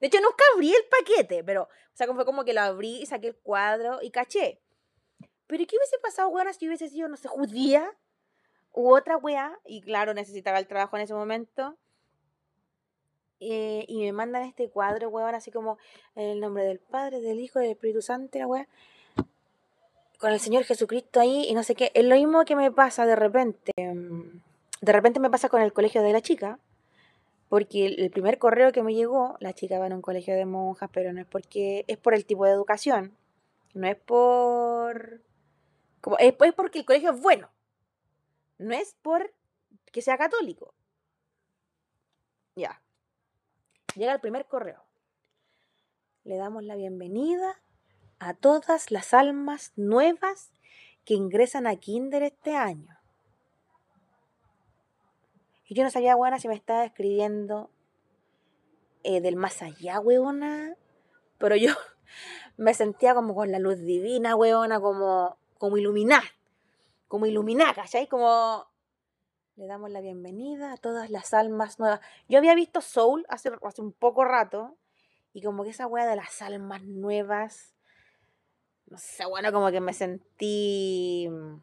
De 0.00 0.06
hecho, 0.06 0.20
nunca 0.20 0.44
abrí 0.54 0.74
el 0.74 0.84
paquete, 0.84 1.42
pero, 1.42 1.62
o 1.62 1.68
sea, 1.94 2.06
fue 2.12 2.26
como 2.26 2.44
que 2.44 2.52
lo 2.52 2.60
abrí 2.60 3.00
y 3.00 3.06
saqué 3.06 3.28
el 3.28 3.36
cuadro 3.36 4.00
y 4.02 4.10
caché. 4.10 4.60
Pero 5.46 5.64
¿qué 5.66 5.76
hubiese 5.76 5.98
pasado, 6.02 6.28
weona, 6.28 6.52
si 6.52 6.66
hubiese 6.66 6.88
sido, 6.88 7.08
no 7.08 7.16
sé, 7.16 7.28
judía 7.28 7.90
u 8.72 8.94
otra 8.94 9.16
wea? 9.16 9.58
Y 9.64 9.82
claro, 9.82 10.14
necesitaba 10.14 10.58
el 10.58 10.66
trabajo 10.66 10.96
en 10.96 11.02
ese 11.02 11.14
momento. 11.14 11.76
Eh, 13.40 13.84
y 13.88 14.00
me 14.00 14.12
mandan 14.12 14.42
este 14.44 14.70
cuadro, 14.70 15.08
weón, 15.08 15.34
así 15.34 15.50
como 15.50 15.78
en 16.14 16.30
el 16.30 16.40
nombre 16.40 16.64
del 16.64 16.78
Padre, 16.78 17.20
del 17.20 17.40
Hijo, 17.40 17.58
del 17.58 17.72
Espíritu 17.72 18.00
Santo, 18.00 18.38
la 18.38 18.46
weá 18.46 18.68
con 20.24 20.32
el 20.32 20.40
Señor 20.40 20.64
Jesucristo 20.64 21.20
ahí 21.20 21.44
y 21.50 21.54
no 21.54 21.62
sé 21.62 21.74
qué. 21.74 21.90
Es 21.92 22.02
lo 22.02 22.14
mismo 22.16 22.46
que 22.46 22.56
me 22.56 22.72
pasa 22.72 23.04
de 23.04 23.14
repente. 23.14 23.72
Mm, 23.76 24.40
de 24.80 24.92
repente 24.92 25.20
me 25.20 25.28
pasa 25.28 25.50
con 25.50 25.60
el 25.60 25.74
colegio 25.74 26.02
de 26.02 26.14
la 26.14 26.22
chica. 26.22 26.58
Porque 27.50 27.84
el 27.86 28.10
primer 28.10 28.38
correo 28.38 28.72
que 28.72 28.82
me 28.82 28.94
llegó, 28.94 29.36
la 29.38 29.52
chica 29.52 29.78
va 29.78 29.86
en 29.86 29.92
un 29.92 30.00
colegio 30.00 30.34
de 30.34 30.46
monjas, 30.46 30.88
pero 30.90 31.12
no 31.12 31.20
es 31.20 31.26
porque 31.26 31.84
es 31.88 31.98
por 31.98 32.14
el 32.14 32.24
tipo 32.24 32.46
de 32.46 32.52
educación. 32.52 33.12
No 33.74 33.86
es 33.86 33.96
por. 33.96 35.20
Es 36.18 36.34
porque 36.54 36.80
el 36.80 36.84
colegio 36.84 37.12
es 37.12 37.20
bueno. 37.20 37.50
No 38.58 38.74
es 38.74 38.94
por 39.02 39.32
que 39.92 40.02
sea 40.02 40.18
católico. 40.18 40.74
Ya. 42.56 42.82
Llega 43.94 44.12
el 44.12 44.20
primer 44.20 44.46
correo. 44.46 44.82
Le 46.24 46.36
damos 46.36 46.64
la 46.64 46.74
bienvenida 46.74 47.60
a 48.18 48.34
todas 48.34 48.90
las 48.90 49.14
almas 49.14 49.72
nuevas 49.76 50.50
que 51.04 51.14
ingresan 51.14 51.66
a 51.66 51.76
Kinder 51.76 52.22
este 52.22 52.56
año. 52.56 52.98
Y 55.66 55.74
yo 55.74 55.84
no 55.84 55.90
sabía, 55.90 56.16
buena, 56.16 56.38
si 56.38 56.48
me 56.48 56.54
estaba 56.54 56.84
escribiendo 56.84 57.70
eh, 59.02 59.20
del 59.20 59.36
más 59.36 59.62
allá, 59.62 60.00
weona. 60.00 60.76
Pero 61.38 61.56
yo 61.56 61.72
me 62.56 62.74
sentía 62.74 63.14
como 63.14 63.34
con 63.34 63.50
la 63.50 63.58
luz 63.58 63.78
divina, 63.78 64.36
weona, 64.36 64.80
como, 64.80 65.38
como 65.64 65.76
iluminar. 65.76 66.24
Como 67.08 67.26
iluminar, 67.26 67.74
¿cachai? 67.74 68.08
Como 68.08 68.66
le 69.56 69.66
damos 69.66 69.90
la 69.90 70.00
bienvenida 70.00 70.72
a 70.72 70.76
todas 70.76 71.10
las 71.10 71.34
almas 71.34 71.78
nuevas. 71.78 72.00
Yo 72.28 72.38
había 72.38 72.54
visto 72.54 72.80
Soul 72.80 73.24
hace, 73.28 73.50
hace 73.62 73.82
un 73.82 73.92
poco 73.92 74.24
rato. 74.24 74.76
Y 75.32 75.42
como 75.42 75.64
que 75.64 75.70
esa 75.70 75.86
wea 75.86 76.06
de 76.06 76.16
las 76.16 76.42
almas 76.42 76.82
nuevas 76.82 77.74
no 78.86 78.98
sé, 78.98 79.24
bueno, 79.26 79.52
como 79.52 79.70
que 79.70 79.80
me 79.80 79.92
sentí. 79.92 81.26
Mm, 81.30 81.56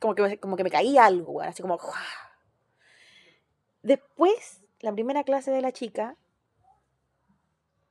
como 0.00 0.14
que 0.14 0.22
me, 0.22 0.38
como 0.38 0.56
que 0.56 0.64
me 0.64 0.70
caía 0.70 1.04
algo, 1.04 1.32
bueno, 1.32 1.50
así 1.50 1.62
como. 1.62 1.78
Después, 3.82 4.62
la 4.80 4.92
primera 4.92 5.24
clase 5.24 5.50
de 5.50 5.62
la 5.62 5.72
chica, 5.72 6.16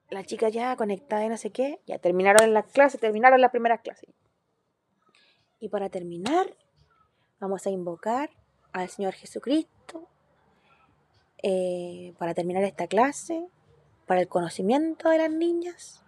la 0.10 0.24
chica 0.24 0.49
ya 0.49 0.76
conectada 0.76 1.26
y 1.26 1.30
no 1.30 1.38
sé 1.38 1.51
qué, 1.51 1.80
ya 1.86 1.99
terminaron 1.99 2.53
la 2.53 2.64
clase, 2.64 2.97
terminaron 2.97 3.41
la 3.41 3.51
primera 3.51 3.78
clase. 3.80 4.08
Y 5.60 5.70
para 5.70 5.89
terminar, 5.89 6.55
vamos 7.39 7.66
a 7.66 7.70
invocar 7.70 8.30
al 8.72 8.89
Señor 8.89 9.14
Jesucristo 9.14 10.08
eh, 11.43 12.14
para 12.18 12.34
terminar 12.34 12.64
esta 12.64 12.88
clase, 12.88 13.47
para 14.05 14.22
el 14.22 14.28
conocimiento 14.28 15.10
de 15.10 15.18
las 15.18 15.32
niñas, 15.32 16.03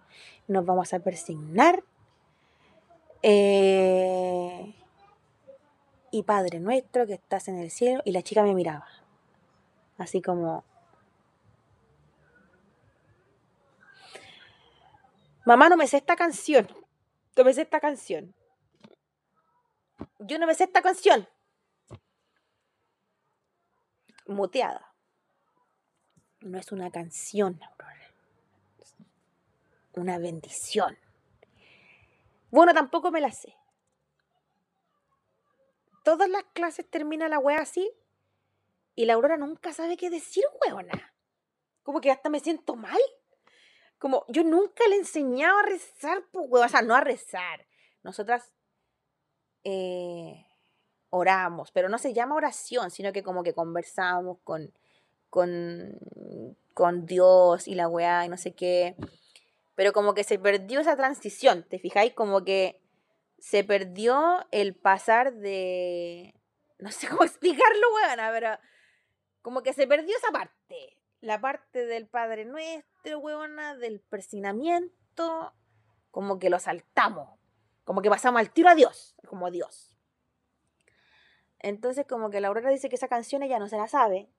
nos 0.48 0.64
vamos 0.64 0.92
a 0.94 1.00
persignar. 1.00 1.84
Eh, 3.22 4.74
y 6.10 6.22
Padre 6.22 6.58
nuestro 6.58 7.06
que 7.06 7.14
estás 7.14 7.48
en 7.48 7.58
el 7.58 7.70
cielo, 7.70 8.02
y 8.04 8.12
la 8.12 8.22
chica 8.22 8.42
me 8.42 8.54
miraba, 8.54 8.86
así 9.98 10.22
como... 10.22 10.64
Mamá, 15.44 15.68
no 15.68 15.76
me 15.76 15.86
sé 15.86 15.98
esta 15.98 16.16
canción. 16.16 16.68
No 17.36 17.44
me 17.44 17.54
sé 17.54 17.62
esta 17.62 17.80
canción. 17.80 18.34
Yo 20.18 20.38
no 20.38 20.46
me 20.46 20.54
sé 20.54 20.64
esta 20.64 20.82
canción. 20.82 21.28
Muteada. 24.26 24.94
No 26.40 26.58
es 26.58 26.72
una 26.72 26.90
canción, 26.90 27.60
Una 29.94 30.18
bendición. 30.18 30.96
Bueno, 32.50 32.72
tampoco 32.72 33.10
me 33.10 33.20
la 33.20 33.32
sé. 33.32 33.54
Todas 36.04 36.28
las 36.28 36.44
clases 36.54 36.88
termina 36.88 37.28
la 37.28 37.38
wea 37.38 37.60
así 37.60 37.90
y 38.94 39.04
la 39.04 39.14
Aurora 39.14 39.36
nunca 39.36 39.72
sabe 39.72 39.96
qué 39.96 40.10
decir, 40.10 40.44
weona. 40.64 41.14
Como 41.82 42.00
que 42.00 42.10
hasta 42.10 42.30
me 42.30 42.40
siento 42.40 42.76
mal. 42.76 43.00
Como 44.00 44.24
yo 44.28 44.42
nunca 44.44 44.88
le 44.88 44.96
he 44.96 44.98
enseñado 44.98 45.58
a 45.58 45.62
rezar, 45.62 46.24
pues, 46.32 46.48
O 46.50 46.68
sea, 46.68 46.80
no 46.80 46.94
a 46.96 47.02
rezar. 47.02 47.66
Nosotras 48.02 48.50
eh, 49.62 50.46
oramos, 51.10 51.70
pero 51.70 51.90
no 51.90 51.98
se 51.98 52.14
llama 52.14 52.34
oración, 52.34 52.90
sino 52.90 53.12
que 53.12 53.22
como 53.22 53.42
que 53.42 53.52
conversamos 53.52 54.38
con, 54.42 54.72
con, 55.28 55.98
con 56.72 57.04
Dios 57.04 57.68
y 57.68 57.74
la 57.74 57.88
weá 57.88 58.24
y 58.24 58.30
no 58.30 58.38
sé 58.38 58.54
qué. 58.54 58.96
Pero 59.74 59.92
como 59.92 60.14
que 60.14 60.24
se 60.24 60.38
perdió 60.38 60.80
esa 60.80 60.96
transición, 60.96 61.66
¿te 61.68 61.78
fijáis? 61.78 62.14
Como 62.14 62.42
que 62.42 62.80
se 63.38 63.64
perdió 63.64 64.46
el 64.50 64.74
pasar 64.74 65.34
de... 65.34 66.34
No 66.78 66.90
sé 66.90 67.06
cómo 67.06 67.24
explicarlo, 67.24 67.94
weona, 67.96 68.30
pero 68.32 68.58
como 69.42 69.62
que 69.62 69.74
se 69.74 69.86
perdió 69.86 70.16
esa 70.16 70.32
parte. 70.32 70.99
La 71.20 71.40
parte 71.40 71.84
del 71.84 72.06
Padre 72.06 72.44
Nuestro, 72.44 73.18
weona, 73.18 73.76
del 73.76 74.00
persinamiento, 74.00 75.54
como 76.10 76.38
que 76.38 76.50
lo 76.50 76.58
saltamos. 76.58 77.38
Como 77.84 78.02
que 78.02 78.10
pasamos 78.10 78.40
al 78.40 78.50
tiro 78.50 78.68
a 78.68 78.74
Dios, 78.74 79.16
como 79.26 79.50
Dios. 79.50 79.94
Entonces, 81.58 82.06
como 82.06 82.30
que 82.30 82.40
la 82.40 82.48
Aurora 82.48 82.70
dice 82.70 82.88
que 82.88 82.96
esa 82.96 83.08
canción 83.08 83.42
ella 83.42 83.58
no 83.58 83.68
se 83.68 83.76
la 83.76 83.86
sabe. 83.86 84.30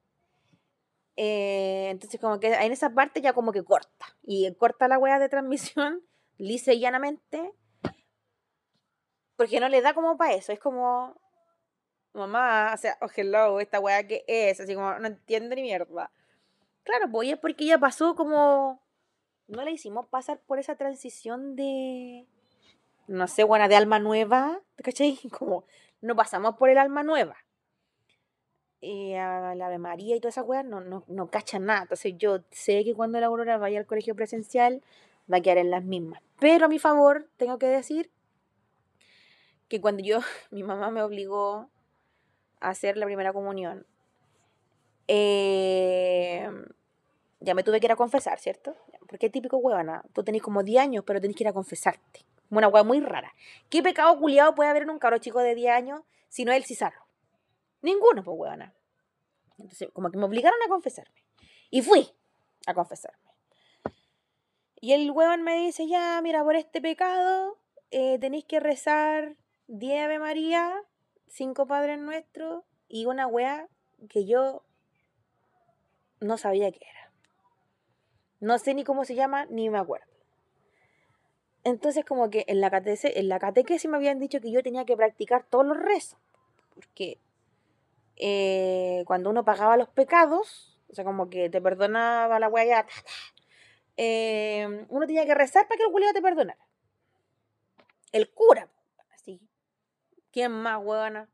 Eh, 1.18 1.90
entonces, 1.92 2.20
como 2.20 2.40
que 2.40 2.54
en 2.54 2.72
esa 2.72 2.90
parte 2.90 3.22
ya 3.22 3.34
como 3.34 3.52
que 3.52 3.64
corta. 3.64 4.18
Y 4.24 4.52
corta 4.56 4.88
la 4.88 4.98
weá 4.98 5.20
de 5.20 5.30
transmisión, 5.30 6.02
lisa 6.38 6.74
y 6.74 6.80
llanamente. 6.80 7.54
Porque 9.36 9.60
no 9.60 9.70
le 9.70 9.82
da 9.82 9.94
como 9.94 10.18
para 10.18 10.34
eso. 10.34 10.52
Es 10.52 10.60
como, 10.60 11.20
mamá, 12.14 12.72
o 12.74 12.78
sea, 12.78 12.98
oh 13.02 13.08
hello, 13.16 13.60
esta 13.60 13.80
weá 13.80 14.08
que 14.08 14.24
es. 14.28 14.60
Así 14.60 14.74
como, 14.74 14.98
no 14.98 15.08
entiendo 15.08 15.56
ni 15.56 15.62
mierda. 15.62 16.12
Claro, 16.84 17.10
pues 17.12 17.30
es 17.30 17.38
porque 17.38 17.66
ella 17.66 17.78
pasó 17.78 18.16
como. 18.16 18.82
No 19.48 19.64
le 19.64 19.72
hicimos 19.72 20.08
pasar 20.08 20.40
por 20.42 20.60
esa 20.60 20.76
transición 20.76 21.56
de. 21.56 22.28
No 23.08 23.28
sé, 23.28 23.44
buena, 23.44 23.68
de 23.68 23.76
alma 23.76 24.00
nueva. 24.00 24.62
¿Cachai? 24.78 25.18
Como 25.38 25.66
no 26.02 26.16
pasamos 26.16 26.56
por 26.56 26.70
el 26.70 26.78
alma 26.78 27.04
nueva. 27.04 27.36
Y 28.80 29.14
a 29.14 29.54
la 29.54 29.68
Ave 29.68 29.78
María 29.78 30.16
y 30.16 30.20
todas 30.20 30.36
esas 30.36 30.48
weas 30.48 30.66
no, 30.66 30.82
no, 30.82 31.04
no 31.08 31.30
cachan 31.30 31.66
nada. 31.66 31.84
Entonces 31.84 32.16
yo 32.18 32.40
sé 32.50 32.84
que 32.84 32.96
cuando 32.96 33.20
la 33.20 33.28
Aurora 33.28 33.58
vaya 33.58 33.80
al 33.80 33.86
colegio 33.86 34.16
presencial 34.16 34.82
va 35.32 35.38
a 35.38 35.42
quedar 35.42 35.60
en 35.60 35.70
las 35.70 35.84
mismas. 35.84 36.22
Pero 36.40 36.66
a 36.66 36.68
mi 36.68 36.80
favor, 36.80 37.30
tengo 37.38 37.60
que 37.60 37.68
decir 37.68 38.10
que 39.68 39.80
cuando 39.80 40.04
yo, 40.04 40.20
mi 40.52 40.64
mamá 40.64 40.90
me 40.90 41.04
obligó 41.04 41.70
a 42.60 42.70
hacer 42.70 42.98
la 42.98 43.06
primera 43.06 43.34
comunión, 43.34 43.86
eh, 45.14 46.50
ya 47.42 47.54
me 47.54 47.64
tuve 47.64 47.82
que 47.82 47.88
ir 47.88 47.92
a 47.92 47.98
confesar, 47.98 48.40
¿cierto? 48.40 48.78
Porque 49.10 49.26
es 49.26 49.32
típico 49.32 49.58
huevana. 49.58 50.06
Tú 50.14 50.24
tenés 50.24 50.42
como 50.42 50.64
10 50.64 50.82
años, 50.82 51.04
pero 51.06 51.20
tenés 51.20 51.36
que 51.36 51.44
ir 51.44 51.50
a 51.50 51.54
confesarte. 51.54 52.26
Una 52.50 52.70
hueá 52.70 52.84
muy 52.84 53.02
rara. 53.02 53.34
¿Qué 53.70 53.84
pecado 53.84 54.18
culiado 54.18 54.56
puede 54.56 54.70
haber 54.70 54.84
en 54.84 54.90
un 54.90 55.00
cabro 55.00 55.18
chico 55.18 55.40
de 55.40 55.54
10 55.54 55.74
años 55.74 56.02
si 56.30 56.46
no 56.46 56.54
es 56.54 56.58
el 56.60 56.64
cizarro? 56.64 57.06
Ninguno, 57.82 58.24
pues 58.24 58.38
huevona. 58.38 58.74
Entonces, 59.58 59.90
como 59.92 60.10
que 60.12 60.18
me 60.18 60.24
obligaron 60.24 60.60
a 60.66 60.70
confesarme. 60.70 61.26
Y 61.70 61.82
fui 61.82 62.10
a 62.66 62.74
confesarme. 62.74 63.20
Y 64.80 64.94
el 64.94 65.12
huevón 65.12 65.44
me 65.44 65.58
dice, 65.58 65.90
ya, 65.90 66.22
mira, 66.24 66.42
por 66.42 66.56
este 66.56 66.80
pecado 66.80 67.58
eh, 67.92 68.18
tenéis 68.20 68.46
que 68.46 68.62
rezar 68.62 69.36
10 69.68 70.06
Ave 70.06 70.20
María, 70.20 70.74
5 71.28 71.68
Padres 71.68 72.00
Nuestros 72.00 72.64
y 72.88 73.08
una 73.08 73.28
hueá 73.28 73.68
que 74.08 74.26
yo 74.26 74.64
no 76.22 76.38
sabía 76.38 76.72
qué 76.72 76.80
era. 76.90 77.12
No 78.40 78.58
sé 78.58 78.74
ni 78.74 78.84
cómo 78.84 79.04
se 79.06 79.16
llama, 79.16 79.46
ni 79.50 79.70
me 79.70 79.78
acuerdo. 79.78 80.08
Entonces, 81.64 82.06
como 82.06 82.30
que 82.30 82.46
en 82.48 82.62
la, 82.62 82.72
en 82.74 83.30
la 83.30 83.40
catequesis 83.40 83.90
me 83.90 83.98
habían 83.98 84.20
dicho 84.20 84.40
que 84.40 84.52
yo 84.52 84.64
tenía 84.64 84.86
que 84.86 84.98
practicar 84.98 85.44
todos 85.44 85.66
los 85.66 85.78
rezos. 85.78 86.18
Porque 86.74 87.20
eh, 88.16 89.04
cuando 89.06 89.30
uno 89.30 89.46
pagaba 89.46 89.78
los 89.78 89.90
pecados, 89.90 90.80
o 90.90 90.96
sea, 90.96 91.04
como 91.04 91.30
que 91.30 91.50
te 91.50 91.62
perdonaba 91.62 92.40
la 92.40 92.50
weá 92.50 92.86
eh, 93.98 94.86
uno 94.90 95.06
tenía 95.06 95.26
que 95.26 95.36
rezar 95.36 95.68
para 95.68 95.78
que 95.78 95.84
el 95.84 95.92
culiado 95.92 96.14
te 96.14 96.22
perdonara. 96.22 96.66
El 98.12 98.32
cura, 98.32 98.70
así. 99.14 99.40
¿Quién 100.32 100.52
más, 100.52 100.80
huevona? 100.84 101.30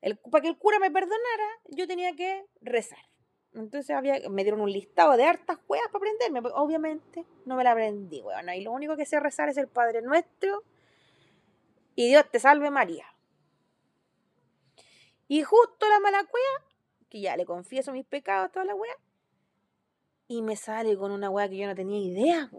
El, 0.00 0.16
para 0.16 0.42
que 0.42 0.48
el 0.48 0.56
cura 0.56 0.78
me 0.78 0.90
perdonara, 0.90 1.48
yo 1.68 1.86
tenía 1.86 2.14
que 2.16 2.46
rezar. 2.60 3.11
Entonces 3.54 3.90
había, 3.90 4.28
me 4.30 4.44
dieron 4.44 4.60
un 4.60 4.72
listado 4.72 5.16
de 5.16 5.24
hartas 5.24 5.58
weas 5.68 5.86
para 5.86 5.98
aprenderme. 5.98 6.40
Pues, 6.42 6.54
obviamente 6.56 7.26
no 7.44 7.56
me 7.56 7.64
la 7.64 7.72
aprendí, 7.72 8.22
weón. 8.22 8.48
Y 8.48 8.62
lo 8.62 8.72
único 8.72 8.96
que 8.96 9.04
sé 9.04 9.20
rezar 9.20 9.48
es 9.48 9.56
el 9.56 9.68
Padre 9.68 10.02
Nuestro 10.02 10.62
y 11.94 12.08
Dios 12.08 12.24
te 12.30 12.38
salve 12.38 12.70
María. 12.70 13.06
Y 15.28 15.42
justo 15.42 15.88
la 15.88 16.00
mala 16.00 16.18
wea, 16.18 16.68
que 17.08 17.20
ya 17.20 17.36
le 17.36 17.44
confieso 17.44 17.92
mis 17.92 18.04
pecados 18.04 18.52
toda 18.52 18.64
la 18.64 18.74
wea, 18.74 18.96
y 20.28 20.42
me 20.42 20.56
sale 20.56 20.96
con 20.96 21.12
una 21.12 21.30
wea 21.30 21.48
que 21.48 21.56
yo 21.56 21.66
no 21.66 21.74
tenía 21.74 21.98
idea. 21.98 22.50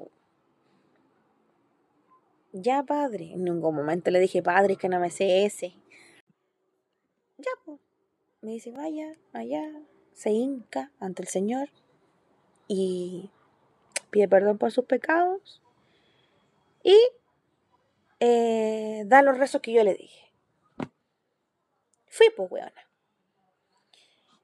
Ya, 2.51 2.83
padre. 2.83 3.31
En 3.33 3.43
ningún 3.43 3.75
momento 3.75 4.11
le 4.11 4.19
dije, 4.19 4.43
padre, 4.43 4.73
es 4.73 4.79
que 4.79 4.89
no 4.89 4.99
me 4.99 5.09
sé 5.09 5.45
ese. 5.45 5.75
Ya, 7.37 7.51
pues. 7.65 7.79
Me 8.41 8.51
dice, 8.51 8.71
vaya, 8.71 9.15
allá, 9.31 9.63
se 10.13 10.31
hinca 10.31 10.91
ante 10.99 11.21
el 11.21 11.27
Señor 11.27 11.69
y 12.67 13.29
pide 14.09 14.27
perdón 14.27 14.57
por 14.57 14.71
sus 14.71 14.85
pecados 14.85 15.61
y 16.83 16.97
eh, 18.19 19.03
da 19.05 19.21
los 19.21 19.37
rezos 19.37 19.61
que 19.61 19.73
yo 19.73 19.83
le 19.83 19.95
dije. 19.95 20.31
Fui, 22.07 22.27
pues, 22.35 22.51
weona. 22.51 22.89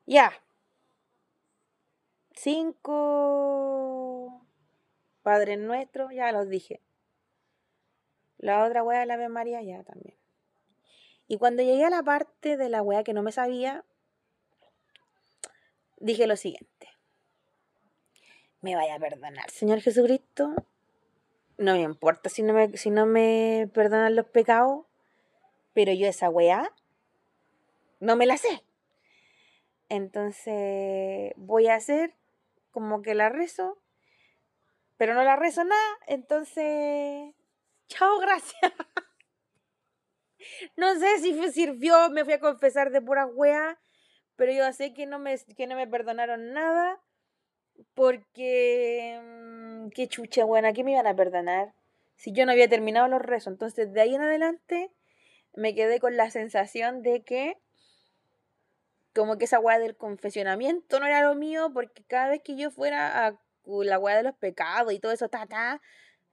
Ya. 0.06 0.34
Cinco 2.34 4.42
Padres 5.22 5.60
Nuestros, 5.60 6.12
ya 6.14 6.32
los 6.32 6.50
dije. 6.50 6.82
La 8.38 8.66
otra 8.66 8.84
wea 8.84 9.02
de 9.02 9.06
la 9.06 9.16
Ave 9.16 9.30
María, 9.30 9.62
ya 9.62 9.84
también. 9.84 10.18
Y 11.28 11.38
cuando 11.38 11.62
llegué 11.62 11.86
a 11.86 11.92
la 11.92 12.02
parte 12.02 12.58
de 12.58 12.70
la 12.70 12.82
wea 12.82 13.04
que 13.04 13.14
no 13.14 13.22
me 13.22 13.32
sabía, 13.32 13.86
dije 16.00 16.28
lo 16.28 16.36
siguiente. 16.36 16.88
Me 18.62 18.76
vaya 18.76 18.96
a 18.96 19.00
perdonar, 19.00 19.50
Señor 19.50 19.82
Jesucristo. 19.82 20.54
No 21.58 21.74
me 21.74 21.82
importa 21.82 22.30
si 22.30 22.42
no 22.42 22.54
me, 22.54 22.78
si 22.78 22.90
no 22.90 23.06
me 23.06 23.70
perdonan 23.74 24.16
los 24.16 24.28
pecados, 24.28 24.86
pero 25.74 25.94
yo 25.94 26.08
esa 26.08 26.30
weá 26.30 26.74
no 28.00 28.16
me 28.16 28.26
la 28.26 28.38
sé. 28.38 28.64
Entonces 29.90 31.34
voy 31.36 31.68
a 31.68 31.76
hacer 31.76 32.16
como 32.72 33.02
que 33.02 33.16
la 33.16 33.30
rezo, 33.30 33.78
pero 34.98 35.14
no 35.14 35.24
la 35.24 35.36
rezo 35.36 35.64
nada. 35.64 35.98
Entonces, 36.08 37.34
chao, 37.88 38.20
gracias. 38.20 38.72
no 40.78 40.98
sé 41.00 41.20
si 41.20 41.52
sirvió, 41.52 42.10
me 42.10 42.24
fui 42.24 42.34
a 42.34 42.40
confesar 42.40 42.92
de 42.92 43.02
pura 43.02 43.26
weá 43.26 43.80
pero 44.40 44.54
yo 44.54 44.72
sé 44.72 44.94
que 44.94 45.06
no 45.06 45.20
me, 45.20 45.38
que 45.38 45.68
no 45.68 45.76
me 45.76 45.86
perdonaron 45.86 46.54
nada 46.54 47.02
porque 47.94 49.20
mm, 49.22 49.90
qué 49.90 50.08
chucha 50.08 50.46
buena, 50.46 50.72
¿qué 50.72 50.86
me 50.86 50.94
iban 50.94 51.08
a 51.08 51.16
perdonar? 51.16 51.74
Si 52.16 52.32
yo 52.32 52.46
no 52.46 52.54
había 52.54 52.70
terminado 52.70 53.10
los 53.10 53.22
rezos, 53.22 53.52
entonces 53.52 53.92
de 53.92 54.00
ahí 54.00 54.16
en 54.16 54.22
adelante 54.22 54.92
me 55.54 55.76
quedé 55.76 56.00
con 56.00 56.16
la 56.16 56.32
sensación 56.32 57.04
de 57.04 57.22
que 57.22 57.58
como 59.14 59.38
que 59.38 59.44
esa 59.44 59.60
weá 59.60 59.78
del 59.78 59.98
confesionamiento 59.98 61.02
no 61.02 61.06
era 61.06 61.22
lo 61.22 61.36
mío, 61.36 61.72
porque 61.74 62.06
cada 62.06 62.30
vez 62.30 62.42
que 62.42 62.56
yo 62.56 62.72
fuera 62.72 63.28
a 63.28 63.38
la 63.66 64.00
weá 64.00 64.16
de 64.16 64.24
los 64.24 64.36
pecados 64.36 64.94
y 64.94 65.00
todo 65.00 65.12
eso, 65.12 65.28
ta, 65.28 65.48
ta, 65.48 65.82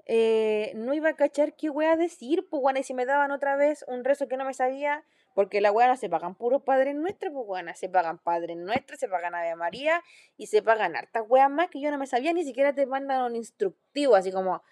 eh, 0.04 0.70
no 0.76 0.94
iba 0.94 1.08
a 1.08 1.16
cachar 1.16 1.56
qué 1.56 1.70
weá 1.70 1.96
decir, 1.96 2.46
pues 2.48 2.62
bueno, 2.62 2.78
y 2.78 2.84
si 2.84 2.94
me 2.94 3.04
daban 3.04 3.32
otra 3.32 3.56
vez 3.56 3.84
un 3.88 4.04
rezo 4.04 4.28
que 4.28 4.36
no 4.36 4.44
me 4.44 4.54
sabía, 4.54 5.04
porque 5.36 5.60
la 5.60 5.70
weá 5.70 5.94
se 5.96 6.08
pagan 6.08 6.34
puros 6.34 6.62
padres 6.62 6.94
nuestros, 6.94 7.30
pues 7.30 7.46
bueno, 7.46 7.70
se 7.74 7.90
pagan 7.90 8.16
padres 8.16 8.56
nuestros, 8.56 8.98
se 8.98 9.06
pagan 9.06 9.34
Ave 9.34 9.54
María 9.54 10.02
y 10.38 10.46
se 10.46 10.62
pagan 10.62 10.96
hartas 10.96 11.24
weas 11.28 11.50
más 11.50 11.68
que 11.68 11.78
yo 11.78 11.90
no 11.90 11.98
me 11.98 12.06
sabía, 12.06 12.32
ni 12.32 12.42
siquiera 12.42 12.74
te 12.74 12.86
mandan 12.86 13.22
un 13.22 13.36
instructivo, 13.36 14.16
así 14.16 14.32
como 14.32 14.62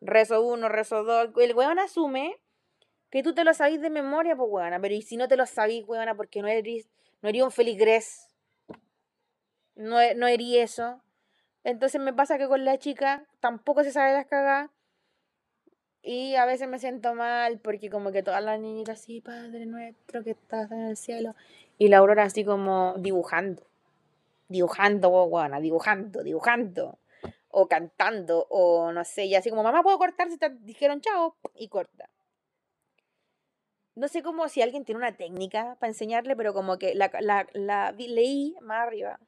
rezo 0.00 0.40
uno, 0.40 0.70
rezo 0.70 1.04
dos, 1.04 1.28
el 1.36 1.54
weón 1.54 1.78
asume 1.78 2.40
que 3.10 3.22
tú 3.22 3.34
te 3.34 3.44
lo 3.44 3.52
sabís 3.52 3.82
de 3.82 3.90
memoria, 3.90 4.34
pues 4.34 4.48
weona, 4.50 4.80
pero 4.80 4.94
y 4.94 5.02
si 5.02 5.18
no 5.18 5.28
te 5.28 5.36
lo 5.36 5.44
sabís, 5.44 5.86
weona, 5.86 6.14
porque 6.14 6.40
no 6.40 6.48
eres, 6.48 6.88
no 7.20 7.28
eres 7.28 7.42
un 7.42 7.50
feligrés, 7.50 8.34
no, 9.74 9.98
no 10.16 10.26
eres 10.26 10.54
eso. 10.54 11.02
Entonces 11.64 12.00
me 12.00 12.14
pasa 12.14 12.38
que 12.38 12.48
con 12.48 12.64
la 12.64 12.78
chica 12.78 13.26
tampoco 13.40 13.84
se 13.84 13.92
sabe 13.92 14.14
las 14.14 14.24
cagadas. 14.24 14.70
Y 16.06 16.34
a 16.34 16.44
veces 16.44 16.68
me 16.68 16.78
siento 16.78 17.14
mal 17.14 17.58
porque 17.58 17.88
como 17.88 18.12
que 18.12 18.22
todas 18.22 18.44
las 18.44 18.60
niñitas 18.60 19.00
así, 19.00 19.20
Padre 19.22 19.64
nuestro 19.64 20.22
que 20.22 20.32
estás 20.32 20.70
en 20.70 20.80
el 20.80 20.96
cielo. 20.96 21.34
Y 21.78 21.88
la 21.88 21.98
Aurora 21.98 22.24
así 22.24 22.44
como 22.44 22.94
dibujando. 22.98 23.66
Dibujando, 24.48 25.08
weona, 25.08 25.60
dibujando, 25.60 26.22
dibujando. 26.22 26.98
O 27.48 27.68
cantando, 27.68 28.46
o 28.50 28.92
no 28.92 29.04
sé, 29.04 29.24
y 29.26 29.34
así 29.34 29.48
como, 29.48 29.62
mamá, 29.62 29.82
¿puedo 29.82 29.96
cortar? 29.96 30.28
Si 30.28 30.36
te 30.36 30.50
dijeron 30.50 31.00
chao, 31.00 31.36
y 31.54 31.68
corta 31.68 32.10
no 33.94 34.08
sé 34.08 34.22
cómo 34.22 34.48
si 34.48 34.62
alguien 34.62 34.84
tiene 34.84 34.98
una 34.98 35.16
técnica 35.16 35.76
para 35.78 35.90
enseñarle, 35.90 36.36
pero 36.36 36.52
como 36.52 36.78
que 36.78 36.94
la, 36.94 37.10
la, 37.20 37.46
la 37.52 37.92
leí 37.92 38.56
más 38.60 38.86
arriba. 38.86 39.20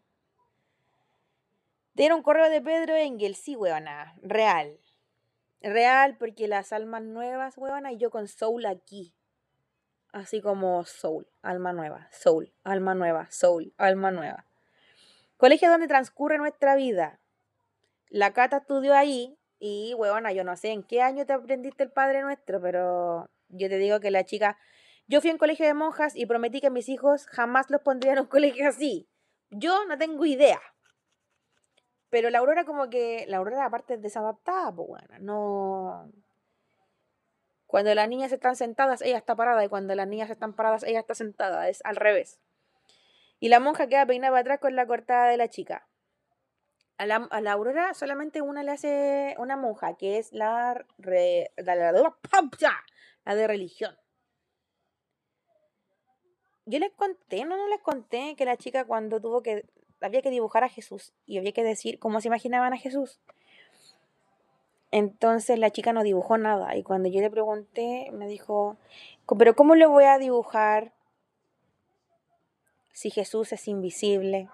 Tiene 1.94 2.14
un 2.14 2.22
correo 2.22 2.50
de 2.50 2.60
Pedro 2.60 2.94
Engel, 2.94 3.36
sí, 3.36 3.56
huevona, 3.56 4.16
real. 4.22 4.78
Real, 5.60 6.16
porque 6.18 6.48
las 6.48 6.72
almas 6.72 7.02
nuevas, 7.02 7.56
huevona, 7.56 7.92
y 7.92 7.98
yo 7.98 8.10
con 8.10 8.28
Soul 8.28 8.66
aquí. 8.66 9.14
Así 10.12 10.40
como 10.40 10.84
Soul, 10.84 11.26
alma 11.42 11.72
nueva, 11.72 12.08
Soul, 12.10 12.52
alma 12.64 12.94
nueva, 12.94 13.30
Soul, 13.30 13.74
alma 13.76 14.10
nueva. 14.10 14.46
Colegio 15.36 15.68
donde 15.68 15.88
transcurre 15.88 16.38
nuestra 16.38 16.76
vida. 16.76 17.20
La 18.08 18.32
Cata 18.32 18.58
estudió 18.58 18.94
ahí 18.94 19.38
y, 19.58 19.94
huevona, 19.94 20.32
yo 20.32 20.44
no 20.44 20.56
sé 20.56 20.70
en 20.70 20.82
qué 20.82 21.02
año 21.02 21.26
te 21.26 21.32
aprendiste 21.32 21.82
el 21.82 21.90
Padre 21.90 22.22
Nuestro, 22.22 22.60
pero 22.60 23.28
yo 23.48 23.68
te 23.68 23.78
digo 23.78 24.00
que 24.00 24.10
la 24.10 24.24
chica, 24.24 24.58
yo 25.06 25.20
fui 25.20 25.30
en 25.30 25.38
colegio 25.38 25.66
de 25.66 25.74
monjas 25.74 26.16
y 26.16 26.26
prometí 26.26 26.60
que 26.60 26.70
mis 26.70 26.88
hijos 26.88 27.26
jamás 27.26 27.70
los 27.70 27.82
pondría 27.82 28.12
en 28.12 28.20
un 28.20 28.26
colegio 28.28 28.68
así. 28.68 29.08
Yo 29.50 29.84
no 29.86 29.98
tengo 29.98 30.24
idea. 30.24 30.60
Pero 32.10 32.30
la 32.30 32.38
Aurora 32.38 32.64
como 32.64 32.88
que, 32.88 33.24
la 33.28 33.38
Aurora 33.38 33.64
aparte 33.64 33.94
es 33.94 34.02
desadaptada, 34.02 34.72
pues 34.72 34.88
bueno, 34.88 35.18
no... 35.20 36.12
Cuando 37.66 37.92
las 37.94 38.08
niñas 38.08 38.32
están 38.32 38.54
sentadas, 38.54 39.02
ella 39.02 39.18
está 39.18 39.34
parada 39.34 39.64
y 39.64 39.68
cuando 39.68 39.94
las 39.94 40.06
niñas 40.06 40.30
están 40.30 40.52
paradas, 40.52 40.84
ella 40.84 41.00
está 41.00 41.14
sentada, 41.14 41.68
es 41.68 41.80
al 41.84 41.96
revés. 41.96 42.38
Y 43.40 43.48
la 43.48 43.58
monja 43.58 43.88
queda 43.88 44.06
peinada 44.06 44.38
atrás 44.38 44.60
con 44.60 44.76
la 44.76 44.86
cortada 44.86 45.28
de 45.28 45.36
la 45.36 45.48
chica. 45.48 45.88
A 46.96 47.06
la, 47.06 47.28
a 47.30 47.40
la, 47.40 47.52
Aurora 47.52 47.92
solamente 47.92 48.40
una 48.40 48.62
le 48.62 48.70
hace 48.70 49.34
una 49.38 49.56
monja, 49.56 49.96
que 49.96 50.18
es 50.18 50.32
la, 50.32 50.86
la, 50.98 51.92
la 53.24 53.34
de 53.34 53.46
religión. 53.46 53.98
Yo 56.64 56.78
les 56.78 56.92
conté, 56.92 57.44
no, 57.44 57.56
no 57.56 57.68
les 57.68 57.80
conté 57.80 58.34
que 58.36 58.44
la 58.44 58.56
chica 58.56 58.86
cuando 58.86 59.20
tuvo 59.20 59.42
que, 59.42 59.66
había 60.06 60.22
que 60.22 60.30
dibujar 60.30 60.64
a 60.64 60.68
Jesús 60.68 61.12
y 61.26 61.38
había 61.38 61.52
que 61.52 61.64
decir 61.64 61.98
cómo 61.98 62.20
se 62.20 62.28
imaginaban 62.28 62.72
a 62.72 62.78
Jesús. 62.78 63.20
Entonces 64.90 65.58
la 65.58 65.70
chica 65.70 65.92
no 65.92 66.02
dibujó 66.02 66.38
nada 66.38 66.76
y 66.76 66.82
cuando 66.82 67.08
yo 67.08 67.20
le 67.20 67.30
pregunté 67.30 68.08
me 68.12 68.26
dijo, 68.26 68.76
pero 69.38 69.54
¿cómo 69.54 69.74
le 69.74 69.86
voy 69.86 70.04
a 70.04 70.18
dibujar 70.18 70.92
si 72.92 73.10
Jesús 73.10 73.52
es 73.52 73.68
invisible? 73.68 74.48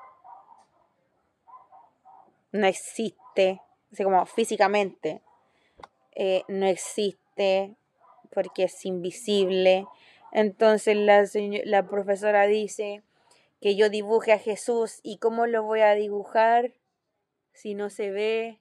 No 2.51 2.67
existe, 2.67 3.61
así 3.93 4.05
como 4.05 4.25
físicamente, 4.27 5.23
eh, 6.15 6.43
no 6.49 6.67
existe, 6.67 7.77
porque 8.35 8.65
es 8.65 8.85
invisible. 8.85 9.87
Entonces 10.33 10.97
la, 10.97 11.25
la 11.65 11.87
profesora 11.87 12.47
dice 12.47 13.03
que 13.63 13.77
yo 13.77 13.89
dibuje 13.89 14.33
a 14.33 14.41
Jesús 14.41 14.99
y 15.05 15.19
cómo 15.19 15.47
lo 15.47 15.63
voy 15.63 15.83
a 15.83 15.95
dibujar 15.95 16.75
si 17.53 17.75
no 17.75 17.91
se 17.91 18.11
ve. 18.11 18.61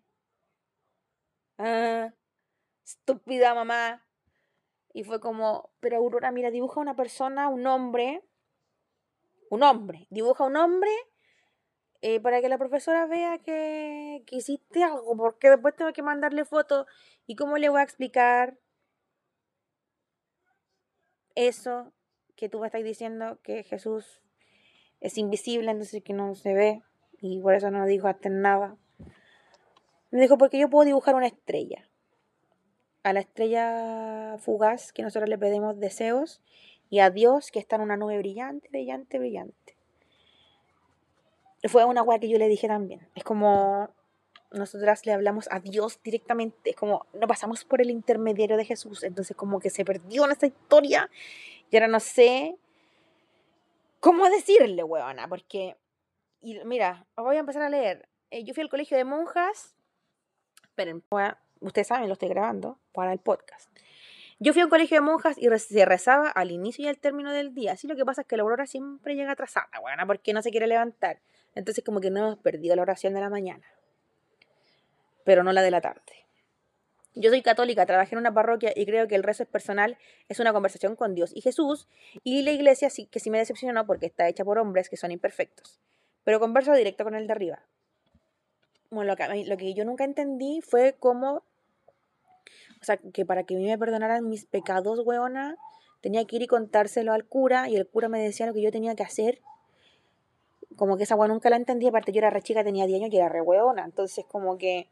Ah, 1.57 2.13
estúpida 2.85 3.55
mamá. 3.55 4.05
Y 4.93 5.03
fue 5.03 5.19
como, 5.19 5.71
pero 5.79 5.97
Aurora, 5.97 6.31
mira, 6.31 6.51
dibuja 6.51 6.79
una 6.79 6.95
persona, 6.95 7.49
un 7.49 7.65
hombre, 7.65 8.21
un 9.49 9.63
hombre, 9.63 10.05
dibuja 10.11 10.43
un 10.43 10.55
hombre 10.55 10.91
eh, 12.01 12.19
para 12.19 12.39
que 12.39 12.49
la 12.49 12.59
profesora 12.59 13.07
vea 13.07 13.39
que, 13.39 14.23
que 14.27 14.35
hiciste 14.35 14.83
algo, 14.83 15.17
porque 15.17 15.49
después 15.49 15.75
tengo 15.75 15.93
que 15.93 16.03
mandarle 16.03 16.45
fotos 16.45 16.85
y 17.25 17.35
cómo 17.35 17.57
le 17.57 17.69
voy 17.69 17.79
a 17.79 17.83
explicar 17.83 18.59
eso 21.33 21.91
que 22.35 22.49
tú 22.49 22.59
me 22.59 22.67
estás 22.67 22.83
diciendo, 22.83 23.39
que 23.41 23.63
Jesús 23.63 24.21
es 25.01 25.17
invisible, 25.17 25.71
entonces 25.71 26.03
que 26.03 26.13
no 26.13 26.35
se 26.35 26.53
ve, 26.53 26.81
y 27.19 27.39
por 27.41 27.53
eso 27.53 27.69
no 27.71 27.85
dijo 27.85 28.07
hasta 28.07 28.29
nada. 28.29 28.77
Me 30.11 30.21
dijo, 30.21 30.37
porque 30.37 30.59
yo 30.59 30.69
puedo 30.69 30.85
dibujar 30.85 31.15
una 31.15 31.27
estrella. 31.27 31.87
A 33.03 33.13
la 33.13 33.19
estrella 33.19 34.37
fugaz 34.39 34.93
que 34.93 35.03
nosotros 35.03 35.29
le 35.29 35.37
pedimos 35.37 35.79
deseos, 35.79 36.41
y 36.89 36.99
a 36.99 37.09
Dios 37.09 37.51
que 37.51 37.59
está 37.59 37.77
en 37.77 37.83
una 37.83 37.97
nube 37.97 38.17
brillante, 38.17 38.69
brillante, 38.69 39.17
brillante. 39.17 39.75
Fue 41.63 41.85
una 41.85 42.03
weá 42.03 42.19
que 42.19 42.29
yo 42.29 42.37
le 42.37 42.47
dije 42.47 42.67
también. 42.67 43.07
Es 43.15 43.23
como 43.23 43.89
nosotras 44.51 45.05
le 45.05 45.13
hablamos 45.13 45.47
a 45.51 45.59
Dios 45.59 45.99
directamente, 46.03 46.71
es 46.71 46.75
como 46.75 47.05
no 47.13 47.27
pasamos 47.27 47.63
por 47.63 47.81
el 47.81 47.89
intermediario 47.89 48.57
de 48.57 48.65
Jesús, 48.65 49.03
entonces 49.03 49.35
como 49.35 49.59
que 49.59 49.69
se 49.69 49.85
perdió 49.85 50.25
en 50.25 50.31
esta 50.31 50.47
historia 50.47 51.09
y 51.69 51.77
ahora 51.77 51.87
no 51.87 51.99
sé 51.99 52.57
cómo 54.01 54.29
decirle, 54.29 54.83
huevona, 54.83 55.29
porque, 55.29 55.77
y 56.41 56.59
mira, 56.65 57.07
voy 57.15 57.37
a 57.37 57.39
empezar 57.39 57.61
a 57.61 57.69
leer. 57.69 58.09
Eh, 58.31 58.43
yo 58.43 58.53
fui 58.53 58.63
al 58.63 58.69
colegio 58.69 58.97
de 58.97 59.05
monjas, 59.05 59.73
esperen, 60.63 61.01
ustedes 61.61 61.87
saben, 61.87 62.09
lo 62.09 62.13
estoy 62.13 62.27
grabando 62.27 62.77
para 62.91 63.13
el 63.13 63.19
podcast. 63.19 63.69
Yo 64.39 64.51
fui 64.51 64.61
a 64.61 64.65
un 64.65 64.69
colegio 64.69 64.97
de 64.97 65.01
monjas 65.01 65.37
y 65.37 65.47
se 65.59 65.85
rezaba 65.85 66.29
al 66.29 66.51
inicio 66.51 66.83
y 66.83 66.87
al 66.89 66.97
término 66.97 67.31
del 67.31 67.53
día. 67.53 67.73
Así 67.73 67.87
lo 67.87 67.95
que 67.95 68.03
pasa 68.03 68.21
es 68.21 68.27
que 68.27 68.35
la 68.35 68.43
aurora 68.43 68.65
siempre 68.65 69.15
llega 69.15 69.31
atrasada, 69.31 69.69
huevona, 69.81 70.05
porque 70.05 70.33
no 70.33 70.41
se 70.41 70.51
quiere 70.51 70.67
levantar. 70.67 71.21
Entonces 71.55 71.83
como 71.85 72.01
que 72.01 72.09
no 72.09 72.19
hemos 72.19 72.37
perdido 72.39 72.75
la 72.75 72.81
oración 72.81 73.13
de 73.13 73.21
la 73.21 73.29
mañana 73.29 73.63
pero 75.23 75.43
no 75.43 75.51
la 75.53 75.61
de 75.61 75.71
la 75.71 75.81
tarde. 75.81 76.01
Yo 77.13 77.29
soy 77.29 77.41
católica, 77.41 77.85
trabajé 77.85 78.15
en 78.15 78.19
una 78.19 78.33
parroquia 78.33 78.71
y 78.73 78.85
creo 78.85 79.07
que 79.07 79.15
el 79.15 79.23
rezo 79.23 79.43
es 79.43 79.49
personal, 79.49 79.97
es 80.29 80.39
una 80.39 80.53
conversación 80.53 80.95
con 80.95 81.13
Dios 81.13 81.31
y 81.35 81.41
Jesús, 81.41 81.89
y 82.23 82.41
la 82.43 82.51
iglesia 82.51 82.89
sí, 82.89 83.05
que 83.05 83.19
sí 83.19 83.29
me 83.29 83.37
decepcionó 83.37 83.85
porque 83.85 84.05
está 84.05 84.29
hecha 84.29 84.45
por 84.45 84.57
hombres 84.57 84.89
que 84.89 84.95
son 84.95 85.11
imperfectos. 85.11 85.81
Pero 86.23 86.39
converso 86.39 86.73
directo 86.73 87.03
con 87.03 87.15
el 87.15 87.27
de 87.27 87.33
arriba. 87.33 87.59
Bueno, 88.91 89.13
lo 89.45 89.57
que, 89.57 89.73
yo 89.73 89.83
nunca 89.83 90.05
entendí 90.05 90.61
fue 90.61 90.95
cómo, 90.97 91.43
o 92.81 92.83
sea, 92.83 92.97
que 92.97 93.25
para 93.25 93.43
que 93.43 93.55
a 93.55 93.57
mí 93.57 93.65
me 93.65 93.77
perdonaran 93.77 94.29
mis 94.29 94.45
pecados, 94.45 94.99
weona, 95.05 95.57
tenía 96.01 96.25
que 96.25 96.37
ir 96.37 96.41
y 96.43 96.47
contárselo 96.47 97.11
al 97.11 97.25
cura 97.25 97.67
y 97.69 97.75
el 97.75 97.87
cura 97.87 98.07
me 98.07 98.21
decía 98.21 98.45
lo 98.45 98.53
que 98.53 98.61
yo 98.61 98.71
tenía 98.71 98.95
que 98.95 99.03
hacer. 99.03 99.41
Como 100.77 100.95
que 100.95 101.03
esa 101.03 101.15
weona 101.15 101.33
nunca 101.33 101.49
la 101.49 101.57
entendí, 101.57 101.87
aparte 101.87 102.13
yo 102.13 102.19
era 102.19 102.29
re 102.29 102.41
chica, 102.41 102.63
tenía 102.63 102.85
10 102.85 103.01
años 103.01 103.13
y 103.13 103.17
era 103.17 103.27
re 103.27 103.41
weona, 103.41 103.83
entonces 103.83 104.25
como 104.25 104.57
que 104.57 104.87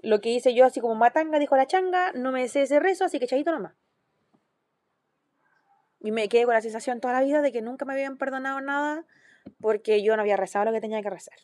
lo 0.00 0.20
que 0.20 0.30
hice 0.30 0.54
yo, 0.54 0.64
así 0.64 0.80
como 0.80 0.94
matanga, 0.94 1.38
dijo 1.38 1.56
la 1.56 1.66
changa, 1.66 2.12
no 2.12 2.32
me 2.32 2.48
sé 2.48 2.62
ese 2.62 2.80
rezo, 2.80 3.04
así 3.04 3.18
que 3.18 3.26
chayito 3.26 3.52
nomás. 3.52 3.74
Y 6.00 6.12
me 6.12 6.28
quedé 6.28 6.44
con 6.44 6.54
la 6.54 6.60
sensación 6.60 7.00
toda 7.00 7.14
la 7.14 7.22
vida 7.22 7.42
de 7.42 7.52
que 7.52 7.62
nunca 7.62 7.84
me 7.84 7.94
habían 7.94 8.16
perdonado 8.16 8.60
nada 8.60 9.04
porque 9.60 10.02
yo 10.02 10.14
no 10.16 10.22
había 10.22 10.36
rezado 10.36 10.66
lo 10.66 10.72
que 10.72 10.80
tenía 10.80 11.02
que 11.02 11.10
rezar. 11.10 11.38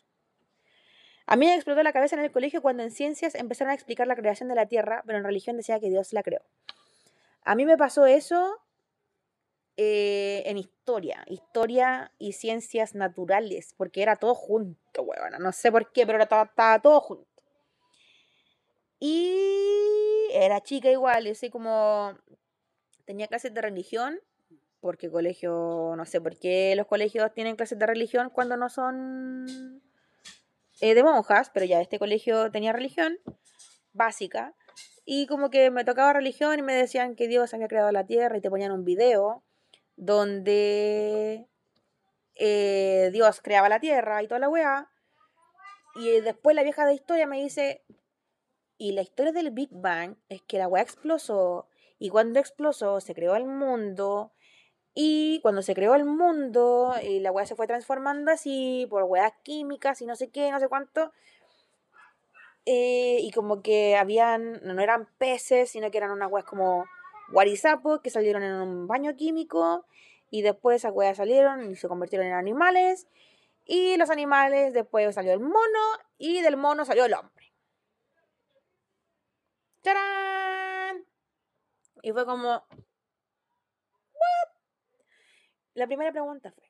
A 1.25 1.35
mí 1.35 1.45
me 1.45 1.55
explotó 1.55 1.83
la 1.83 1.93
cabeza 1.93 2.15
en 2.15 2.21
el 2.21 2.31
colegio 2.31 2.61
cuando 2.61 2.83
en 2.83 2.91
ciencias 2.91 3.35
empezaron 3.35 3.71
a 3.71 3.73
explicar 3.73 4.07
la 4.07 4.15
creación 4.15 4.49
de 4.49 4.55
la 4.55 4.67
Tierra, 4.67 5.03
pero 5.05 5.17
en 5.17 5.23
religión 5.23 5.57
decía 5.57 5.79
que 5.79 5.89
Dios 5.89 6.13
la 6.13 6.21
creó. 6.21 6.41
A 7.43 7.55
mí 7.55 7.65
me 7.65 7.77
pasó 7.77 8.05
eso 8.05 8.61
eh, 9.77 10.43
en 10.45 10.57
historia, 10.57 11.23
historia 11.27 12.11
y 12.19 12.33
ciencias 12.33 12.93
naturales, 12.93 13.73
porque 13.77 14.01
era 14.01 14.17
todo 14.17 14.35
junto, 14.35 15.01
huevona. 15.01 15.39
No 15.39 15.51
sé 15.51 15.71
por 15.71 15.91
qué, 15.91 16.05
pero 16.05 16.21
estaba 16.21 16.79
todo 16.81 17.01
junto. 17.01 17.32
Y 19.05 20.29
era 20.31 20.61
chica 20.61 20.89
igual, 20.89 21.27
así 21.27 21.49
como 21.49 22.17
tenía 23.03 23.27
clases 23.27 23.53
de 23.53 23.61
religión 23.61 24.17
porque 24.79 25.11
colegio, 25.11 25.93
no 25.97 26.05
sé 26.05 26.21
por 26.21 26.39
qué 26.39 26.73
los 26.77 26.87
colegios 26.87 27.33
tienen 27.33 27.57
clases 27.57 27.77
de 27.77 27.85
religión 27.85 28.29
cuando 28.29 28.55
no 28.55 28.69
son 28.69 29.81
eh, 30.79 30.93
de 30.95 31.03
monjas, 31.03 31.49
pero 31.53 31.65
ya 31.65 31.81
este 31.81 31.99
colegio 31.99 32.49
tenía 32.49 32.71
religión 32.71 33.17
básica. 33.91 34.55
Y 35.03 35.27
como 35.27 35.49
que 35.49 35.69
me 35.69 35.83
tocaba 35.83 36.13
religión 36.13 36.57
y 36.59 36.61
me 36.61 36.73
decían 36.73 37.17
que 37.17 37.27
Dios 37.27 37.53
había 37.53 37.67
creado 37.67 37.91
la 37.91 38.05
tierra 38.05 38.37
y 38.37 38.41
te 38.41 38.49
ponían 38.49 38.71
un 38.71 38.85
video 38.85 39.43
donde 39.97 41.45
eh, 42.35 43.09
Dios 43.11 43.41
creaba 43.41 43.67
la 43.67 43.81
tierra 43.81 44.23
y 44.23 44.29
toda 44.29 44.39
la 44.39 44.47
weá. 44.47 44.89
Y 45.95 46.21
después 46.21 46.55
la 46.55 46.63
vieja 46.63 46.85
de 46.85 46.93
historia 46.93 47.27
me 47.27 47.41
dice, 47.43 47.83
y 48.83 48.91
la 48.91 49.01
historia 49.01 49.31
del 49.31 49.51
Big 49.51 49.69
Bang 49.71 50.17
es 50.27 50.41
que 50.41 50.57
la 50.57 50.67
weá 50.67 50.83
explosó 50.83 51.69
y 51.99 52.09
cuando 52.09 52.41
explosó 52.41 52.99
se 52.99 53.15
creó 53.15 53.37
el 53.37 53.45
mundo 53.45 54.33
y 54.93 55.39
cuando 55.41 55.61
se 55.61 55.73
creó 55.73 55.95
el 55.95 56.03
mundo 56.03 56.93
la 57.01 57.31
weá 57.31 57.45
se 57.45 57.55
fue 57.55 57.65
transformando 57.65 58.29
así 58.29 58.85
por 58.89 59.03
weas 59.03 59.31
químicas 59.41 60.01
y 60.01 60.05
no 60.05 60.17
sé 60.17 60.31
qué, 60.31 60.51
no 60.51 60.59
sé 60.59 60.67
cuánto. 60.67 61.13
Eh, 62.65 63.19
y 63.21 63.31
como 63.31 63.61
que 63.61 63.95
habían, 63.95 64.59
no 64.65 64.81
eran 64.81 65.07
peces, 65.17 65.69
sino 65.69 65.89
que 65.89 65.99
eran 65.99 66.11
unas 66.11 66.29
weas 66.29 66.45
como 66.45 66.85
guarizapos 67.31 68.01
que 68.01 68.09
salieron 68.09 68.43
en 68.43 68.55
un 68.55 68.85
baño 68.85 69.15
químico 69.15 69.85
y 70.29 70.41
después 70.41 70.75
esas 70.75 70.91
weas 70.91 71.15
salieron 71.15 71.71
y 71.71 71.77
se 71.77 71.87
convirtieron 71.87 72.27
en 72.27 72.33
animales. 72.33 73.07
Y 73.65 73.95
los 73.95 74.09
animales, 74.09 74.73
después 74.73 75.15
salió 75.15 75.31
el 75.31 75.39
mono 75.39 75.83
y 76.17 76.41
del 76.41 76.57
mono 76.57 76.83
salió 76.83 77.05
el 77.05 77.13
hombre. 77.13 77.42
¡Tarán! 79.83 81.05
Y 82.01 82.11
fue 82.11 82.25
como... 82.25 82.65
¿What? 84.13 84.49
La 85.75 85.85
primera 85.85 86.11
pregunta 86.11 86.51
fue... 86.51 86.63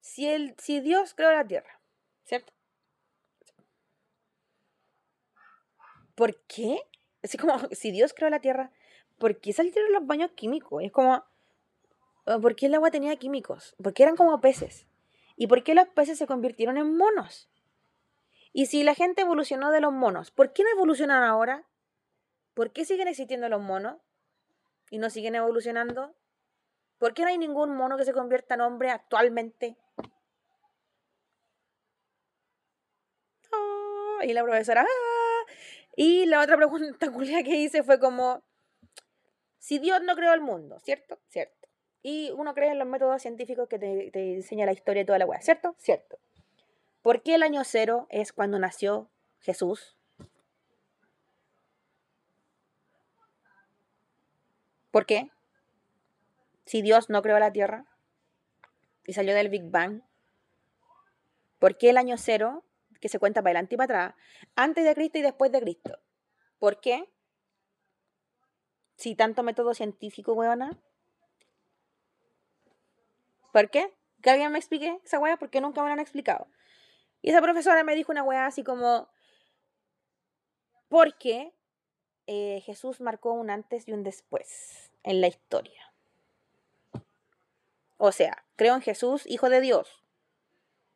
Si, 0.00 0.26
el, 0.26 0.54
si 0.58 0.80
Dios 0.80 1.14
creó 1.14 1.32
la 1.32 1.46
tierra, 1.46 1.80
¿cierto? 2.24 2.52
¿Por 6.14 6.40
qué? 6.46 6.80
Así 7.22 7.36
como, 7.36 7.58
si 7.72 7.90
Dios 7.90 8.14
creó 8.14 8.30
la 8.30 8.40
tierra, 8.40 8.72
¿por 9.18 9.40
qué 9.40 9.52
salieron 9.52 9.92
los 9.92 10.06
baños 10.06 10.32
químicos? 10.32 10.82
Es 10.82 10.92
como, 10.92 11.24
ah, 12.26 12.38
¿por 12.40 12.56
qué 12.56 12.66
el 12.66 12.74
agua 12.74 12.90
tenía 12.90 13.16
químicos? 13.16 13.76
¿Por 13.82 13.92
qué 13.92 14.04
eran 14.04 14.16
como 14.16 14.40
peces? 14.40 14.86
¿Y 15.36 15.46
por 15.46 15.62
qué 15.62 15.74
los 15.74 15.88
peces 15.88 16.18
se 16.18 16.26
convirtieron 16.26 16.76
en 16.78 16.96
monos? 16.96 17.48
Y 18.58 18.66
si 18.66 18.82
la 18.82 18.96
gente 18.96 19.22
evolucionó 19.22 19.70
de 19.70 19.80
los 19.80 19.92
monos, 19.92 20.32
¿por 20.32 20.52
qué 20.52 20.64
no 20.64 20.70
evolucionan 20.70 21.22
ahora? 21.22 21.64
¿Por 22.54 22.72
qué 22.72 22.84
siguen 22.84 23.06
existiendo 23.06 23.48
los 23.48 23.60
monos 23.60 23.98
y 24.90 24.98
no 24.98 25.10
siguen 25.10 25.36
evolucionando? 25.36 26.16
¿Por 26.98 27.14
qué 27.14 27.22
no 27.22 27.28
hay 27.28 27.38
ningún 27.38 27.76
mono 27.76 27.96
que 27.96 28.04
se 28.04 28.12
convierta 28.12 28.54
en 28.54 28.62
hombre 28.62 28.90
actualmente? 28.90 29.76
Ah, 33.52 34.24
y 34.24 34.32
la 34.32 34.42
profesora, 34.42 34.82
ah". 34.82 35.52
y 35.94 36.26
la 36.26 36.40
otra 36.40 36.56
pregunta 36.56 37.12
que 37.44 37.56
hice 37.58 37.84
fue 37.84 38.00
como, 38.00 38.42
si 39.58 39.78
Dios 39.78 40.02
no 40.02 40.16
creó 40.16 40.34
el 40.34 40.40
mundo, 40.40 40.80
¿cierto? 40.80 41.20
Cierto. 41.28 41.68
Y 42.02 42.32
uno 42.32 42.54
cree 42.54 42.72
en 42.72 42.80
los 42.80 42.88
métodos 42.88 43.22
científicos 43.22 43.68
que 43.68 43.78
te, 43.78 44.34
enseña 44.34 44.66
la 44.66 44.72
historia 44.72 45.02
de 45.02 45.06
toda 45.06 45.20
la 45.20 45.26
weá, 45.26 45.40
¿cierto? 45.42 45.76
Cierto. 45.78 46.18
¿Por 47.02 47.22
qué 47.22 47.34
el 47.34 47.42
año 47.42 47.62
cero 47.64 48.06
es 48.10 48.32
cuando 48.32 48.58
nació 48.58 49.08
Jesús? 49.40 49.96
¿Por 54.90 55.06
qué? 55.06 55.30
Si 56.64 56.82
Dios 56.82 57.08
no 57.08 57.22
creó 57.22 57.38
la 57.38 57.52
Tierra 57.52 57.86
y 59.06 59.12
salió 59.12 59.34
del 59.34 59.48
Big 59.48 59.70
Bang, 59.70 60.02
¿por 61.58 61.78
qué 61.78 61.90
el 61.90 61.98
año 61.98 62.16
cero, 62.18 62.64
que 63.00 63.08
se 63.08 63.18
cuenta 63.18 63.42
para 63.42 63.60
adelante 63.60 63.76
y 63.76 64.38
antes 64.56 64.84
de 64.84 64.94
Cristo 64.94 65.18
y 65.18 65.22
después 65.22 65.52
de 65.52 65.60
Cristo? 65.60 65.98
¿Por 66.58 66.80
qué? 66.80 67.08
Si 68.96 69.14
tanto 69.14 69.44
método 69.44 69.72
científico, 69.72 70.32
weona. 70.32 70.76
¿Por 73.52 73.70
qué? 73.70 73.94
Que 74.20 74.30
alguien 74.30 74.50
me 74.50 74.58
explique 74.58 75.00
esa 75.04 75.20
weá 75.20 75.36
porque 75.36 75.60
nunca 75.60 75.80
me 75.82 75.88
lo 75.88 75.92
han 75.92 76.00
explicado. 76.00 76.48
Y 77.22 77.30
esa 77.30 77.42
profesora 77.42 77.82
me 77.84 77.94
dijo 77.94 78.12
una 78.12 78.22
weá 78.22 78.46
así 78.46 78.62
como, 78.62 79.08
porque 80.88 81.52
eh, 82.26 82.62
Jesús 82.64 83.00
marcó 83.00 83.32
un 83.32 83.50
antes 83.50 83.88
y 83.88 83.92
un 83.92 84.02
después 84.02 84.90
en 85.02 85.20
la 85.20 85.28
historia. 85.28 85.92
O 87.96 88.12
sea, 88.12 88.44
creo 88.56 88.74
en 88.74 88.80
Jesús, 88.80 89.24
hijo 89.26 89.50
de 89.50 89.60
Dios, 89.60 90.04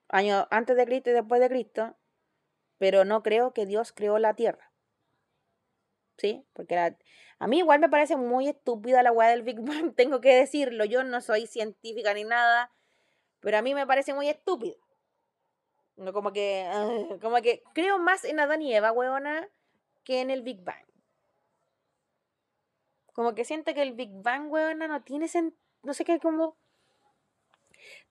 año 0.08 0.46
antes 0.50 0.76
de 0.76 0.86
Cristo 0.86 1.10
y 1.10 1.14
después 1.14 1.40
de 1.40 1.48
Cristo, 1.48 1.96
pero 2.78 3.04
no 3.04 3.22
creo 3.22 3.52
que 3.52 3.66
Dios 3.66 3.92
creó 3.92 4.18
la 4.18 4.34
tierra. 4.34 4.70
¿Sí? 6.18 6.44
Porque 6.52 6.76
a 7.38 7.46
mí 7.48 7.58
igual 7.58 7.80
me 7.80 7.88
parece 7.88 8.16
muy 8.16 8.48
estúpida 8.48 9.02
la 9.02 9.10
weá 9.10 9.30
del 9.30 9.42
Big 9.42 9.60
Bang, 9.60 9.94
tengo 9.96 10.20
que 10.20 10.34
decirlo. 10.34 10.84
Yo 10.84 11.02
no 11.02 11.20
soy 11.20 11.46
científica 11.46 12.14
ni 12.14 12.24
nada, 12.24 12.70
pero 13.40 13.58
a 13.58 13.62
mí 13.62 13.74
me 13.74 13.86
parece 13.86 14.14
muy 14.14 14.28
estúpido. 14.28 14.76
No, 15.96 16.12
como 16.12 16.32
que, 16.32 16.66
ah, 16.66 17.16
como 17.20 17.36
que 17.36 17.62
creo 17.74 17.98
más 17.98 18.24
en 18.24 18.40
Adán 18.40 18.62
y 18.62 18.74
Eva, 18.74 18.92
weona, 18.92 19.48
que 20.04 20.20
en 20.20 20.30
el 20.30 20.42
Big 20.42 20.62
Bang. 20.62 20.86
Como 23.12 23.34
que 23.34 23.44
siento 23.44 23.74
que 23.74 23.82
el 23.82 23.92
Big 23.92 24.10
Bang, 24.12 24.50
weona, 24.50 24.88
no 24.88 25.02
tiene 25.02 25.28
sentido. 25.28 25.60
No 25.82 25.94
sé 25.94 26.04
qué, 26.04 26.18
como. 26.18 26.56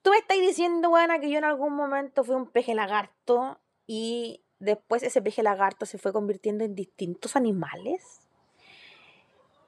Tú 0.02 0.10
me 0.10 0.18
estás 0.18 0.38
diciendo, 0.38 0.90
weona, 0.90 1.18
que 1.18 1.30
yo 1.30 1.38
en 1.38 1.44
algún 1.44 1.74
momento 1.74 2.24
fui 2.24 2.34
un 2.34 2.50
peje 2.50 2.74
lagarto 2.74 3.58
y 3.86 4.44
después 4.58 5.02
ese 5.02 5.22
peje 5.22 5.42
lagarto 5.42 5.86
se 5.86 5.98
fue 5.98 6.12
convirtiendo 6.12 6.64
en 6.64 6.74
distintos 6.74 7.36
animales. 7.36 8.20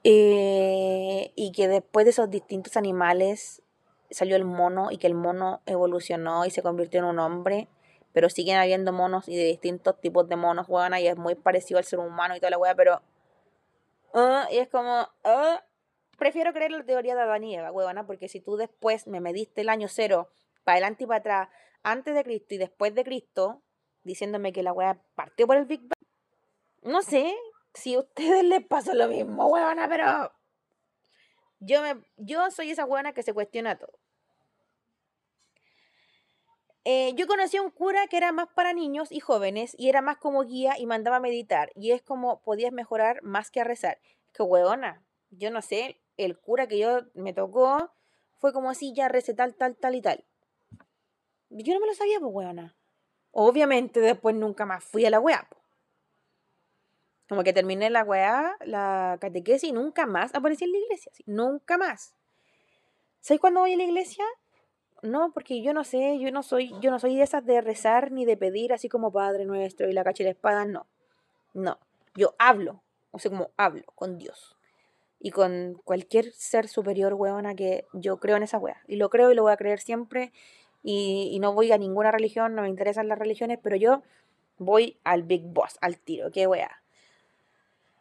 Eh, 0.05 1.33
y 1.35 1.53
que 1.53 1.67
después 1.67 2.05
de 2.05 2.11
esos 2.11 2.31
distintos 2.31 2.77
animales 2.77 3.63
salió 4.11 4.37
el 4.37 4.45
mono 4.45 4.91
y 4.91 4.99
que 4.99 5.07
el 5.07 5.15
mono 5.15 5.63
evolucionó 5.65 6.45
y 6.45 6.51
se 6.51 6.63
convirtió 6.63 7.01
en 7.01 7.07
un 7.07 7.19
hombre 7.19 7.69
pero 8.15 8.31
siguen 8.31 8.57
habiendo 8.57 8.93
monos 8.93 9.29
y 9.29 9.37
de 9.37 9.43
distintos 9.43 10.01
tipos 10.01 10.29
de 10.29 10.37
monos, 10.37 10.69
weón, 10.69 10.95
y 10.95 11.09
es 11.09 11.17
muy 11.17 11.35
parecido 11.35 11.79
al 11.79 11.85
ser 11.85 11.99
humano 11.99 12.37
y 12.37 12.39
toda 12.39 12.51
la 12.51 12.59
weá, 12.59 12.75
pero... 12.77 13.03
Uh, 14.15 14.49
y 14.53 14.59
es 14.59 14.69
como... 14.69 15.09
Uh, 15.25 15.59
prefiero 16.17 16.53
creer 16.53 16.71
la 16.71 16.85
teoría 16.85 17.17
de 17.17 17.23
Adán 17.23 17.43
y 17.43 17.57
Eva, 17.57 17.73
weona, 17.73 18.07
porque 18.07 18.29
si 18.29 18.41
tú 18.41 18.57
después 18.57 19.09
me 19.09 19.21
mediste 19.21 19.63
el 19.63 19.69
año 19.69 19.89
cero, 19.89 20.31
para 20.63 20.77
adelante 20.77 21.03
y 21.03 21.07
para 21.09 21.19
atrás, 21.19 21.49
antes 21.83 22.15
de 22.15 22.23
Cristo 22.23 22.55
y 22.55 22.59
después 22.59 22.95
de 22.95 23.03
Cristo, 23.03 23.63
diciéndome 24.05 24.53
que 24.53 24.63
la 24.63 24.73
weá 24.73 25.03
partió 25.17 25.49
por 25.49 25.57
el 25.57 25.65
Big 25.65 25.81
Bang, 25.81 26.09
no 26.83 27.03
sé 27.03 27.35
si 27.75 27.97
a 27.97 27.99
ustedes 27.99 28.45
les 28.45 28.65
pasó 28.65 28.95
lo 28.95 29.09
mismo, 29.09 29.49
weona, 29.49 29.89
pero... 29.89 30.33
Yo, 31.59 31.83
me, 31.83 32.01
yo 32.17 32.49
soy 32.53 32.71
esa 32.71 32.85
weona 32.85 33.13
que 33.13 33.25
se 33.25 33.35
cuestiona 33.35 33.77
todo. 33.77 33.99
Eh, 36.85 37.15
yo 37.17 37.27
conocí 37.27 37.57
a 37.57 37.63
un 37.63 37.71
cura 37.71 38.07
que 38.09 38.19
era 38.19 38.31
más 38.33 38.49
para 38.55 38.75
niños 38.75 39.11
y 39.11 39.21
jóvenes 39.21 39.75
y 39.79 39.89
era 39.89 40.03
más 40.03 40.19
como 40.19 40.45
guía 40.45 40.79
y 40.79 40.87
mandaba 40.87 41.17
a 41.17 41.21
meditar. 41.21 41.73
Y 41.75 41.93
es 41.93 42.03
como 42.03 42.43
podías 42.43 42.73
mejorar 42.73 43.23
más 43.23 43.51
que 43.51 43.61
a 43.61 43.65
rezar. 43.65 43.99
Que 44.33 44.43
hueona, 44.43 45.03
yo 45.31 45.51
no 45.51 45.63
sé, 45.63 46.01
el 46.17 46.39
cura 46.39 46.67
que 46.67 46.79
yo 46.79 47.03
me 47.15 47.33
tocó 47.33 47.91
fue 48.39 48.53
como 48.53 48.69
así, 48.69 48.93
ya 48.93 49.09
recé 49.09 49.33
tal, 49.33 49.55
tal, 49.55 49.77
tal 49.77 49.95
y 49.95 50.03
tal. 50.03 50.25
Yo 51.49 51.73
no 51.73 51.81
me 51.81 51.87
lo 51.87 51.95
sabía, 51.95 52.21
pues 52.21 52.33
hueona. 52.35 52.77
Obviamente 53.31 54.01
después 54.01 54.35
nunca 54.37 54.67
más 54.67 54.85
fui 54.85 55.07
a 55.07 55.11
la 55.11 55.21
weá. 55.21 55.49
Como 57.29 57.43
que 57.43 57.55
terminé 57.55 57.89
la 57.89 58.05
weá, 58.05 58.57
la 58.61 59.17
catequesis 59.21 59.71
y 59.71 59.73
nunca 59.73 60.05
más 60.05 60.35
aparecí 60.35 60.65
en 60.65 60.73
la 60.73 60.79
iglesia. 60.79 61.13
Nunca 61.25 61.79
más. 61.79 62.15
¿Sabes 63.21 63.41
cuándo 63.41 63.61
voy 63.61 63.73
a 63.73 63.77
la 63.77 63.85
iglesia? 63.85 64.25
No, 65.05 65.33
porque 65.35 65.61
yo 65.61 65.75
no 65.75 65.85
sé, 65.85 66.19
yo 66.19 66.33
no 66.33 66.43
soy, 66.43 66.73
yo 66.81 66.91
no 66.91 66.99
soy 66.99 67.15
de 67.17 67.23
esas 67.25 67.45
de 67.45 67.61
rezar 67.61 68.11
ni 68.11 68.25
de 68.25 68.39
pedir 68.39 68.73
así 68.73 68.89
como 68.89 69.13
Padre 69.13 69.45
Nuestro 69.45 69.87
y 69.87 69.93
la 69.93 70.03
cacha 70.03 70.23
y 70.23 70.25
la 70.25 70.31
espada, 70.31 70.65
no. 70.65 70.87
No. 71.53 71.79
Yo 72.15 72.35
hablo, 72.39 72.83
o 73.11 73.19
sea, 73.19 73.31
como 73.31 73.51
hablo 73.59 73.85
con 73.97 74.17
Dios. 74.17 74.57
Y 75.21 75.31
con 75.31 75.79
cualquier 75.85 76.33
ser 76.33 76.69
superior, 76.69 77.13
huevona, 77.13 77.55
que 77.55 77.85
yo 77.93 78.17
creo 78.17 78.39
en 78.39 78.45
esa 78.45 78.57
wea. 78.57 78.83
Y 78.89 78.97
lo 78.97 79.11
creo 79.11 79.31
y 79.31 79.35
lo 79.35 79.43
voy 79.43 79.53
a 79.53 79.59
creer 79.59 79.79
siempre. 79.79 80.33
Y, 80.83 81.29
y 81.33 81.39
no 81.39 81.53
voy 81.53 81.71
a 81.71 81.77
ninguna 81.77 82.11
religión, 82.11 82.55
no 82.55 82.63
me 82.63 82.71
interesan 82.71 83.07
las 83.07 83.19
religiones, 83.19 83.59
pero 83.63 83.77
yo 83.77 84.03
voy 84.57 84.99
al 85.05 85.23
Big 85.23 85.43
Boss, 85.45 85.77
al 85.83 85.99
tiro, 85.99 86.31
qué 86.31 86.47
wea. 86.47 86.83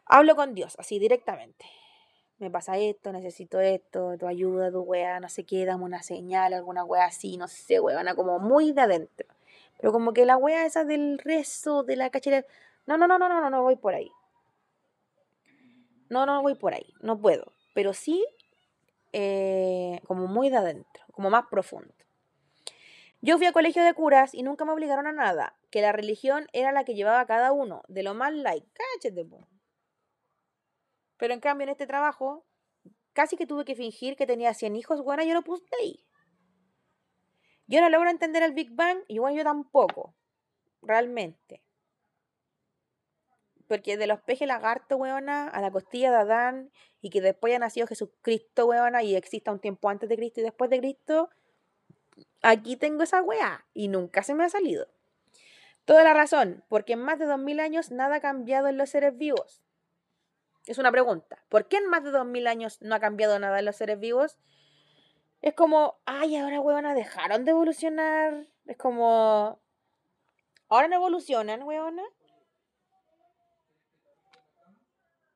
Hablo 0.06 0.36
con 0.36 0.54
Dios, 0.54 0.74
así 0.78 0.98
directamente 0.98 1.66
me 2.38 2.50
pasa 2.50 2.76
esto, 2.78 3.12
necesito 3.12 3.60
esto, 3.60 4.16
tu 4.18 4.26
ayuda, 4.26 4.70
tu 4.70 4.80
weá, 4.80 5.20
no 5.20 5.28
sé 5.28 5.44
qué, 5.44 5.64
dame 5.64 5.84
una 5.84 6.02
señal, 6.02 6.52
alguna 6.52 6.84
weá 6.84 7.06
así, 7.06 7.36
no 7.36 7.48
sé, 7.48 7.80
weá, 7.80 8.14
como 8.14 8.38
muy 8.38 8.72
de 8.72 8.82
adentro. 8.82 9.28
Pero 9.78 9.92
como 9.92 10.12
que 10.12 10.24
la 10.24 10.36
weá 10.36 10.66
esa 10.66 10.84
del 10.84 11.18
rezo, 11.18 11.82
de 11.82 11.96
la 11.96 12.10
cachera, 12.10 12.44
no, 12.86 12.98
no, 12.98 13.06
no, 13.06 13.18
no, 13.18 13.28
no, 13.28 13.40
no, 13.40 13.50
no 13.50 13.62
voy 13.62 13.76
por 13.76 13.94
ahí. 13.94 14.10
No, 16.08 16.26
no 16.26 16.42
voy 16.42 16.54
por 16.54 16.74
ahí, 16.74 16.92
no 17.00 17.20
puedo. 17.20 17.52
Pero 17.74 17.92
sí 17.92 18.24
eh, 19.12 20.00
como 20.06 20.26
muy 20.26 20.50
de 20.50 20.56
adentro, 20.56 21.04
como 21.12 21.30
más 21.30 21.46
profundo. 21.46 21.94
Yo 23.20 23.38
fui 23.38 23.46
a 23.46 23.52
colegio 23.52 23.84
de 23.84 23.94
curas 23.94 24.34
y 24.34 24.42
nunca 24.42 24.64
me 24.64 24.72
obligaron 24.72 25.06
a 25.06 25.12
nada, 25.12 25.54
que 25.70 25.80
la 25.80 25.92
religión 25.92 26.48
era 26.52 26.72
la 26.72 26.84
que 26.84 26.94
llevaba 26.94 27.24
cada 27.24 27.52
uno, 27.52 27.82
de 27.86 28.02
lo 28.02 28.14
más 28.14 28.34
like, 28.34 28.66
cáchate, 28.72 29.24
Pero 31.16 31.34
en 31.34 31.40
cambio 31.40 31.64
en 31.64 31.70
este 31.70 31.86
trabajo, 31.86 32.44
casi 33.12 33.36
que 33.36 33.46
tuve 33.46 33.64
que 33.64 33.74
fingir 33.74 34.16
que 34.16 34.26
tenía 34.26 34.54
100 34.54 34.76
hijos, 34.76 35.02
bueno, 35.02 35.22
yo 35.22 35.34
lo 35.34 35.42
puse 35.42 35.64
ahí. 35.80 36.04
Yo 37.66 37.80
no 37.80 37.88
logro 37.88 38.10
entender 38.10 38.42
el 38.42 38.52
Big 38.52 38.74
Bang 38.74 38.98
y 39.08 39.18
bueno, 39.18 39.36
yo 39.36 39.44
tampoco, 39.44 40.14
realmente. 40.82 41.62
Porque 43.66 43.96
de 43.96 44.06
los 44.06 44.20
pejes 44.20 44.46
lagarto, 44.46 44.96
weona, 44.96 45.48
a 45.48 45.60
la 45.62 45.70
costilla 45.70 46.10
de 46.10 46.18
Adán, 46.18 46.70
y 47.00 47.10
que 47.10 47.22
después 47.22 47.50
haya 47.50 47.58
nacido 47.58 47.86
Jesucristo, 47.86 48.66
weona, 48.66 49.02
y 49.02 49.16
exista 49.16 49.52
un 49.52 49.60
tiempo 49.60 49.88
antes 49.88 50.08
de 50.08 50.16
Cristo 50.16 50.40
y 50.40 50.44
después 50.44 50.68
de 50.68 50.78
Cristo, 50.78 51.30
aquí 52.42 52.76
tengo 52.76 53.02
esa 53.02 53.22
weá 53.22 53.64
y 53.72 53.88
nunca 53.88 54.22
se 54.22 54.34
me 54.34 54.44
ha 54.44 54.48
salido. 54.48 54.88
Toda 55.84 56.04
la 56.04 56.14
razón, 56.14 56.64
porque 56.68 56.94
en 56.94 57.00
más 57.00 57.18
de 57.18 57.26
2000 57.26 57.60
años 57.60 57.90
nada 57.90 58.16
ha 58.16 58.20
cambiado 58.20 58.68
en 58.68 58.76
los 58.76 58.90
seres 58.90 59.16
vivos. 59.16 59.63
Es 60.66 60.78
una 60.78 60.90
pregunta. 60.90 61.44
¿Por 61.48 61.68
qué 61.68 61.76
en 61.76 61.88
más 61.88 62.04
de 62.04 62.10
2000 62.10 62.46
años 62.46 62.80
no 62.80 62.94
ha 62.94 63.00
cambiado 63.00 63.38
nada 63.38 63.58
en 63.58 63.64
los 63.64 63.76
seres 63.76 63.98
vivos? 64.00 64.38
Es 65.42 65.54
como, 65.54 66.00
ay, 66.06 66.36
ahora 66.36 66.60
weona, 66.60 66.94
dejaron 66.94 67.44
de 67.44 67.50
evolucionar. 67.50 68.46
Es 68.66 68.76
como, 68.78 69.60
ahora 70.68 70.88
no 70.88 70.96
evolucionan, 70.96 71.62
weona. 71.64 72.02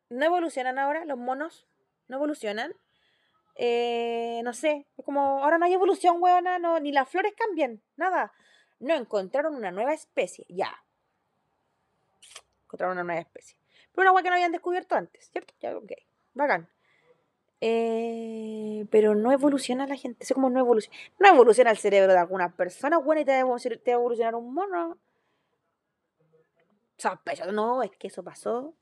No 0.08 0.24
evolucionan 0.24 0.78
ahora 0.78 1.04
los 1.04 1.18
monos. 1.18 1.66
No 2.08 2.16
evolucionan. 2.16 2.74
Eh, 3.60 4.40
no 4.44 4.54
sé, 4.54 4.86
es 4.96 5.04
como, 5.04 5.42
ahora 5.42 5.58
no 5.58 5.64
hay 5.64 5.74
evolución, 5.74 6.22
weona, 6.22 6.60
no, 6.60 6.78
ni 6.78 6.92
las 6.92 7.08
flores 7.08 7.34
cambian, 7.36 7.82
nada. 7.96 8.32
No, 8.78 8.94
encontraron 8.94 9.56
una 9.56 9.72
nueva 9.72 9.92
especie, 9.92 10.46
ya. 10.48 10.84
Encontraron 12.62 12.96
una 12.96 13.04
nueva 13.04 13.20
especie. 13.20 13.58
Pero 13.92 14.02
una 14.02 14.10
agua 14.10 14.22
que 14.22 14.28
no 14.28 14.34
habían 14.34 14.52
descubierto 14.52 14.94
antes, 14.94 15.28
¿cierto? 15.30 15.54
Ya, 15.60 15.76
ok, 15.76 15.92
bacán. 16.34 16.68
Eh, 17.60 18.86
pero 18.90 19.16
no 19.16 19.32
evoluciona 19.32 19.86
la 19.86 19.96
gente, 19.96 20.24
es 20.24 20.32
como 20.32 20.48
no 20.50 20.60
evoluciona. 20.60 20.96
No 21.18 21.28
evoluciona 21.28 21.70
el 21.70 21.78
cerebro 21.78 22.12
de 22.12 22.18
algunas 22.18 22.54
personas, 22.54 23.04
bueno, 23.04 23.20
y 23.20 23.24
te 23.24 23.32
va 23.32 23.38
a 23.38 23.90
evolucionar 23.90 24.34
un 24.34 24.54
mono. 24.54 24.98
Sospecho, 26.96 27.50
no, 27.52 27.82
es 27.82 27.90
que 27.96 28.08
eso 28.08 28.22
pasó 28.22 28.74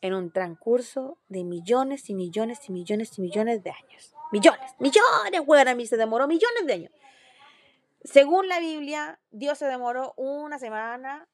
en 0.00 0.14
un 0.14 0.30
transcurso 0.30 1.18
de 1.28 1.44
millones 1.44 2.10
y 2.10 2.14
millones 2.14 2.68
y 2.68 2.72
millones 2.72 3.18
y 3.18 3.22
millones 3.22 3.62
de 3.62 3.70
años. 3.70 4.14
Millones, 4.32 4.72
millones, 4.78 5.40
weón, 5.46 5.68
a 5.68 5.74
mí 5.74 5.86
se 5.86 5.96
demoró 5.96 6.26
millones 6.26 6.66
de 6.66 6.72
años. 6.72 6.92
Según 8.04 8.48
la 8.48 8.60
Biblia, 8.60 9.18
Dios 9.30 9.58
se 9.58 9.66
demoró 9.66 10.14
una 10.16 10.58
semana 10.58 11.28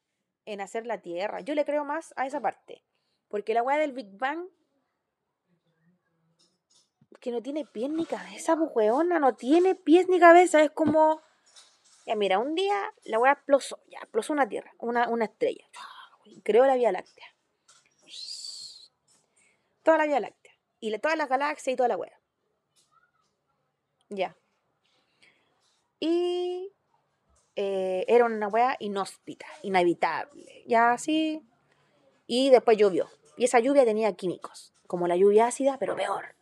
en 0.45 0.61
hacer 0.61 0.85
la 0.85 1.01
tierra. 1.01 1.41
Yo 1.41 1.55
le 1.55 1.65
creo 1.65 1.85
más 1.85 2.13
a 2.15 2.25
esa 2.25 2.41
parte. 2.41 2.83
Porque 3.27 3.53
la 3.53 3.63
weá 3.63 3.77
del 3.77 3.93
Big 3.93 4.17
Bang, 4.17 4.47
que 7.19 7.31
no 7.31 7.41
tiene 7.41 7.65
pies 7.65 7.89
ni 7.89 8.05
cabeza, 8.05 8.55
pues 8.55 8.91
no 9.19 9.35
tiene 9.35 9.75
pies 9.75 10.07
ni 10.09 10.19
cabeza. 10.19 10.61
Es 10.61 10.71
como, 10.71 11.21
ya 12.05 12.15
mira, 12.15 12.39
un 12.39 12.55
día 12.55 12.93
la 13.05 13.19
weá 13.19 13.33
explosó, 13.33 13.79
ya 13.87 13.99
explosó 13.99 14.33
una 14.33 14.47
tierra, 14.47 14.73
una, 14.79 15.09
una 15.09 15.25
estrella. 15.25 15.65
Creó 16.43 16.65
la 16.65 16.75
Vía 16.75 16.91
Láctea 16.91 17.33
toda 19.83 19.97
la 19.97 20.05
Vía 20.05 20.19
Láctea. 20.19 20.53
Y 20.79 20.97
todas 20.97 21.17
las 21.17 21.29
galaxias 21.29 21.73
y 21.73 21.75
toda 21.75 21.89
la 21.89 21.97
hueá. 21.97 22.19
Ya. 24.09 24.35
Y 25.99 26.73
eh, 27.55 28.05
era 28.07 28.25
una 28.25 28.47
hueá 28.47 28.75
inhóspita, 28.79 29.45
inhabitable. 29.61 30.63
Ya 30.67 30.91
así. 30.91 31.41
Y 32.27 32.49
después 32.49 32.77
llovió. 32.77 33.09
Y 33.37 33.45
esa 33.45 33.59
lluvia 33.59 33.85
tenía 33.85 34.13
químicos, 34.13 34.73
como 34.87 35.07
la 35.07 35.15
lluvia 35.15 35.47
ácida, 35.47 35.77
pero 35.79 35.95
peor. 35.95 36.35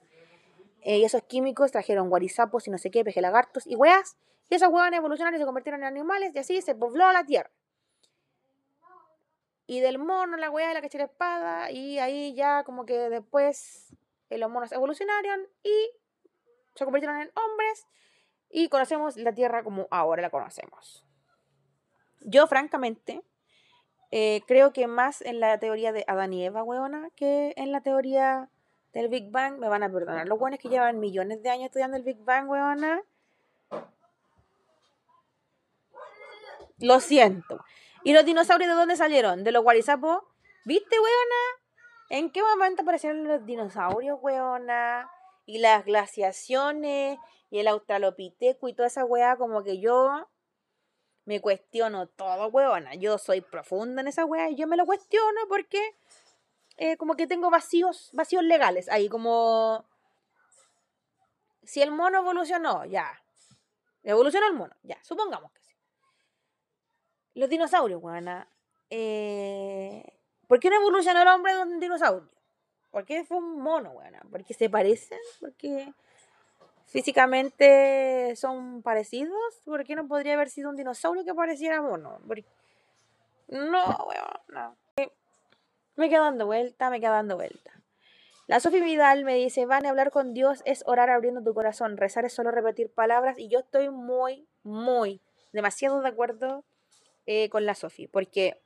Eh, 0.81 0.97
y 0.97 1.03
esos 1.03 1.23
químicos 1.23 1.71
trajeron 1.71 2.09
guarizapos 2.09 2.67
y 2.67 2.71
no 2.71 2.77
sé 2.77 2.91
qué, 2.91 3.03
peje 3.03 3.21
lagartos 3.21 3.67
y 3.67 3.75
hueas. 3.75 4.17
Y 4.49 4.55
esas 4.55 4.69
hueas 4.69 4.91
evolucionaron 4.93 5.35
y 5.35 5.39
se 5.39 5.45
convirtieron 5.45 5.81
en 5.81 5.87
animales 5.87 6.31
y 6.35 6.39
así 6.39 6.61
se 6.61 6.75
pobló 6.75 7.11
la 7.11 7.23
tierra 7.23 7.51
y 9.71 9.79
del 9.79 9.99
mono, 9.99 10.35
la 10.35 10.49
weá 10.51 10.67
de 10.67 10.73
la 10.73 10.81
cachera 10.81 11.05
espada, 11.05 11.71
y 11.71 11.97
ahí 11.97 12.33
ya 12.33 12.65
como 12.65 12.85
que 12.85 13.09
después 13.09 13.95
eh, 14.29 14.37
los 14.37 14.51
monos 14.51 14.69
evolucionaron 14.73 15.47
y 15.63 15.91
se 16.75 16.83
convirtieron 16.83 17.21
en 17.21 17.31
hombres 17.35 17.85
y 18.51 18.69
conocemos 18.69 19.17
la 19.17 19.33
Tierra 19.33 19.63
como 19.63 19.87
ahora 19.91 20.21
la 20.21 20.29
conocemos. 20.29 21.05
Yo, 22.19 22.47
francamente, 22.47 23.23
eh, 24.11 24.41
creo 24.47 24.73
que 24.73 24.87
más 24.87 25.21
en 25.21 25.39
la 25.39 25.57
teoría 25.59 25.91
de 25.91 26.03
Adán 26.07 26.33
y 26.33 26.45
Eva, 26.45 26.63
weona, 26.63 27.09
que 27.15 27.53
en 27.55 27.71
la 27.71 27.81
teoría 27.81 28.49
del 28.93 29.07
Big 29.07 29.31
Bang. 29.31 29.57
Me 29.57 29.69
van 29.69 29.83
a 29.83 29.91
perdonar. 29.91 30.27
Los 30.27 30.39
buenos 30.39 30.59
que 30.59 30.69
llevan 30.69 30.99
millones 30.99 31.41
de 31.41 31.49
años 31.49 31.65
estudiando 31.65 31.97
el 31.97 32.03
Big 32.03 32.19
Bang, 32.23 32.49
weona. 32.49 33.01
Lo 36.79 36.99
siento. 36.99 37.63
¿Y 38.03 38.13
los 38.13 38.25
dinosaurios 38.25 38.69
de 38.69 38.75
dónde 38.75 38.95
salieron? 38.95 39.43
¿De 39.43 39.51
los 39.51 39.63
guarizapos? 39.63 40.23
¿Viste, 40.65 40.95
weona? 40.95 41.61
¿En 42.09 42.31
qué 42.31 42.41
momento 42.41 42.81
aparecieron 42.81 43.23
los 43.23 43.45
dinosaurios, 43.45 44.17
weona? 44.21 45.09
Y 45.51 45.57
las 45.57 45.83
glaciaciones, 45.83 47.19
y 47.49 47.59
el 47.59 47.67
australopiteco 47.67 48.69
y 48.69 48.73
toda 48.73 48.87
esa 48.87 49.03
weá, 49.03 49.35
como 49.35 49.63
que 49.63 49.81
yo 49.81 50.29
me 51.25 51.41
cuestiono 51.41 52.07
todo, 52.07 52.47
weona. 52.47 52.95
Yo 52.95 53.17
soy 53.17 53.41
profunda 53.41 54.01
en 54.01 54.07
esa 54.07 54.23
weá 54.23 54.49
y 54.49 54.55
yo 54.55 54.65
me 54.65 54.77
lo 54.77 54.85
cuestiono 54.85 55.41
porque 55.49 55.97
eh, 56.77 56.95
como 56.95 57.15
que 57.15 57.27
tengo 57.27 57.49
vacíos, 57.49 58.11
vacíos 58.13 58.45
legales 58.45 58.87
ahí, 58.87 59.09
como 59.09 59.83
si 61.63 61.81
el 61.81 61.91
mono 61.91 62.19
evolucionó, 62.19 62.85
ya. 62.85 63.21
Evolucionó 64.03 64.47
el 64.47 64.53
mono, 64.53 64.73
ya, 64.83 65.03
supongamos 65.03 65.51
que 65.51 65.61
los 67.33 67.49
dinosaurios, 67.49 68.01
weona. 68.01 68.47
Eh, 68.89 70.17
¿Por 70.47 70.61
qué 70.61 70.69
no 70.69 70.77
evolucionó 70.77 71.21
el 71.21 71.27
hombre 71.27 71.53
de 71.55 71.61
un 71.61 71.79
dinosaurio? 71.81 72.40
¿Por 72.91 73.05
qué 73.05 73.23
fue 73.23 73.37
un 73.37 73.59
mono, 73.61 73.91
weona? 73.91 74.21
¿Porque 74.29 74.53
se 74.53 74.69
parecen? 74.69 75.19
¿Porque 75.39 75.93
físicamente 76.85 78.35
son 78.35 78.81
parecidos? 78.81 79.61
¿Por 79.63 79.85
qué 79.85 79.95
no 79.95 80.07
podría 80.07 80.33
haber 80.33 80.49
sido 80.49 80.69
un 80.69 80.75
dinosaurio 80.75 81.23
que 81.23 81.33
pareciera 81.33 81.81
mono? 81.81 82.19
No, 83.47 84.07
weón, 84.07 84.41
no. 84.49 84.75
Me 85.95 86.09
quedo 86.09 86.23
dando 86.23 86.45
vuelta, 86.45 86.89
me 86.89 86.99
quedo 86.99 87.13
dando 87.13 87.35
vuelta. 87.35 87.71
La 88.47 88.59
Sofía 88.59 88.83
Vidal 88.83 89.23
me 89.23 89.35
dice, 89.35 89.65
van 89.65 89.85
a 89.85 89.89
hablar 89.89 90.11
con 90.11 90.33
Dios 90.33 90.61
es 90.65 90.83
orar 90.85 91.09
abriendo 91.09 91.41
tu 91.41 91.53
corazón, 91.53 91.95
rezar 91.95 92.25
es 92.25 92.33
solo 92.33 92.51
repetir 92.51 92.91
palabras 92.91 93.39
y 93.39 93.47
yo 93.47 93.59
estoy 93.59 93.89
muy, 93.89 94.45
muy, 94.63 95.21
demasiado 95.53 96.01
de 96.01 96.09
acuerdo 96.09 96.65
eh, 97.25 97.49
con 97.49 97.65
la 97.65 97.75
Sofi, 97.75 98.07
porque 98.07 98.59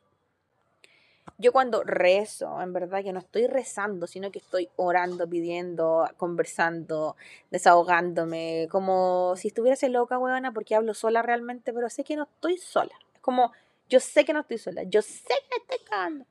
yo 1.37 1.51
cuando 1.51 1.83
rezo, 1.83 2.61
en 2.61 2.71
verdad 2.71 3.03
que 3.03 3.11
no 3.11 3.19
estoy 3.19 3.47
rezando, 3.47 4.07
sino 4.07 4.31
que 4.31 4.39
estoy 4.39 4.69
orando, 4.77 5.27
pidiendo, 5.27 6.09
conversando, 6.17 7.17
desahogándome, 7.51 8.67
como 8.71 9.35
si 9.35 9.49
estuviese 9.49 9.89
loca, 9.89 10.17
huevona, 10.17 10.53
porque 10.53 10.75
hablo 10.75 10.93
sola 10.93 11.21
realmente, 11.21 11.73
pero 11.73 11.89
sé 11.89 12.03
que 12.03 12.15
no 12.15 12.23
estoy 12.23 12.57
sola. 12.57 12.93
Es 13.13 13.19
como, 13.19 13.51
yo 13.89 13.99
sé 13.99 14.23
que 14.23 14.33
no 14.33 14.41
estoy 14.41 14.57
sola, 14.57 14.83
yo 14.83 15.01
sé 15.01 15.33
que 15.49 15.57
estoy 15.61 15.87
cagando, 15.87 16.25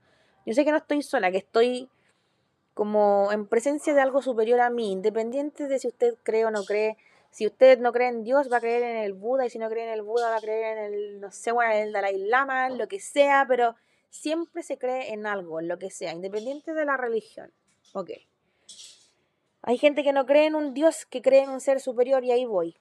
yo 0.46 0.54
sé 0.54 0.64
que 0.64 0.70
no 0.70 0.78
estoy 0.78 1.02
sola, 1.02 1.30
que 1.30 1.38
estoy 1.38 1.90
como 2.72 3.30
en 3.30 3.46
presencia 3.46 3.94
de 3.94 4.00
algo 4.00 4.22
superior 4.22 4.60
a 4.60 4.70
mí, 4.70 4.90
independiente 4.90 5.68
de 5.68 5.78
si 5.78 5.88
usted 5.88 6.14
cree 6.22 6.46
o 6.46 6.50
no 6.50 6.64
cree, 6.64 6.96
si 7.30 7.46
usted 7.46 7.78
no 7.78 7.92
cree 7.92 8.08
en 8.08 8.24
Dios, 8.24 8.50
va 8.50 8.56
a 8.56 8.60
creer 8.60 8.82
en 8.82 8.96
el 8.96 9.12
Buda, 9.12 9.44
y 9.44 9.50
si 9.50 9.58
no 9.58 9.68
cree 9.68 9.84
en 9.84 9.92
el 9.92 10.02
Buda, 10.02 10.30
va 10.30 10.36
a 10.36 10.40
creer 10.40 10.78
en 10.78 10.84
el, 10.84 11.20
no 11.20 11.30
sé, 11.30 11.52
bueno, 11.52 11.72
en 11.72 11.82
el 11.82 11.92
Dalai 11.92 12.16
Lama, 12.16 12.70
lo 12.70 12.88
que 12.88 13.00
sea, 13.00 13.44
pero 13.46 13.76
siempre 14.14 14.62
se 14.62 14.78
cree 14.78 15.12
en 15.12 15.26
algo, 15.26 15.60
en 15.60 15.66
lo 15.66 15.78
que 15.78 15.90
sea, 15.90 16.12
independiente 16.12 16.72
de 16.72 16.84
la 16.84 16.96
religión. 16.96 17.52
Ok. 17.92 18.10
Hay 19.62 19.76
gente 19.76 20.04
que 20.04 20.12
no 20.12 20.24
cree 20.24 20.46
en 20.46 20.54
un 20.54 20.72
Dios, 20.72 21.04
que 21.04 21.20
cree 21.20 21.42
en 21.42 21.50
un 21.50 21.60
ser 21.60 21.80
superior, 21.80 22.24
y 22.24 22.30
ahí 22.30 22.44
voy. 22.44 22.76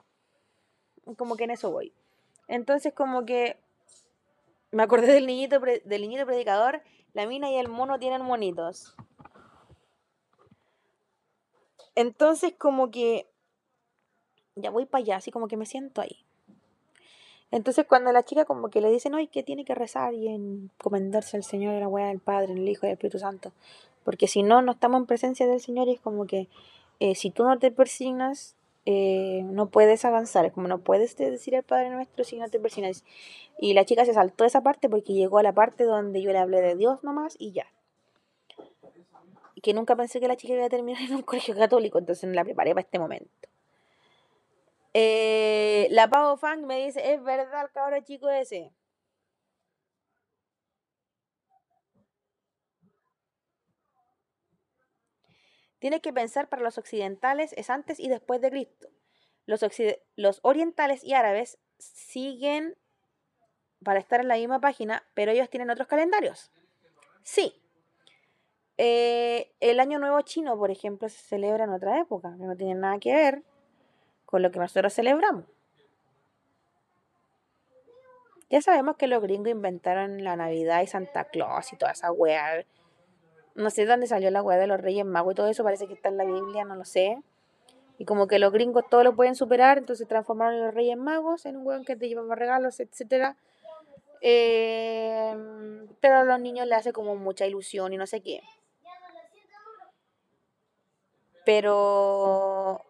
Como 1.16 1.36
que 1.36 1.44
en 1.44 1.50
eso 1.50 1.70
voy. 1.72 1.92
Entonces, 2.46 2.94
como 2.94 3.26
que 3.26 3.58
me 4.70 4.84
acordé 4.84 5.12
del 5.12 5.26
niñito, 5.26 5.58
del 5.58 6.02
niñito 6.02 6.24
predicador, 6.24 6.82
la 7.14 7.26
mina 7.26 7.50
y 7.50 7.56
el 7.56 7.68
mono 7.68 7.98
tienen 7.98 8.22
monitos. 8.22 8.94
Entonces, 11.96 12.54
como 12.56 12.90
que 12.90 13.28
ya 14.54 14.70
voy 14.70 14.86
para 14.86 15.02
allá, 15.02 15.16
así 15.16 15.30
como 15.30 15.48
que 15.48 15.56
me 15.56 15.66
siento 15.66 16.00
ahí. 16.00 16.23
Entonces 17.54 17.86
cuando 17.86 18.10
la 18.10 18.24
chica 18.24 18.44
como 18.44 18.68
que 18.68 18.80
le 18.80 18.90
dice, 18.90 19.10
no, 19.10 19.20
y 19.20 19.28
que 19.28 19.44
tiene 19.44 19.64
que 19.64 19.76
rezar 19.76 20.12
y 20.12 20.26
encomendarse 20.26 21.36
al 21.36 21.44
Señor, 21.44 21.76
a 21.76 21.78
la 21.78 21.86
weá 21.86 22.08
del 22.08 22.18
Padre, 22.18 22.52
el 22.52 22.68
Hijo 22.68 22.84
y 22.84 22.88
el 22.88 22.94
Espíritu 22.94 23.20
Santo, 23.20 23.52
porque 24.02 24.26
si 24.26 24.42
no, 24.42 24.60
no 24.60 24.72
estamos 24.72 24.98
en 24.98 25.06
presencia 25.06 25.46
del 25.46 25.60
Señor 25.60 25.86
y 25.86 25.92
es 25.92 26.00
como 26.00 26.26
que 26.26 26.48
eh, 26.98 27.14
si 27.14 27.30
tú 27.30 27.44
no 27.44 27.56
te 27.60 27.70
persignas, 27.70 28.56
eh, 28.86 29.42
no 29.44 29.66
puedes 29.66 30.04
avanzar, 30.04 30.44
es 30.44 30.52
como 30.52 30.66
no 30.66 30.78
puedes 30.78 31.16
decir 31.16 31.54
el 31.54 31.62
Padre 31.62 31.90
Nuestro 31.90 32.24
si 32.24 32.38
no 32.38 32.48
te 32.48 32.58
persignas. 32.58 33.04
Y 33.60 33.74
la 33.74 33.84
chica 33.84 34.04
se 34.04 34.14
saltó 34.14 34.44
esa 34.44 34.60
parte 34.62 34.88
porque 34.88 35.12
llegó 35.12 35.38
a 35.38 35.44
la 35.44 35.52
parte 35.52 35.84
donde 35.84 36.20
yo 36.22 36.32
le 36.32 36.38
hablé 36.38 36.60
de 36.60 36.74
Dios 36.74 37.04
nomás 37.04 37.36
y 37.38 37.52
ya. 37.52 37.66
Que 39.62 39.74
nunca 39.74 39.94
pensé 39.94 40.18
que 40.18 40.26
la 40.26 40.34
chica 40.36 40.54
iba 40.54 40.66
a 40.66 40.68
terminar 40.68 41.00
en 41.08 41.14
un 41.14 41.22
colegio 41.22 41.54
católico, 41.54 42.00
entonces 42.00 42.28
la 42.34 42.42
preparé 42.42 42.70
para 42.70 42.80
este 42.80 42.98
momento. 42.98 43.48
Eh, 44.96 45.88
la 45.90 46.08
Pau 46.08 46.36
Fang 46.36 46.64
me 46.64 46.84
dice, 46.84 47.12
es 47.12 47.22
verdad 47.22 47.64
el 47.64 47.72
cabrón 47.72 48.04
chico 48.04 48.30
ese. 48.30 48.72
Tienes 55.80 56.00
que 56.00 56.12
pensar 56.12 56.48
para 56.48 56.62
los 56.62 56.78
occidentales 56.78 57.52
es 57.54 57.68
antes 57.70 57.98
y 57.98 58.08
después 58.08 58.40
de 58.40 58.50
Cristo. 58.50 58.88
Los, 59.46 59.60
los 60.14 60.38
orientales 60.42 61.02
y 61.04 61.12
árabes 61.12 61.58
siguen 61.78 62.76
para 63.82 63.98
estar 63.98 64.20
en 64.20 64.28
la 64.28 64.36
misma 64.36 64.60
página, 64.60 65.04
pero 65.12 65.32
ellos 65.32 65.50
tienen 65.50 65.70
otros 65.70 65.88
calendarios. 65.88 66.52
Sí. 67.24 67.60
Eh, 68.78 69.52
el 69.60 69.80
Año 69.80 69.98
Nuevo 69.98 70.20
Chino, 70.22 70.56
por 70.56 70.70
ejemplo, 70.70 71.08
se 71.08 71.18
celebra 71.18 71.64
en 71.64 71.70
otra 71.70 72.00
época, 72.00 72.34
que 72.38 72.44
no 72.44 72.56
tiene 72.56 72.76
nada 72.76 72.98
que 72.98 73.12
ver 73.12 73.42
con 74.34 74.42
lo 74.42 74.50
que 74.50 74.58
nosotros 74.58 74.92
celebramos. 74.92 75.44
Ya 78.50 78.60
sabemos 78.60 78.96
que 78.96 79.06
los 79.06 79.22
gringos 79.22 79.52
inventaron 79.52 80.24
la 80.24 80.34
Navidad 80.34 80.82
y 80.82 80.88
Santa 80.88 81.22
Claus 81.22 81.72
y 81.72 81.76
toda 81.76 81.92
esa 81.92 82.10
weá 82.10 82.64
no 83.54 83.70
sé 83.70 83.86
dónde 83.86 84.08
salió 84.08 84.32
la 84.32 84.42
weá 84.42 84.58
de 84.58 84.66
los 84.66 84.80
Reyes 84.80 85.06
Magos 85.06 85.34
y 85.34 85.36
todo 85.36 85.46
eso, 85.46 85.62
parece 85.62 85.86
que 85.86 85.94
está 85.94 86.08
en 86.08 86.16
la 86.16 86.24
Biblia, 86.24 86.64
no 86.64 86.74
lo 86.74 86.84
sé. 86.84 87.22
Y 87.96 88.06
como 88.06 88.26
que 88.26 88.40
los 88.40 88.52
gringos 88.52 88.82
todo 88.90 89.04
lo 89.04 89.14
pueden 89.14 89.36
superar, 89.36 89.78
entonces 89.78 90.08
transformaron 90.08 90.60
a 90.60 90.66
los 90.66 90.74
Reyes 90.74 90.96
Magos 90.96 91.46
en 91.46 91.58
un 91.58 91.64
weón 91.64 91.84
que 91.84 91.94
te 91.94 92.08
llevaba 92.08 92.34
regalos, 92.34 92.80
etcétera. 92.80 93.36
Em, 94.20 95.86
pero 96.00 96.16
a 96.16 96.24
los 96.24 96.40
niños 96.40 96.66
le 96.66 96.74
hace 96.74 96.92
como 96.92 97.14
mucha 97.14 97.46
ilusión 97.46 97.92
y 97.92 97.98
no 97.98 98.08
sé 98.08 98.20
qué. 98.20 98.42
Pero, 101.44 102.84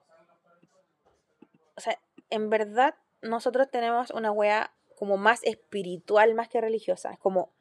o 1.77 1.81
sea, 1.81 1.99
en 2.31 2.51
verdad 2.51 2.95
nosotros 3.23 3.71
tenemos 3.71 4.11
una 4.11 4.31
wea 4.31 4.73
como 4.97 5.17
más 5.17 5.43
espiritual 5.45 6.35
más 6.35 6.49
que 6.49 6.61
religiosa. 6.61 7.13
Es 7.13 7.19
como, 7.19 7.53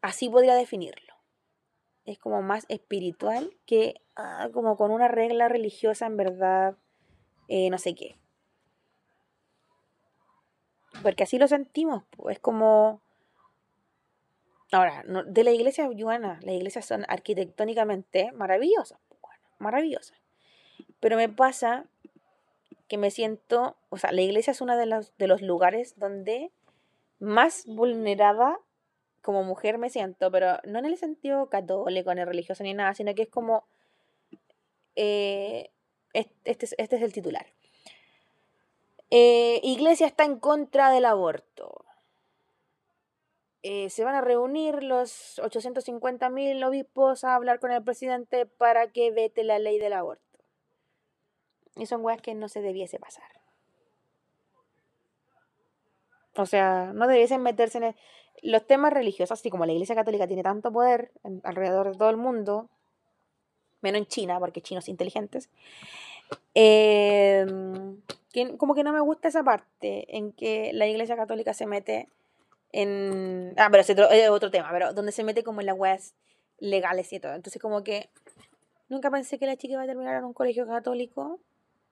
así 0.00 0.28
podría 0.28 0.54
definirlo 0.54 1.16
es 2.06 2.18
como 2.18 2.40
más 2.40 2.64
espiritual 2.68 3.52
que 3.66 4.00
ah, 4.14 4.48
como 4.52 4.76
con 4.76 4.90
una 4.90 5.08
regla 5.08 5.48
religiosa 5.48 6.06
en 6.06 6.16
verdad, 6.16 6.76
eh, 7.48 7.68
no 7.68 7.78
sé 7.78 7.94
qué. 7.94 8.16
Porque 11.02 11.24
así 11.24 11.38
lo 11.38 11.46
sentimos, 11.48 12.04
es 12.30 12.38
como... 12.38 13.02
Ahora, 14.72 15.04
de 15.26 15.44
la 15.44 15.52
iglesia 15.52 15.88
yuana, 15.92 16.40
las 16.42 16.54
iglesias 16.54 16.86
son 16.86 17.04
arquitectónicamente 17.08 18.32
maravillosas, 18.32 18.98
maravillosas. 19.58 20.18
Pero 20.98 21.16
me 21.16 21.28
pasa 21.28 21.86
que 22.88 22.98
me 22.98 23.10
siento, 23.10 23.76
o 23.88 23.98
sea, 23.98 24.12
la 24.12 24.22
iglesia 24.22 24.52
es 24.52 24.60
uno 24.60 24.76
de 24.76 24.86
los, 24.86 25.16
de 25.18 25.26
los 25.26 25.42
lugares 25.42 25.98
donde 25.98 26.52
más 27.18 27.64
vulnerada 27.66 28.58
como 29.22 29.42
mujer 29.42 29.76
me 29.76 29.90
siento, 29.90 30.30
pero 30.30 30.58
no 30.64 30.78
en 30.78 30.84
el 30.84 30.96
sentido 30.96 31.48
católico 31.50 32.14
ni 32.14 32.24
religioso 32.24 32.62
ni 32.62 32.74
nada, 32.74 32.94
sino 32.94 33.12
que 33.14 33.22
es 33.22 33.28
como, 33.28 33.66
eh, 34.94 35.70
este, 36.12 36.66
este, 36.78 36.96
es 36.96 37.02
el 37.02 37.12
titular. 37.12 37.46
Eh, 39.10 39.60
iglesia 39.64 40.06
está 40.06 40.24
en 40.24 40.38
contra 40.38 40.90
del 40.90 41.04
aborto. 41.04 41.84
Eh, 43.62 43.90
se 43.90 44.04
van 44.04 44.14
a 44.14 44.20
reunir 44.20 44.84
los 44.84 45.40
850.000 45.40 46.64
obispos 46.64 47.24
a 47.24 47.34
hablar 47.34 47.58
con 47.58 47.72
el 47.72 47.82
presidente 47.82 48.46
para 48.46 48.92
que 48.92 49.10
vete 49.10 49.42
la 49.42 49.58
ley 49.58 49.80
del 49.80 49.94
aborto. 49.94 50.25
Y 51.76 51.86
son 51.86 52.04
weas 52.04 52.20
que 52.20 52.34
no 52.34 52.48
se 52.48 52.62
debiese 52.62 52.98
pasar. 52.98 53.28
O 56.36 56.46
sea, 56.46 56.92
no 56.94 57.06
debiesen 57.06 57.42
meterse 57.42 57.78
en, 57.78 57.94
los 58.42 58.66
temas 58.66 58.92
religiosos, 58.92 59.38
así 59.38 59.50
como 59.50 59.66
la 59.66 59.72
Iglesia 59.72 59.94
Católica 59.94 60.26
tiene 60.26 60.42
tanto 60.42 60.72
poder 60.72 61.10
alrededor 61.42 61.92
de 61.92 61.98
todo 61.98 62.10
el 62.10 62.16
mundo, 62.16 62.68
menos 63.80 64.00
en 64.00 64.06
China, 64.06 64.38
porque 64.38 64.60
chinos 64.60 64.88
inteligentes, 64.88 65.48
em, 66.54 68.00
como 68.58 68.74
que 68.74 68.84
no 68.84 68.92
me 68.92 69.00
gusta 69.00 69.28
esa 69.28 69.42
parte 69.42 70.16
en 70.16 70.32
que 70.32 70.70
la 70.74 70.86
Iglesia 70.86 71.16
Católica 71.16 71.54
se 71.54 71.66
mete 71.66 72.08
en... 72.72 73.54
Ah, 73.56 73.68
pero 73.70 73.82
es 73.82 74.30
otro, 74.30 74.50
tema, 74.50 74.68
pero 74.70 74.92
donde 74.92 75.12
se 75.12 75.24
mete 75.24 75.42
como 75.42 75.60
en 75.60 75.66
las 75.66 75.78
weas 75.78 76.14
legales 76.58 77.12
y 77.12 77.20
todo. 77.20 77.34
Entonces 77.34 77.60
como 77.60 77.82
que 77.82 78.10
nunca 78.88 79.10
pensé 79.10 79.38
que 79.38 79.46
la 79.46 79.56
chica 79.56 79.74
iba 79.74 79.82
a 79.82 79.86
terminar 79.86 80.16
en 80.16 80.24
un 80.24 80.34
colegio 80.34 80.66
católico, 80.66 81.40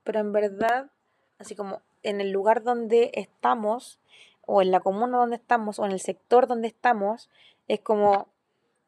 pero 0.04 0.20
en 0.20 0.32
verdad, 0.32 0.90
así 1.38 1.56
como 1.56 1.82
en 2.02 2.20
el 2.20 2.30
lugar 2.30 2.62
donde 2.62 3.10
estamos, 3.14 3.98
o 4.46 4.62
en 4.62 4.70
la 4.70 4.80
comuna 4.80 5.18
donde 5.18 5.36
estamos 5.36 5.78
o 5.78 5.84
en 5.84 5.92
el 5.92 6.00
sector 6.00 6.46
donde 6.46 6.68
estamos 6.68 7.30
es 7.66 7.80
como 7.80 8.28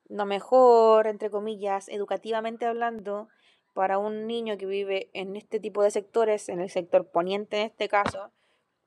lo 0.09 0.27
mejor, 0.27 1.07
entre 1.07 1.31
comillas, 1.31 1.89
educativamente 1.89 2.67
hablando, 2.67 3.29
para 3.75 3.99
un 3.99 4.27
niño 4.27 4.57
que 4.57 4.67
vive 4.67 5.11
en 5.12 5.37
este 5.37 5.61
tipo 5.61 5.83
de 5.83 5.91
sectores, 5.91 6.49
en 6.49 6.61
el 6.61 6.71
sector 6.71 7.09
poniente 7.09 7.61
en 7.61 7.67
este 7.67 7.89
caso, 7.89 8.31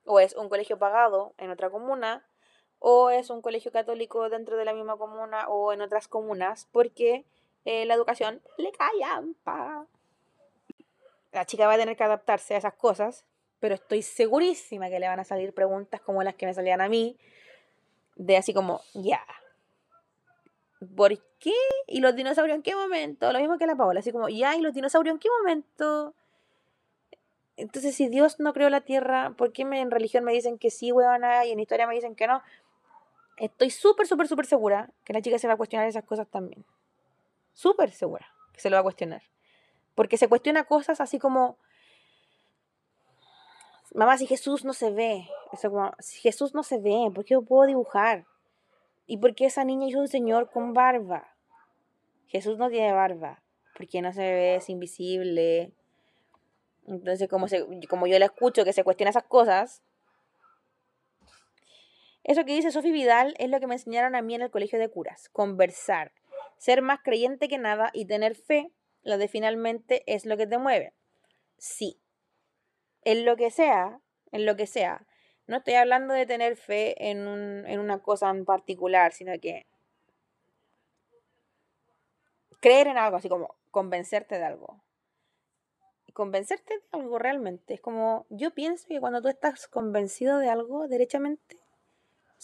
o 0.06 0.20
es 0.20 0.36
un 0.36 0.50
colegio 0.50 0.80
pagado 0.80 1.34
en 1.38 1.52
otra 1.52 1.70
comuna, 1.70 2.26
o 2.80 3.10
es 3.10 3.30
un 3.30 3.42
colegio 3.42 3.72
católico 3.72 4.30
dentro 4.30 4.58
de 4.58 4.66
la 4.66 4.74
misma 4.74 4.98
comuna 4.98 5.48
o 5.50 5.74
en 5.74 5.82
otras 5.82 6.08
comunas, 6.08 6.68
porque 6.72 7.26
eh, 7.66 7.86
la 7.86 7.94
educación 7.94 8.42
le 8.58 8.72
callampa. 8.72 9.86
La 11.32 11.46
chica 11.46 11.68
va 11.68 11.74
a 11.74 11.78
tener 11.78 11.96
que 11.96 12.04
adaptarse 12.04 12.56
a 12.56 12.58
esas 12.58 12.74
cosas, 12.74 13.26
pero 13.60 13.76
estoy 13.76 14.02
segurísima 14.02 14.90
que 14.90 15.00
le 15.00 15.08
van 15.08 15.20
a 15.20 15.24
salir 15.24 15.54
preguntas 15.54 16.02
como 16.02 16.24
las 16.24 16.36
que 16.36 16.46
me 16.46 16.54
salían 16.54 16.82
a 16.82 16.90
mí, 16.90 17.18
de 18.16 18.38
así 18.38 18.54
como, 18.54 18.82
ya, 18.94 19.24
¿por 20.96 21.18
qué? 21.40 21.54
¿Y 21.88 22.00
los 22.00 22.16
dinosaurios 22.16 22.56
en 22.56 22.64
qué 22.64 22.76
momento? 22.76 23.32
Lo 23.32 23.40
mismo 23.40 23.58
que 23.58 23.68
la 23.68 23.76
Paola, 23.76 24.00
así 24.00 24.12
como, 24.12 24.30
ya, 24.30 24.56
¿y 24.56 24.62
los 24.62 24.74
dinosaurios 24.74 25.14
en 25.14 25.20
qué 25.20 25.30
momento? 25.40 26.14
Entonces, 27.58 27.96
si 27.96 28.08
Dios 28.08 28.40
no 28.40 28.54
creó 28.54 28.70
la 28.70 28.82
Tierra, 28.82 29.32
¿por 29.38 29.52
qué 29.52 29.64
en 29.64 29.92
religión 29.92 30.24
me 30.24 30.32
dicen 30.32 30.58
que 30.58 30.72
sí, 30.72 30.92
huevona, 30.92 31.46
y 31.46 31.52
en 31.52 31.60
historia 31.60 31.88
me 31.88 31.96
dicen 31.96 32.16
que 32.16 32.28
no? 32.28 32.42
Estoy 33.38 33.70
súper, 33.70 34.08
súper, 34.08 34.28
súper 34.28 34.46
segura 34.46 34.90
que 35.04 35.14
la 35.14 35.22
chica 35.22 35.38
se 35.40 35.48
va 35.48 35.54
a 35.54 35.58
cuestionar 35.58 35.88
esas 35.88 36.04
cosas 36.04 36.28
también. 36.28 36.66
Súper 37.54 37.92
segura 37.92 38.28
que 38.54 38.60
se 38.60 38.70
lo 38.70 38.76
va 38.76 38.82
a 38.82 38.84
cuestionar. 38.84 39.22
Porque 40.00 40.16
se 40.16 40.30
cuestiona 40.30 40.64
cosas 40.64 41.02
así 41.02 41.20
como, 41.20 41.58
mamá, 43.94 44.18
si 44.18 44.28
Jesús 44.28 44.64
no 44.64 44.72
se 44.72 44.92
ve, 44.92 45.28
si 46.00 46.22
Jesús 46.22 46.56
no 46.56 46.64
se 46.64 46.80
ve, 46.80 47.12
¿por 47.14 47.26
qué 47.26 47.34
yo 47.34 47.42
puedo 47.42 47.68
dibujar? 47.68 48.26
¿Y 49.08 49.18
por 49.18 49.36
qué 49.36 49.48
esa 49.48 49.66
niña 49.66 49.88
hizo 49.88 50.00
un 50.00 50.08
señor 50.08 50.52
con 50.52 50.72
barba? 50.74 51.36
Jesús 52.28 52.58
no 52.58 52.70
tiene 52.70 52.94
barba, 52.94 53.44
porque 53.76 54.02
no 54.02 54.14
se 54.14 54.22
ve, 54.22 54.56
es 54.56 54.70
invisible. 54.70 55.74
Entonces, 56.88 57.28
como, 57.28 57.48
como 57.90 58.08
yo 58.08 58.18
le 58.20 58.26
escucho 58.26 58.64
que 58.64 58.72
se 58.72 58.86
cuestiona 58.86 59.10
esas 59.10 59.26
cosas, 59.26 59.84
eso 62.24 62.46
que 62.46 62.56
dice 62.56 62.72
Sofi 62.72 62.94
Vidal 62.94 63.36
es 63.38 63.50
lo 63.50 63.60
que 63.60 63.68
me 63.68 63.76
enseñaron 63.76 64.16
a 64.16 64.22
mí 64.22 64.34
en 64.34 64.44
el 64.44 64.50
colegio 64.50 64.80
de 64.80 64.90
curas, 64.90 65.28
conversar, 65.28 66.14
ser 66.58 66.82
más 66.82 67.02
creyente 67.04 67.50
que 67.50 67.58
nada 67.58 67.90
y 67.92 68.06
tener 68.06 68.36
fe, 68.36 68.72
lo 69.10 69.18
de 69.18 69.28
finalmente 69.28 70.04
es 70.06 70.26
lo 70.26 70.38
que 70.38 70.48
te 70.48 70.58
mueve. 70.58 70.94
Sí, 71.58 72.00
en 73.04 73.26
lo 73.26 73.36
que 73.36 73.50
sea, 73.52 74.00
en 74.32 74.46
lo 74.46 74.56
que 74.56 74.68
sea. 74.68 75.06
No 75.48 75.58
estoy 75.58 75.74
hablando 75.74 76.14
de 76.14 76.28
tener 76.28 76.56
fe 76.56 77.10
en, 77.10 77.28
un, 77.28 77.66
en 77.66 77.80
una 77.80 78.04
cosa 78.04 78.30
en 78.30 78.46
particular, 78.46 79.12
sino 79.12 79.34
que 79.42 79.66
creer 82.62 82.88
en 82.88 82.98
algo, 82.98 83.18
así 83.18 83.30
como 83.30 83.56
convencerte 83.72 84.38
de 84.38 84.46
algo. 84.46 84.80
Convencerte 86.14 86.76
de 86.76 87.00
algo 87.00 87.18
realmente. 87.18 87.74
Es 87.74 87.82
como, 87.82 88.28
yo 88.30 88.54
pienso 88.54 88.88
que 88.88 89.00
cuando 89.00 89.22
tú 89.22 89.28
estás 89.28 89.68
convencido 89.68 90.38
de 90.38 90.50
algo 90.50 90.88
derechamente, 90.88 91.58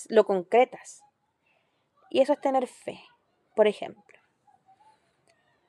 lo 0.10 0.26
concretas. 0.26 1.04
Y 2.10 2.22
eso 2.22 2.34
es 2.34 2.42
tener 2.42 2.66
fe, 2.66 3.00
por 3.56 3.68
ejemplo. 3.68 4.05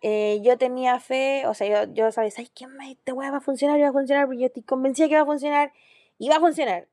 Eh, 0.02 0.40
yo 0.42 0.58
tenía 0.58 1.00
fe, 1.00 1.46
o 1.46 1.54
sea, 1.54 1.86
yo, 1.86 1.92
yo 1.92 2.12
sabía, 2.12 2.30
¿sabes 2.30 2.50
qué? 2.54 2.66
Este 2.90 3.12
weá 3.12 3.30
va 3.30 3.38
a 3.38 3.40
funcionar, 3.40 3.80
va 3.80 3.88
a 3.88 3.92
funcionar, 3.92 4.26
porque 4.26 4.40
yo 4.40 4.46
estoy 4.46 4.62
convencida 4.62 5.08
que 5.08 5.16
va 5.16 5.22
a 5.22 5.26
funcionar 5.26 5.72
y 6.18 6.28
va 6.28 6.36
a 6.36 6.40
funcionar. 6.40 6.88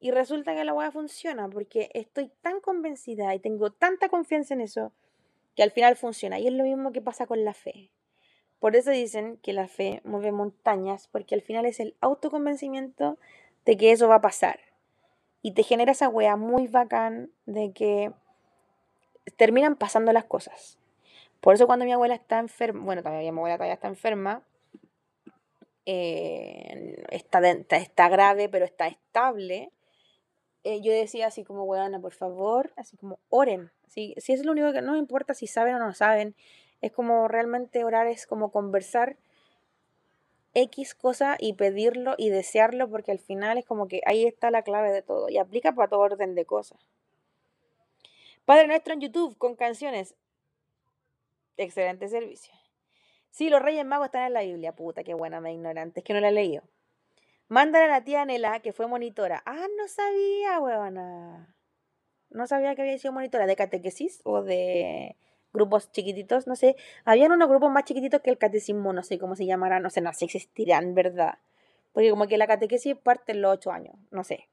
Y 0.00 0.12
resulta 0.12 0.54
que 0.54 0.64
la 0.64 0.72
weá 0.72 0.90
funciona 0.90 1.48
porque 1.48 1.90
estoy 1.92 2.30
tan 2.40 2.60
convencida 2.60 3.34
y 3.34 3.38
tengo 3.38 3.70
tanta 3.70 4.08
confianza 4.08 4.54
en 4.54 4.62
eso 4.62 4.92
que 5.54 5.62
al 5.62 5.70
final 5.70 5.96
funciona. 5.96 6.38
Y 6.38 6.46
es 6.46 6.54
lo 6.54 6.64
mismo 6.64 6.90
que 6.90 7.02
pasa 7.02 7.26
con 7.26 7.44
la 7.44 7.52
fe. 7.52 7.90
Por 8.60 8.76
eso 8.76 8.90
dicen 8.90 9.38
que 9.42 9.52
la 9.52 9.68
fe 9.68 10.00
mueve 10.04 10.32
montañas, 10.32 11.08
porque 11.08 11.34
al 11.34 11.42
final 11.42 11.66
es 11.66 11.80
el 11.80 11.96
autoconvencimiento 12.00 13.18
de 13.66 13.76
que 13.76 13.92
eso 13.92 14.08
va 14.08 14.16
a 14.16 14.20
pasar. 14.22 14.60
Y 15.42 15.52
te 15.52 15.62
genera 15.62 15.92
esa 15.92 16.08
wea 16.08 16.36
muy 16.36 16.66
bacán 16.66 17.30
de 17.44 17.72
que 17.72 18.12
terminan 19.36 19.76
pasando 19.76 20.12
las 20.12 20.24
cosas. 20.24 20.79
Por 21.40 21.54
eso 21.54 21.66
cuando 21.66 21.84
mi 21.84 21.92
abuela 21.92 22.14
está 22.14 22.38
enferma, 22.38 22.84
bueno, 22.84 23.02
también 23.02 23.34
mi 23.34 23.38
abuela 23.38 23.56
todavía 23.56 23.74
está 23.74 23.88
enferma, 23.88 24.42
está, 25.84 27.40
está 27.76 28.08
grave, 28.08 28.48
pero 28.48 28.64
está 28.64 28.86
estable. 28.88 29.70
Eh, 30.64 30.80
yo 30.82 30.92
decía 30.92 31.26
así 31.28 31.44
como, 31.44 31.64
weana, 31.64 32.00
por 32.00 32.12
favor, 32.12 32.72
así 32.76 32.96
como, 32.96 33.18
oren. 33.30 33.70
Si, 33.88 34.14
si 34.18 34.32
es 34.32 34.44
lo 34.44 34.52
único 34.52 34.72
que 34.72 34.82
no 34.82 34.96
importa 34.96 35.34
si 35.34 35.46
saben 35.46 35.74
o 35.74 35.78
no 35.78 35.94
saben, 35.94 36.34
es 36.80 36.92
como 36.92 37.28
realmente 37.28 37.84
orar, 37.84 38.06
es 38.06 38.26
como 38.26 38.52
conversar 38.52 39.16
X 40.54 40.94
cosa 40.94 41.36
y 41.38 41.52
pedirlo 41.54 42.14
y 42.18 42.30
desearlo, 42.30 42.88
porque 42.88 43.12
al 43.12 43.18
final 43.18 43.58
es 43.58 43.64
como 43.64 43.88
que 43.88 44.00
ahí 44.04 44.26
está 44.26 44.50
la 44.50 44.62
clave 44.62 44.90
de 44.92 45.02
todo 45.02 45.28
y 45.28 45.38
aplica 45.38 45.72
para 45.72 45.88
todo 45.88 46.00
orden 46.00 46.34
de 46.34 46.44
cosas. 46.44 46.78
Padre 48.44 48.66
nuestro 48.66 48.94
en 48.94 49.00
YouTube 49.00 49.36
con 49.38 49.54
canciones. 49.54 50.14
Excelente 51.60 52.08
servicio. 52.08 52.54
Sí, 53.28 53.50
los 53.50 53.60
Reyes 53.60 53.84
Magos 53.84 54.06
están 54.06 54.26
en 54.26 54.32
la 54.32 54.40
Biblia. 54.40 54.74
Puta, 54.74 55.04
qué 55.04 55.12
buena, 55.12 55.42
me 55.42 55.52
ignorante. 55.52 56.00
Es 56.00 56.04
que 56.04 56.14
no 56.14 56.20
la 56.20 56.30
he 56.30 56.32
leído. 56.32 56.62
Mándale 57.48 57.84
a 57.84 57.88
la 57.88 58.02
tía 58.02 58.24
Nela, 58.24 58.60
que 58.60 58.72
fue 58.72 58.86
monitora. 58.86 59.42
Ah, 59.44 59.66
no 59.76 59.86
sabía, 59.86 60.58
huevona. 60.58 61.54
No 62.30 62.46
sabía 62.46 62.74
que 62.74 62.80
había 62.80 62.96
sido 62.96 63.12
monitora 63.12 63.44
de 63.46 63.56
catequesis 63.56 64.22
o 64.24 64.40
de 64.42 65.16
grupos 65.52 65.92
chiquititos, 65.92 66.46
no 66.46 66.56
sé. 66.56 66.76
Habían 67.04 67.30
unos 67.30 67.50
grupos 67.50 67.70
más 67.70 67.84
chiquititos 67.84 68.22
que 68.22 68.30
el 68.30 68.38
catecismo, 68.38 68.94
no 68.94 69.02
sé 69.02 69.18
cómo 69.18 69.36
se 69.36 69.44
llamarán, 69.44 69.82
no 69.82 69.90
sé, 69.90 70.00
no 70.00 70.14
sé 70.14 70.20
si 70.20 70.24
existirán, 70.24 70.94
¿verdad? 70.94 71.40
Porque 71.92 72.08
como 72.08 72.26
que 72.26 72.38
la 72.38 72.46
catequesis 72.46 72.96
parte 72.96 73.32
en 73.32 73.42
los 73.42 73.52
ocho 73.52 73.70
años, 73.70 73.96
no 74.10 74.24
sé. 74.24 74.48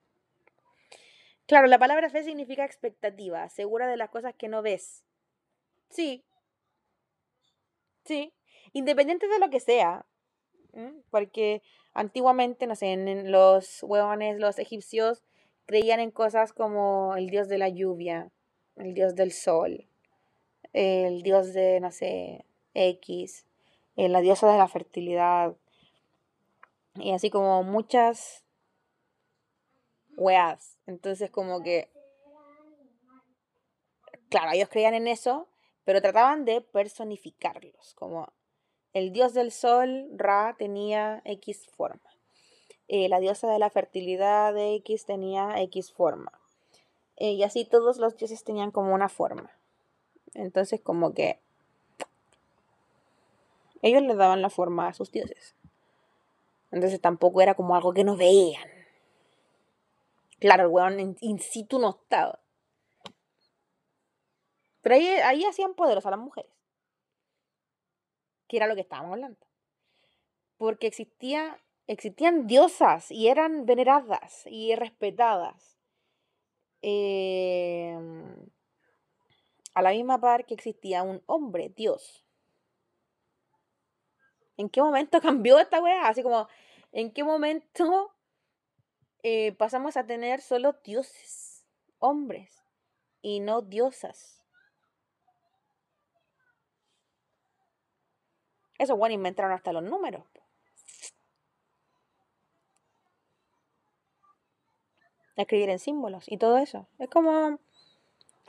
Claro, 1.46 1.68
la 1.68 1.80
palabra 1.80 2.10
fe 2.10 2.24
significa 2.24 2.66
expectativa, 2.66 3.48
segura 3.48 3.88
de 3.88 3.96
las 3.96 4.10
cosas 4.10 4.36
que 4.36 4.50
no 4.50 4.62
ves. 4.62 5.06
Sí. 5.90 6.26
Sí. 8.08 8.34
Independiente 8.74 9.28
de 9.28 9.40
lo 9.40 9.50
que 9.50 9.60
sea. 9.60 10.06
Porque 11.10 11.62
antiguamente, 11.94 12.68
no 12.68 12.76
sé, 12.76 12.94
en 12.94 13.32
los 13.32 13.82
huevones, 13.84 14.40
los 14.40 14.60
egipcios 14.60 15.24
creían 15.66 16.00
en 16.00 16.12
cosas 16.12 16.54
como 16.54 17.16
el 17.18 17.30
dios 17.30 17.50
de 17.50 17.58
la 17.58 17.70
lluvia, 17.70 18.32
el 18.76 18.94
dios 18.94 19.16
del 19.16 19.32
sol, 19.32 19.88
el 20.74 21.24
dios 21.24 21.54
de, 21.54 21.80
no 21.80 21.92
sé, 21.92 22.46
X, 22.76 23.46
eh, 23.96 24.08
la 24.08 24.22
diosa 24.22 24.52
de 24.52 24.58
la 24.60 24.68
fertilidad, 24.68 25.56
y 26.94 27.12
así 27.12 27.30
como 27.30 27.64
muchas 27.64 28.44
weas. 30.16 30.78
Entonces 30.86 31.32
como 31.32 31.64
que, 31.64 31.90
claro, 34.30 34.52
ellos 34.54 34.70
creían 34.70 34.94
en 34.94 35.08
eso, 35.08 35.50
pero 35.88 36.02
trataban 36.02 36.44
de 36.44 36.60
personificarlos, 36.60 37.94
como 37.94 38.28
el 38.92 39.14
dios 39.14 39.34
del 39.34 39.54
sol, 39.54 40.10
Ra, 40.18 40.54
tenía 40.60 41.22
X 41.24 41.66
forma. 41.78 42.12
Eh, 42.90 43.08
la 43.08 43.22
diosa 43.22 43.50
de 43.50 43.58
la 43.58 43.70
fertilidad 43.70 44.54
de 44.54 44.76
X 44.76 45.06
tenía 45.06 45.62
X 45.62 45.94
forma. 45.94 46.34
Eh, 47.16 47.32
y 47.32 47.44
así 47.44 47.64
todos 47.64 48.00
los 48.00 48.18
dioses 48.18 48.44
tenían 48.44 48.72
como 48.72 48.94
una 48.94 49.08
forma. 49.08 49.50
Entonces 50.34 50.82
como 50.82 51.14
que 51.14 51.40
ellos 53.82 54.02
le 54.02 54.16
daban 54.16 54.42
la 54.42 54.50
forma 54.50 54.90
a 54.90 54.94
sus 54.94 55.10
dioses. 55.14 55.56
Entonces 56.70 57.00
tampoco 57.00 57.42
era 57.42 57.54
como 57.54 57.78
algo 57.78 57.94
que 57.94 58.04
no 58.04 58.18
veían. 58.18 58.70
Claro, 60.42 60.64
el 60.64 60.70
weón 60.70 61.16
in, 61.22 61.40
situ 61.40 61.80
no 61.80 61.92
estaba. 61.92 62.40
Pero 64.88 64.96
ahí, 64.96 65.06
ahí 65.06 65.44
hacían 65.44 65.74
poderosas 65.74 66.12
las 66.12 66.20
mujeres. 66.22 66.50
Que 68.48 68.56
era 68.56 68.68
lo 68.68 68.76
que 68.76 68.80
estábamos 68.80 69.12
hablando. 69.12 69.46
Porque 70.56 70.88
existía, 70.88 71.62
existían 71.88 72.48
diosas 72.48 73.12
y 73.12 73.28
eran 73.28 73.66
veneradas 73.66 74.46
y 74.46 74.74
respetadas. 74.76 75.78
Eh, 76.82 77.98
a 79.74 79.82
la 79.82 79.90
misma 79.90 80.22
par 80.22 80.46
que 80.46 80.54
existía 80.54 81.04
un 81.04 81.22
hombre, 81.26 81.68
Dios. 81.68 82.26
¿En 84.56 84.70
qué 84.70 84.82
momento 84.82 85.20
cambió 85.22 85.60
esta 85.60 85.82
weá? 85.82 86.08
Así 86.08 86.24
como, 86.24 86.48
¿en 86.94 87.12
qué 87.12 87.26
momento 87.26 88.14
eh, 89.22 89.52
pasamos 89.52 89.98
a 89.98 90.08
tener 90.08 90.40
solo 90.40 90.78
dioses, 90.82 91.66
hombres, 92.00 92.64
y 93.22 93.42
no 93.42 93.62
diosas? 93.62 94.37
Eso, 98.78 98.96
bueno, 98.96 99.16
inventaron 99.16 99.52
hasta 99.52 99.74
los 99.74 99.84
números. 99.84 100.24
Escribir 105.36 105.70
en 105.70 105.80
símbolos 105.80 106.26
y 106.28 106.38
todo 106.38 106.58
eso. 106.58 106.88
Es 106.98 107.10
como 107.10 107.60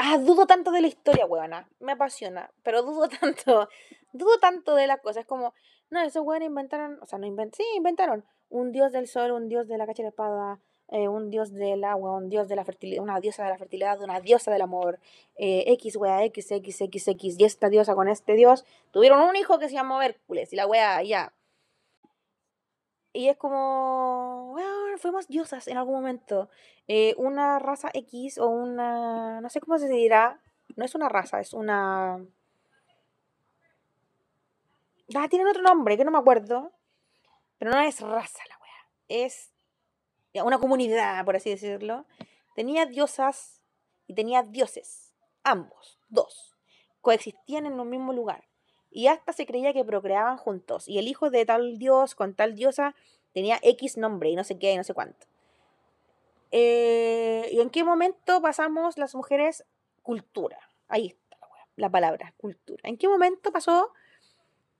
Ah, 0.00 0.16
dudo 0.16 0.46
tanto 0.46 0.70
de 0.70 0.80
la 0.80 0.86
historia, 0.86 1.26
huevona. 1.26 1.68
Me 1.80 1.92
apasiona. 1.92 2.50
Pero 2.62 2.82
dudo 2.82 3.08
tanto. 3.20 3.68
Dudo 4.12 4.38
tanto 4.38 4.76
de 4.76 4.86
las 4.86 5.00
cosas. 5.00 5.22
Es 5.22 5.26
como, 5.26 5.54
no, 5.90 6.00
esos 6.00 6.22
huevones 6.22 6.46
inventaron. 6.48 6.98
O 7.02 7.06
sea, 7.06 7.18
no 7.18 7.26
inventaron. 7.26 7.54
Sí, 7.56 7.76
inventaron. 7.76 8.24
Un 8.48 8.70
dios 8.72 8.92
del 8.92 9.08
sol, 9.08 9.32
un 9.32 9.48
dios 9.48 9.66
de 9.66 9.76
la 9.76 9.86
cacha 9.86 10.02
de 10.04 10.10
espada. 10.10 10.60
Eh, 10.90 11.08
un 11.08 11.30
dios 11.30 11.52
del 11.52 11.84
agua, 11.84 12.16
un 12.16 12.30
dios 12.30 12.48
de 12.48 12.56
la 12.56 12.64
fertilidad, 12.64 13.02
una 13.02 13.20
diosa 13.20 13.44
de 13.44 13.50
la 13.50 13.58
fertilidad, 13.58 14.00
una 14.02 14.20
diosa 14.20 14.50
del 14.50 14.62
amor, 14.62 14.98
eh, 15.36 15.64
X, 15.72 15.96
wea, 15.96 16.24
X, 16.24 16.50
X, 16.50 16.80
X, 16.80 17.08
X, 17.08 17.36
y 17.38 17.44
esta 17.44 17.68
diosa 17.68 17.94
con 17.94 18.08
este 18.08 18.34
dios, 18.34 18.64
tuvieron 18.90 19.20
un 19.20 19.36
hijo 19.36 19.58
que 19.58 19.68
se 19.68 19.74
llamó 19.74 20.00
Hércules, 20.00 20.52
y 20.52 20.56
la 20.56 20.66
wea, 20.66 21.02
ya, 21.02 21.34
y 23.12 23.28
es 23.28 23.36
como, 23.36 24.50
bueno, 24.52 24.96
fuimos 24.98 25.28
diosas 25.28 25.66
en 25.68 25.76
algún 25.76 25.94
momento. 25.94 26.50
Eh, 26.86 27.14
una 27.18 27.58
raza 27.58 27.90
X 27.92 28.38
o 28.38 28.48
una, 28.48 29.40
no 29.40 29.48
sé 29.50 29.60
cómo 29.60 29.78
se 29.78 29.88
dirá, 29.88 30.40
no 30.76 30.84
es 30.84 30.94
una 30.94 31.08
raza, 31.08 31.40
es 31.40 31.52
una... 31.52 32.24
Ah, 35.16 35.28
tienen 35.28 35.48
otro 35.48 35.62
nombre 35.62 35.96
que 35.96 36.04
no 36.04 36.10
me 36.10 36.18
acuerdo, 36.18 36.72
pero 37.58 37.70
no 37.70 37.80
es 37.80 38.00
raza 38.00 38.42
la 38.48 38.58
wea, 38.58 38.88
es 39.08 39.50
una 40.44 40.58
comunidad, 40.58 41.24
por 41.24 41.36
así 41.36 41.50
decirlo. 41.50 42.06
Tenía 42.54 42.86
diosas 42.86 43.60
y 44.06 44.14
tenía 44.14 44.42
dioses, 44.42 45.14
ambos, 45.42 45.98
dos, 46.08 46.56
coexistían 47.00 47.66
en 47.66 47.78
un 47.78 47.88
mismo 47.88 48.12
lugar 48.12 48.48
y 48.90 49.06
hasta 49.06 49.32
se 49.32 49.46
creía 49.46 49.72
que 49.72 49.84
procreaban 49.84 50.36
juntos. 50.36 50.88
Y 50.88 50.98
el 50.98 51.08
hijo 51.08 51.30
de 51.30 51.44
tal 51.44 51.78
dios 51.78 52.14
con 52.14 52.34
tal 52.34 52.54
diosa 52.54 52.94
tenía 53.32 53.58
X 53.62 53.96
nombre 53.96 54.30
y 54.30 54.36
no 54.36 54.44
sé 54.44 54.58
qué 54.58 54.72
y 54.72 54.76
no 54.76 54.84
sé 54.84 54.94
cuánto. 54.94 55.26
Eh, 56.50 57.48
¿Y 57.52 57.60
en 57.60 57.70
qué 57.70 57.84
momento 57.84 58.40
pasamos 58.40 58.96
las 58.96 59.14
mujeres 59.14 59.64
cultura? 60.02 60.58
Ahí 60.88 61.08
está 61.08 61.38
la 61.76 61.90
palabra, 61.90 62.34
cultura. 62.38 62.80
¿En 62.84 62.96
qué 62.96 63.08
momento 63.08 63.52
pasó 63.52 63.92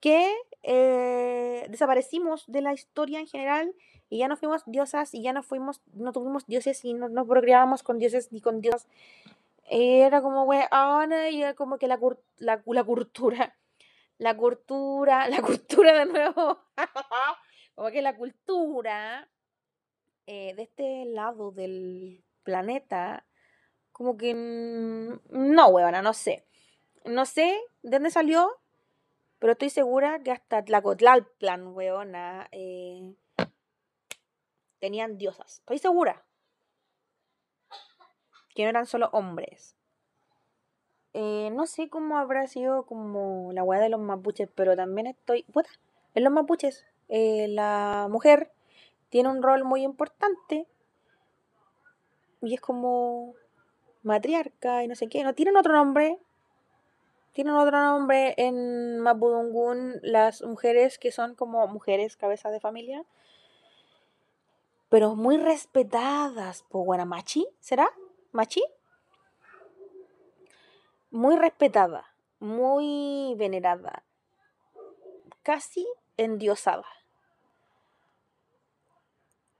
que 0.00 0.34
eh, 0.62 1.66
desaparecimos 1.70 2.44
de 2.46 2.62
la 2.62 2.72
historia 2.72 3.20
en 3.20 3.26
general 3.26 3.74
y 4.10 4.18
ya 4.18 4.28
no 4.28 4.36
fuimos 4.36 4.62
diosas 4.66 5.14
y 5.14 5.22
ya 5.22 5.32
no 5.32 5.42
fuimos, 5.42 5.82
no 5.92 6.12
tuvimos 6.12 6.46
dioses 6.46 6.84
y 6.84 6.94
no, 6.94 7.08
no 7.08 7.26
procreábamos 7.26 7.82
con 7.82 7.98
dioses 7.98 8.32
ni 8.32 8.40
con 8.40 8.60
dios? 8.60 8.86
Era 9.70 10.22
como, 10.22 10.44
weón, 10.44 11.12
y 11.30 11.42
era 11.42 11.54
como 11.54 11.78
que 11.78 11.88
la, 11.88 11.98
la, 12.38 12.62
la 12.66 12.84
cultura 12.84 13.54
la 14.18 14.36
cultura, 14.36 15.28
la 15.28 15.40
cultura 15.40 16.04
de 16.04 16.06
nuevo, 16.06 16.60
como 17.74 17.90
que 17.90 18.02
la 18.02 18.16
cultura 18.16 19.28
eh, 20.26 20.54
de 20.54 20.62
este 20.62 21.04
lado 21.06 21.52
del 21.52 22.22
planeta, 22.42 23.24
como 23.92 24.16
que 24.16 24.34
no, 24.34 25.68
huevona, 25.68 26.02
no 26.02 26.12
sé. 26.12 26.44
No 27.04 27.24
sé 27.24 27.58
de 27.82 27.90
dónde 27.90 28.10
salió, 28.10 28.50
pero 29.38 29.52
estoy 29.52 29.70
segura 29.70 30.20
que 30.22 30.32
hasta 30.32 30.64
Tlacotalplan, 30.64 31.68
huevona, 31.68 32.48
eh, 32.50 33.14
tenían 34.80 35.18
diosas. 35.18 35.58
Estoy 35.60 35.78
segura. 35.78 36.24
Que 38.54 38.64
no 38.64 38.70
eran 38.70 38.86
solo 38.86 39.08
hombres. 39.12 39.76
Eh, 41.14 41.50
no 41.52 41.66
sé 41.66 41.88
cómo 41.88 42.18
habrá 42.18 42.46
sido 42.46 42.84
como 42.84 43.52
la 43.52 43.62
weá 43.62 43.80
de 43.80 43.88
los 43.88 44.00
mapuches, 44.00 44.48
pero 44.54 44.76
también 44.76 45.06
estoy. 45.06 45.44
Puta, 45.44 45.70
en 46.14 46.24
los 46.24 46.32
mapuches, 46.32 46.84
eh, 47.08 47.46
la 47.48 48.08
mujer 48.10 48.52
tiene 49.08 49.28
un 49.28 49.42
rol 49.42 49.64
muy 49.64 49.82
importante. 49.82 50.66
Y 52.40 52.54
es 52.54 52.60
como 52.60 53.34
matriarca 54.02 54.84
y 54.84 54.88
no 54.88 54.94
sé 54.94 55.08
qué. 55.08 55.22
No 55.24 55.34
tienen 55.34 55.56
otro 55.56 55.72
nombre. 55.72 56.18
Tienen 57.32 57.54
otro 57.54 57.78
nombre 57.78 58.34
en 58.36 58.98
Mapudungun 59.00 60.00
las 60.02 60.42
mujeres 60.42 60.98
que 60.98 61.12
son 61.12 61.34
como 61.34 61.66
mujeres 61.68 62.16
cabeza 62.16 62.50
de 62.50 62.60
familia. 62.60 63.04
Pero 64.88 65.14
muy 65.14 65.36
respetadas 65.36 66.62
por 66.62 66.84
buena 66.84 67.04
machi, 67.04 67.46
¿será? 67.60 67.90
¿Machi? 68.32 68.62
Muy 71.10 71.36
respetada, 71.36 72.06
muy 72.38 73.34
venerada, 73.36 74.02
casi 75.42 75.86
endiosada. 76.16 76.86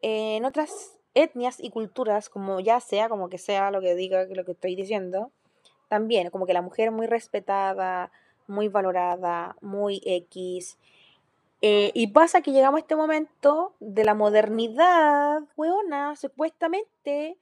En 0.01 0.45
otras 0.45 0.99
etnias 1.15 1.59
y 1.59 1.71
culturas, 1.71 2.29
como 2.29 2.61
ya 2.61 2.81
sea, 2.81 3.09
como 3.09 3.29
que 3.29 3.39
sea 3.39 3.71
lo 3.71 3.81
que 3.81 3.95
diga, 3.95 4.25
lo 4.25 4.45
que 4.45 4.53
estoy 4.53 4.77
diciendo, 4.77 5.33
también, 5.89 6.31
como 6.31 6.47
que 6.47 6.53
la 6.53 6.63
mujer 6.63 6.91
muy 6.91 7.07
respetada, 7.07 8.11
muy 8.47 8.69
valorada, 8.69 9.57
muy 9.61 10.01
X. 10.05 10.79
Eh, 11.61 11.91
y 11.95 12.09
pasa 12.09 12.41
que 12.41 12.53
llegamos 12.53 12.79
a 12.79 12.81
este 12.83 12.97
momento 12.97 13.75
de 13.81 14.05
la 14.05 14.15
modernidad, 14.15 15.43
weona, 15.57 16.15
supuestamente, 16.17 17.37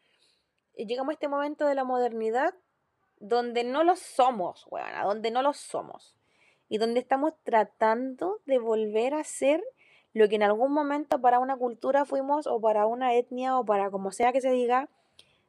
eh, 0.74 0.86
llegamos 0.86 1.10
a 1.10 1.14
este 1.14 1.28
momento 1.28 1.66
de 1.66 1.74
la 1.74 1.84
modernidad 1.84 2.54
donde 3.18 3.64
no 3.64 3.84
lo 3.84 3.96
somos, 3.96 4.66
weona, 4.70 5.04
donde 5.04 5.30
no 5.30 5.42
lo 5.42 5.52
somos. 5.52 6.16
Y 6.68 6.78
donde 6.78 7.00
estamos 7.00 7.34
tratando 7.44 8.40
de 8.46 8.58
volver 8.58 9.14
a 9.14 9.22
ser 9.22 9.62
lo 10.12 10.28
que 10.28 10.36
en 10.36 10.42
algún 10.42 10.72
momento 10.72 11.20
para 11.20 11.38
una 11.38 11.56
cultura 11.56 12.04
fuimos 12.06 12.46
o 12.46 12.60
para 12.60 12.86
una 12.86 13.14
etnia 13.14 13.58
o 13.58 13.64
para 13.64 13.90
como 13.90 14.10
sea 14.10 14.32
que 14.32 14.40
se 14.40 14.50
diga, 14.50 14.88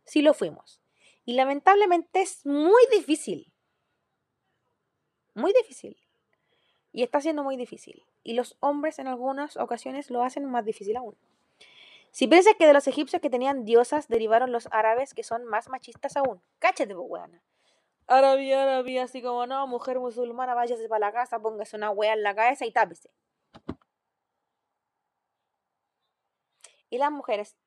sí 0.03 0.21
lo 0.21 0.33
fuimos. 0.33 0.81
Y 1.27 1.33
lamentablemente 1.33 2.21
es 2.21 2.45
muy 2.45 2.81
difícil. 2.89 3.51
Muy 5.35 5.51
difícil. 5.51 5.97
Y 6.93 7.03
está 7.03 7.19
siendo 7.19 7.43
muy 7.43 7.57
difícil. 7.57 8.05
Y 8.23 8.33
los 8.33 8.55
hombres 8.61 8.97
en 8.97 9.07
algunas 9.07 9.57
ocasiones 9.57 10.09
lo 10.09 10.23
hacen 10.23 10.45
más 10.45 10.63
difícil 10.63 10.95
aún. 10.95 11.17
Si 12.11 12.27
piensas 12.27 12.53
que 12.57 12.65
de 12.65 12.71
los 12.71 12.87
egipcios 12.87 13.21
que 13.21 13.29
tenían 13.29 13.65
diosas 13.65 14.07
derivaron 14.07 14.53
los 14.53 14.69
árabes 14.71 15.13
que 15.13 15.23
son 15.23 15.43
más 15.43 15.67
machistas 15.67 16.15
aún. 16.15 16.41
Cáchate, 16.59 16.95
weana. 16.95 17.43
Arabia, 18.07 18.63
Arabia, 18.63 19.03
así 19.03 19.21
como 19.21 19.45
no, 19.47 19.67
mujer 19.67 19.99
musulmana, 19.99 20.55
váyase 20.55 20.87
para 20.87 21.07
la 21.07 21.11
casa, 21.11 21.39
póngase 21.39 21.75
una 21.75 21.91
wea 21.91 22.13
en 22.13 22.23
la 22.23 22.35
cabeza 22.35 22.65
y 22.65 22.71
tápese. 22.71 23.09
Y 26.89 26.97
las 26.99 27.11
mujeres, 27.11 27.57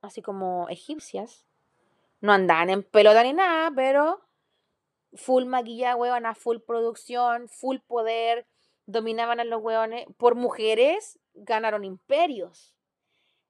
así 0.00 0.22
como 0.22 0.68
egipcias, 0.68 1.44
no 2.22 2.32
andaban 2.32 2.70
en 2.70 2.82
pelota 2.84 3.22
ni 3.24 3.32
nada, 3.32 3.72
pero 3.74 4.22
full 5.14 5.44
maquillaje, 5.44 5.96
huevona, 5.96 6.34
full 6.34 6.58
producción, 6.58 7.48
full 7.48 7.78
poder, 7.86 8.46
dominaban 8.86 9.40
a 9.40 9.44
los 9.44 9.60
huevones. 9.60 10.06
Por 10.16 10.36
mujeres 10.36 11.18
ganaron 11.34 11.84
imperios. 11.84 12.74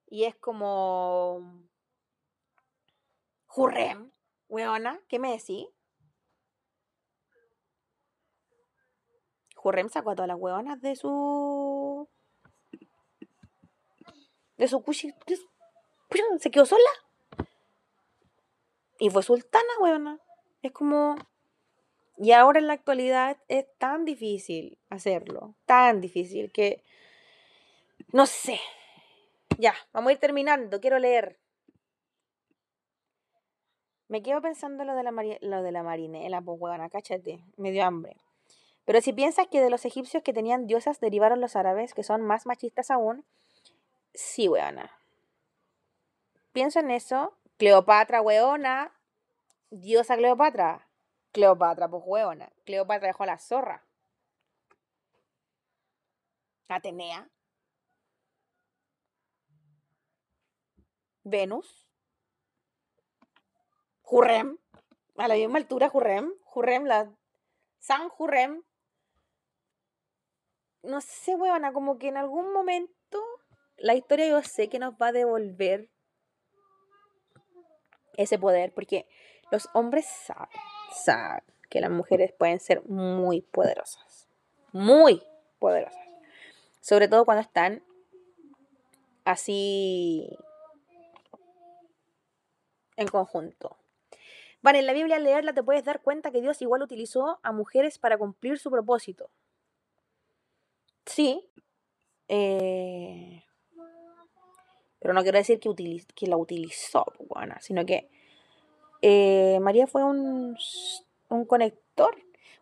Y 0.09 0.25
es 0.25 0.35
como. 0.37 1.69
Jurrem, 3.47 4.11
huevona, 4.49 4.99
¿qué 5.09 5.19
me 5.19 5.33
decís? 5.33 5.67
Jurrem 9.55 9.91
sacó 9.91 10.11
a 10.11 10.15
todas 10.17 10.29
las 10.29 10.39
huevonas 10.39 10.81
de 10.81 10.97
su 10.97 12.09
de 14.57 14.67
su 14.67 14.83
cuchi, 14.83 15.13
se 16.39 16.51
quedó 16.51 16.65
sola. 16.65 16.91
Y 19.03 19.11
fue 19.11 19.25
sultana, 19.25 19.65
weona. 19.81 20.21
Es 20.63 20.71
como... 20.71 21.17
Y 22.19 22.31
ahora 22.31 22.61
en 22.61 22.69
la 22.69 22.75
actualidad 22.75 23.37
es 23.49 23.67
tan 23.79 24.05
difícil 24.05 24.79
hacerlo, 24.91 25.57
tan 25.67 26.01
difícil 26.01 26.53
que... 26.53 26.85
No 28.13 28.27
sé. 28.27 28.61
Ya, 29.59 29.75
vamos 29.93 30.11
a 30.11 30.13
ir 30.13 30.21
terminando, 30.21 30.81
quiero 30.81 31.01
leer. 31.01 31.41
Me 34.07 34.23
quedo 34.23 34.41
pensando 34.41 34.85
lo 34.85 34.95
de 34.95 35.03
la, 35.03 35.11
lo 35.41 35.63
de 35.65 35.73
la 35.73 35.83
marinela, 35.83 36.41
pues 36.41 36.61
huevona, 36.61 36.89
cáchate, 36.89 37.43
me 37.57 37.73
dio 37.73 37.85
hambre. 37.85 38.19
Pero 38.85 39.01
si 39.01 39.13
piensas 39.13 39.49
que 39.49 39.61
de 39.61 39.71
los 39.71 39.85
egipcios 39.85 40.23
que 40.23 40.33
tenían 40.33 40.69
diosas 40.69 41.01
derivaron 41.01 41.41
los 41.41 41.57
árabes, 41.57 41.93
que 41.93 42.05
son 42.05 42.23
más 42.23 42.47
machistas 42.47 42.93
aún, 42.93 43.25
Sí, 44.15 44.47
weona. 44.47 44.93
Pienso 46.53 46.79
en 46.79 46.93
eso. 46.93 47.35
Cleopatra, 47.63 48.21
weona. 48.23 48.93
Diosa 49.71 50.17
Cleopatra. 50.17 50.89
Cleopatra, 51.31 51.89
pues 51.89 52.03
weona. 52.05 52.53
Cleopatra 52.65 53.07
dejó 53.07 53.23
a 53.23 53.27
la 53.27 53.39
zorra. 53.39 53.87
Atenea. 56.67 57.31
Venus. 61.23 61.87
Jurrem. 64.01 64.59
A 65.17 65.29
la 65.29 65.37
misma 65.37 65.59
altura, 65.59 65.89
Jurrem. 65.89 66.33
Jurrem, 66.43 66.85
la. 66.85 67.13
San 67.79 68.09
Jurrem. 68.09 68.65
No 70.83 71.01
sé, 71.01 71.37
weona, 71.37 71.73
como 71.73 71.97
que 71.99 72.09
en 72.09 72.17
algún 72.17 72.53
momento 72.53 73.23
la 73.77 73.95
historia 73.95 74.27
yo 74.27 74.43
sé 74.43 74.69
que 74.69 74.81
nos 74.81 74.95
va 74.95 75.07
a 75.09 75.13
devolver 75.13 75.93
ese 78.17 78.39
poder, 78.39 78.73
porque 78.73 79.07
los 79.51 79.69
hombres 79.75 80.07
saben, 81.05 81.45
que 81.69 81.81
las 81.81 81.91
mujeres 81.91 82.33
pueden 82.33 82.61
ser 82.61 82.83
muy 82.87 83.41
poderosas, 83.41 84.29
muy 84.73 85.23
poderosas, 85.59 86.07
sobre 86.81 87.09
todo 87.09 87.25
cuando 87.25 87.43
están 87.43 87.83
así 89.25 90.37
en 92.97 93.09
conjunto. 93.09 93.77
Vale, 94.63 94.79
en 94.79 94.87
la 94.87 94.93
Biblia 94.93 95.17
al 95.17 95.25
leerla 95.25 95.53
te 95.53 95.63
puedes 95.63 95.85
dar 95.85 96.03
cuenta 96.03 96.31
que 96.31 96.41
Dios 96.41 96.63
igual 96.63 96.83
utilizó 96.83 97.41
a 97.43 97.53
mujeres 97.53 97.99
para 97.99 98.17
cumplir 98.17 98.59
su 98.59 98.71
propósito. 98.71 99.29
Sí, 101.05 101.51
eh, 102.29 103.45
pero 105.03 105.15
no 105.15 105.23
quiero 105.23 105.39
decir 105.39 105.59
que, 105.59 105.75
que 106.15 106.27
la 106.29 106.37
utilizó, 106.37 107.05
bueno, 107.29 107.57
sino 107.61 107.85
que 107.85 108.09
eh, 109.03 109.59
María 109.61 109.89
fue 109.89 110.05
un, 110.05 110.57
un 111.29 111.45
conector. 111.45 112.17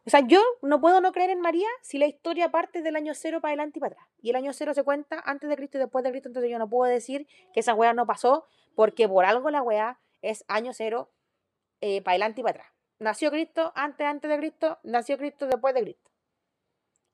O 0.07 0.11
sea, 0.11 0.21
yo 0.27 0.41
no 0.63 0.81
puedo 0.81 1.03
no 1.03 1.13
creer 1.13 1.29
en 1.29 1.43
María 1.43 1.69
si 1.83 1.99
la 1.99 2.07
historia 2.07 2.51
parte 2.51 2.81
del 2.81 2.97
año 2.97 3.13
cero 3.15 3.43
para 3.43 3.51
adelante 3.51 3.79
y 3.79 3.81
para 3.81 3.93
atrás. 3.93 4.09
Y 4.23 4.31
el 4.31 4.37
año 4.37 4.55
cero 4.55 4.73
se 4.73 4.83
cuenta 4.83 5.23
antes 5.27 5.51
de 5.51 5.57
Cristo 5.57 5.77
y 5.77 5.81
después 5.81 6.03
de 6.03 6.11
Cristo, 6.11 6.31
entonces 6.31 6.51
yo 6.51 6.59
no 6.59 6.69
puedo 6.71 6.91
decir 6.91 7.29
que 7.53 7.61
esa 7.61 7.75
weá 7.75 7.93
no 7.93 8.07
pasó, 8.07 8.47
porque 8.75 9.07
por 9.07 9.27
algo 9.27 9.51
la 9.51 9.61
weá 9.61 10.01
es 10.23 10.45
año 10.49 10.73
cero 10.73 11.11
eh, 11.83 12.01
para 12.01 12.13
adelante 12.13 12.41
y 12.41 12.45
para 12.45 12.61
atrás. 12.61 12.73
Nació 12.99 13.31
Cristo 13.31 13.73
antes, 13.75 14.07
antes 14.07 14.31
de 14.31 14.39
Cristo, 14.39 14.79
nació 14.83 15.19
Cristo 15.19 15.47
después 15.47 15.75
de 15.75 15.83
Cristo. 15.83 16.11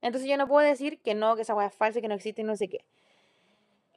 Entonces 0.02 0.30
yo 0.30 0.36
no 0.36 0.46
puedo 0.46 0.64
decir 0.64 1.00
que 1.02 1.14
no, 1.14 1.34
que 1.34 1.42
esa 1.42 1.54
weá 1.54 1.66
es 1.66 1.74
falsa, 1.74 2.00
que 2.00 2.08
no 2.08 2.14
existe 2.14 2.42
y 2.42 2.44
no 2.44 2.56
sé 2.56 2.68
qué. 2.68 2.84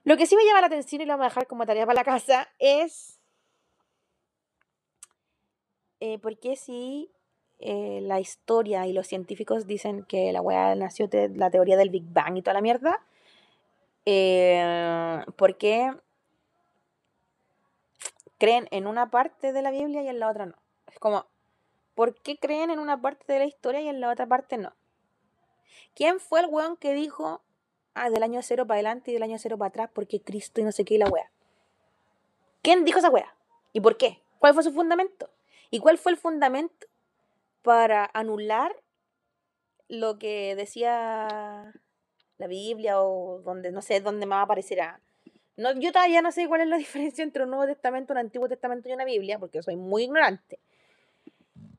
Lo 0.03 0.17
que 0.17 0.25
sí 0.25 0.35
me 0.35 0.45
llama 0.45 0.61
la 0.61 0.67
atención 0.67 1.01
y 1.01 1.05
lo 1.05 1.13
vamos 1.13 1.25
a 1.25 1.29
dejar 1.29 1.47
como 1.47 1.65
tarea 1.65 1.85
para 1.85 1.95
la 1.99 2.03
casa 2.03 2.47
es 2.57 3.19
eh, 5.99 6.17
por 6.19 6.37
qué 6.39 6.55
si 6.55 7.11
eh, 7.59 7.99
la 8.01 8.21
historia 8.21 8.87
y 8.87 8.93
los 8.93 9.07
científicos 9.07 9.67
dicen 9.67 10.03
que 10.03 10.31
la 10.31 10.41
weá 10.41 10.73
nació 10.75 11.07
de 11.09 11.29
la 11.29 11.49
teoría 11.49 11.75
del 11.75 11.89
Big 11.89 12.05
Bang 12.05 12.37
y 12.37 12.41
toda 12.41 12.53
la 12.53 12.61
mierda. 12.61 13.05
Eh, 14.05 15.23
¿Por 15.35 15.57
qué 15.57 15.93
creen 18.37 18.67
en 18.71 18.87
una 18.87 19.11
parte 19.11 19.51
de 19.51 19.61
la 19.61 19.71
Biblia 19.71 20.01
y 20.01 20.07
en 20.07 20.19
la 20.19 20.29
otra 20.29 20.45
no? 20.45 20.55
Es 20.87 20.97
como, 20.99 21.25
¿por 21.95 22.15
qué 22.15 22.37
creen 22.37 22.69
en 22.69 22.79
una 22.79 23.01
parte 23.01 23.33
de 23.33 23.39
la 23.39 23.45
historia 23.45 23.81
y 23.81 23.89
en 23.89 23.99
la 23.99 24.09
otra 24.09 24.25
parte 24.25 24.57
no? 24.57 24.73
¿Quién 25.95 26.21
fue 26.21 26.39
el 26.39 26.45
weón 26.45 26.77
que 26.77 26.93
dijo 26.93 27.41
ah, 27.93 28.09
del 28.09 28.23
año 28.23 28.41
cero 28.41 28.65
para 28.65 28.77
adelante 28.77 29.11
y 29.11 29.13
del 29.13 29.23
año 29.23 29.37
cero 29.39 29.57
para 29.57 29.69
atrás 29.69 29.89
porque 29.93 30.21
Cristo 30.21 30.61
y 30.61 30.63
no 30.63 30.71
sé 30.71 30.85
qué 30.85 30.95
y 30.95 30.97
la 30.97 31.07
wea. 31.09 31.31
¿Quién 32.61 32.85
dijo 32.85 32.99
esa 32.99 33.09
wea? 33.09 33.35
¿Y 33.73 33.81
por 33.81 33.97
qué? 33.97 34.21
¿Cuál 34.39 34.53
fue 34.53 34.63
su 34.63 34.71
fundamento? 34.71 35.29
¿Y 35.69 35.79
cuál 35.79 35.97
fue 35.97 36.11
el 36.11 36.17
fundamento 36.17 36.87
para 37.61 38.09
anular 38.13 38.75
lo 39.87 40.17
que 40.17 40.55
decía 40.55 41.73
la 42.37 42.47
Biblia 42.47 43.01
o 43.01 43.39
donde 43.39 43.71
no 43.71 43.81
sé 43.81 44.01
dónde 44.01 44.25
más 44.25 44.43
aparecerá? 44.43 44.99
No, 45.57 45.73
yo 45.73 45.91
todavía 45.91 46.21
no 46.21 46.31
sé 46.31 46.47
cuál 46.47 46.61
es 46.61 46.67
la 46.67 46.77
diferencia 46.85 47.23
entre 47.23 47.43
un 47.43 47.49
Nuevo 47.49 47.65
Testamento, 47.65 48.13
un 48.13 48.19
Antiguo 48.19 48.47
Testamento 48.47 48.89
y 48.89 48.93
una 48.93 49.05
Biblia, 49.05 49.39
porque 49.39 49.61
soy 49.61 49.75
muy 49.75 50.03
ignorante 50.03 50.59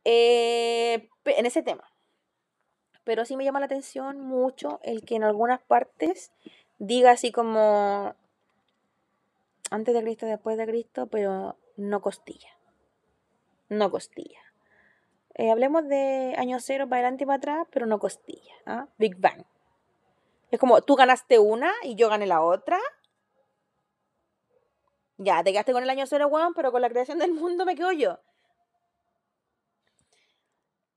eh, 0.05 1.09
en 1.25 1.47
ese 1.47 1.63
tema 1.63 1.90
pero 3.11 3.25
sí 3.25 3.37
me 3.37 3.43
llama 3.43 3.59
la 3.59 3.67
atención 3.67 4.21
mucho 4.21 4.79
el 4.85 5.05
que 5.05 5.17
en 5.17 5.25
algunas 5.25 5.61
partes 5.61 6.31
diga 6.79 7.11
así 7.11 7.33
como 7.33 8.15
antes 9.69 9.93
de 9.93 10.01
Cristo, 10.01 10.27
después 10.27 10.57
de 10.57 10.65
Cristo, 10.65 11.09
pero 11.09 11.57
no 11.77 12.01
costilla. 12.03 12.51
No 13.69 13.91
costilla. 13.91 14.39
Eh, 15.35 15.51
hablemos 15.51 15.89
de 15.89 16.37
año 16.39 16.61
cero 16.61 16.89
para 16.89 17.01
adelante 17.01 17.25
y 17.25 17.27
para 17.27 17.39
atrás, 17.39 17.67
pero 17.73 17.85
no 17.85 17.99
costilla. 17.99 18.55
¿ah? 18.65 18.87
Big 18.97 19.17
Bang. 19.17 19.43
Es 20.53 20.61
como 20.61 20.81
tú 20.83 20.95
ganaste 20.95 21.41
una 21.41 21.73
y 21.83 21.97
yo 21.97 22.11
gané 22.11 22.29
la 22.29 22.43
otra. 22.43 22.79
Ya, 25.19 25.43
te 25.43 25.51
quedaste 25.51 25.73
con 25.73 25.83
el 25.83 25.91
año 25.91 26.07
cero, 26.07 26.29
weón, 26.29 26.55
pero 26.55 26.71
con 26.71 26.81
la 26.81 26.89
creación 26.89 27.19
del 27.19 27.33
mundo 27.33 27.65
me 27.65 27.75
quedo 27.75 27.91
yo. 27.91 28.21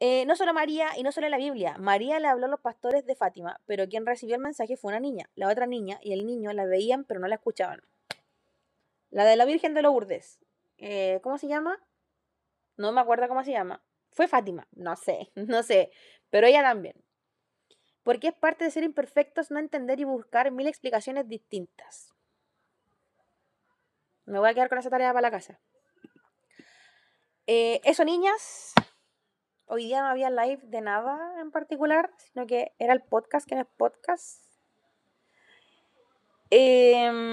Eh, 0.05 0.25
no 0.25 0.35
solo 0.35 0.53
María 0.53 0.89
y 0.97 1.03
no 1.03 1.13
solo 1.13 1.29
la 1.29 1.37
Biblia. 1.37 1.77
María 1.79 2.19
le 2.19 2.27
habló 2.27 2.47
a 2.47 2.49
los 2.49 2.59
pastores 2.59 3.05
de 3.05 3.15
Fátima, 3.15 3.61
pero 3.65 3.87
quien 3.87 4.05
recibió 4.05 4.35
el 4.35 4.41
mensaje 4.41 4.75
fue 4.75 4.89
una 4.89 4.99
niña. 4.99 5.29
La 5.33 5.47
otra 5.47 5.65
niña 5.65 5.97
y 6.01 6.11
el 6.11 6.25
niño 6.25 6.51
la 6.51 6.65
veían, 6.65 7.05
pero 7.05 7.21
no 7.21 7.27
la 7.29 7.35
escuchaban. 7.35 7.81
La 9.11 9.23
de 9.23 9.37
la 9.37 9.45
Virgen 9.45 9.73
de 9.73 9.81
Lourdes. 9.81 10.41
Eh, 10.77 11.21
¿Cómo 11.23 11.37
se 11.37 11.47
llama? 11.47 11.81
No 12.75 12.91
me 12.91 12.99
acuerdo 12.99 13.29
cómo 13.29 13.45
se 13.45 13.51
llama. 13.51 13.81
Fue 14.11 14.27
Fátima. 14.27 14.67
No 14.73 14.97
sé, 14.97 15.31
no 15.35 15.63
sé. 15.63 15.89
Pero 16.29 16.47
ella 16.47 16.63
también. 16.63 17.01
Porque 18.03 18.27
es 18.27 18.33
parte 18.33 18.65
de 18.65 18.71
ser 18.71 18.83
imperfectos 18.83 19.51
no 19.51 19.59
entender 19.59 20.01
y 20.01 20.03
buscar 20.03 20.51
mil 20.51 20.67
explicaciones 20.67 21.29
distintas. 21.29 22.13
Me 24.25 24.37
voy 24.37 24.49
a 24.49 24.53
quedar 24.53 24.67
con 24.67 24.79
esa 24.79 24.89
tarea 24.89 25.13
para 25.13 25.21
la 25.21 25.31
casa. 25.31 25.61
Eh, 27.47 27.79
eso, 27.85 28.03
niñas. 28.03 28.73
Hoy 29.75 29.85
día 29.85 30.01
no 30.03 30.09
había 30.09 30.29
live 30.29 30.59
de 30.65 30.81
nada 30.81 31.41
en 31.41 31.49
particular, 31.49 32.11
sino 32.17 32.45
que 32.45 32.73
era 32.77 32.93
el 32.93 33.01
podcast, 33.01 33.49
que 33.49 33.55
no 33.55 33.61
es 33.61 33.67
podcast. 33.75 34.43
Em, 36.51 37.23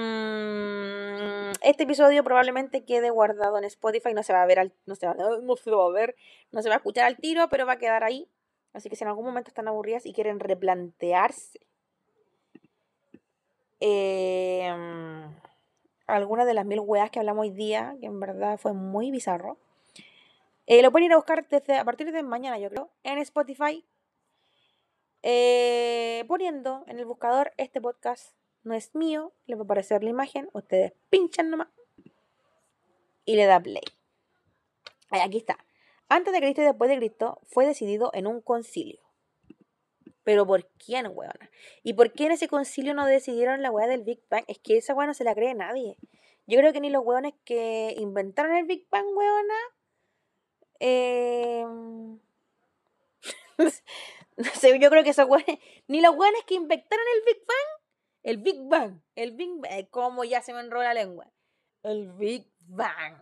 este 1.61 1.83
episodio 1.83 2.23
probablemente 2.23 2.83
quede 2.83 3.11
guardado 3.11 3.59
en 3.59 3.63
Spotify, 3.65 4.15
no 4.15 4.23
se 4.23 4.33
va 4.33 4.41
a 4.41 4.47
ver, 4.47 4.57
al, 4.57 4.73
no, 4.87 4.95
se 4.95 5.05
va, 5.05 5.13
no 5.43 5.55
se 5.55 5.69
va 5.69 5.85
a 5.85 5.91
ver, 5.91 6.15
no 6.51 6.63
se 6.63 6.69
va 6.69 6.73
a 6.73 6.77
escuchar 6.79 7.05
al 7.05 7.17
tiro, 7.17 7.47
pero 7.47 7.67
va 7.67 7.73
a 7.73 7.77
quedar 7.77 8.03
ahí. 8.03 8.27
Así 8.73 8.89
que 8.89 8.95
si 8.95 9.03
en 9.03 9.09
algún 9.09 9.25
momento 9.25 9.49
están 9.49 9.67
aburridas 9.67 10.07
y 10.07 10.13
quieren 10.13 10.39
replantearse 10.39 11.59
eh, 13.81 14.67
alguna 16.07 16.45
de 16.45 16.55
las 16.55 16.65
mil 16.65 16.79
weas 16.79 17.11
que 17.11 17.19
hablamos 17.19 17.43
hoy 17.43 17.51
día, 17.51 17.95
que 17.99 18.07
en 18.07 18.19
verdad 18.19 18.57
fue 18.57 18.73
muy 18.73 19.11
bizarro, 19.11 19.59
eh, 20.71 20.81
lo 20.81 20.89
pueden 20.89 21.07
ir 21.07 21.11
a 21.11 21.17
buscar 21.17 21.45
desde 21.49 21.75
a 21.75 21.83
partir 21.83 22.09
de 22.13 22.23
mañana, 22.23 22.57
yo 22.57 22.69
creo, 22.69 22.89
en 23.03 23.17
Spotify, 23.17 23.85
eh, 25.21 26.23
poniendo 26.29 26.85
en 26.87 26.97
el 26.97 27.03
buscador 27.03 27.51
este 27.57 27.81
podcast 27.81 28.33
no 28.63 28.73
es 28.73 28.95
mío, 28.95 29.33
le 29.47 29.55
va 29.55 29.63
a 29.63 29.65
aparecer 29.65 30.01
la 30.01 30.11
imagen, 30.11 30.49
ustedes 30.53 30.93
pinchan 31.09 31.49
nomás 31.49 31.67
y 33.25 33.35
le 33.35 33.47
da 33.47 33.59
play. 33.59 33.83
aquí 35.09 35.39
está. 35.39 35.57
Antes 36.07 36.31
de 36.31 36.39
Cristo 36.39 36.61
y 36.61 36.65
después 36.65 36.89
de 36.89 36.95
Cristo 36.95 37.41
fue 37.43 37.65
decidido 37.65 38.09
en 38.13 38.25
un 38.25 38.39
concilio. 38.39 39.01
Pero 40.23 40.47
¿por 40.47 40.65
quién, 40.77 41.05
weona? 41.13 41.51
¿Y 41.83 41.95
por 41.95 42.13
qué 42.13 42.27
en 42.27 42.31
ese 42.31 42.47
concilio 42.47 42.93
no 42.93 43.05
decidieron 43.05 43.61
la 43.61 43.71
weá 43.71 43.87
del 43.87 44.03
Big 44.03 44.21
Bang? 44.29 44.45
Es 44.47 44.59
que 44.59 44.77
esa 44.77 44.93
weá 44.93 45.05
no 45.05 45.13
se 45.13 45.25
la 45.25 45.35
cree 45.35 45.53
nadie. 45.53 45.97
Yo 46.47 46.57
creo 46.59 46.71
que 46.71 46.79
ni 46.79 46.89
los 46.89 47.03
weones 47.03 47.33
que 47.43 47.93
inventaron 47.97 48.55
el 48.55 48.63
Big 48.63 48.87
Bang, 48.89 49.07
weona. 49.13 49.80
Eh... 50.83 51.63
no 54.37 54.49
sé, 54.55 54.79
yo 54.79 54.89
creo 54.89 55.03
que 55.03 55.11
esos 55.11 55.29
weones. 55.29 55.59
Ni 55.87 56.01
los 56.01 56.15
weones 56.15 56.43
que 56.45 56.55
inventaron 56.55 57.05
el 57.15 57.23
Big 57.23 57.45
Bang. 57.45 57.81
El 58.23 58.37
Big 58.37 58.61
Bang. 58.63 59.01
El 59.15 59.31
Big 59.33 59.49
Bang. 59.59 59.71
Eh, 59.71 59.87
como 59.89 60.23
ya 60.23 60.41
se 60.41 60.53
me 60.53 60.61
enrola 60.61 60.93
la 60.93 60.93
lengua. 60.95 61.27
El 61.83 62.11
Big 62.13 62.47
Bang. 62.67 63.21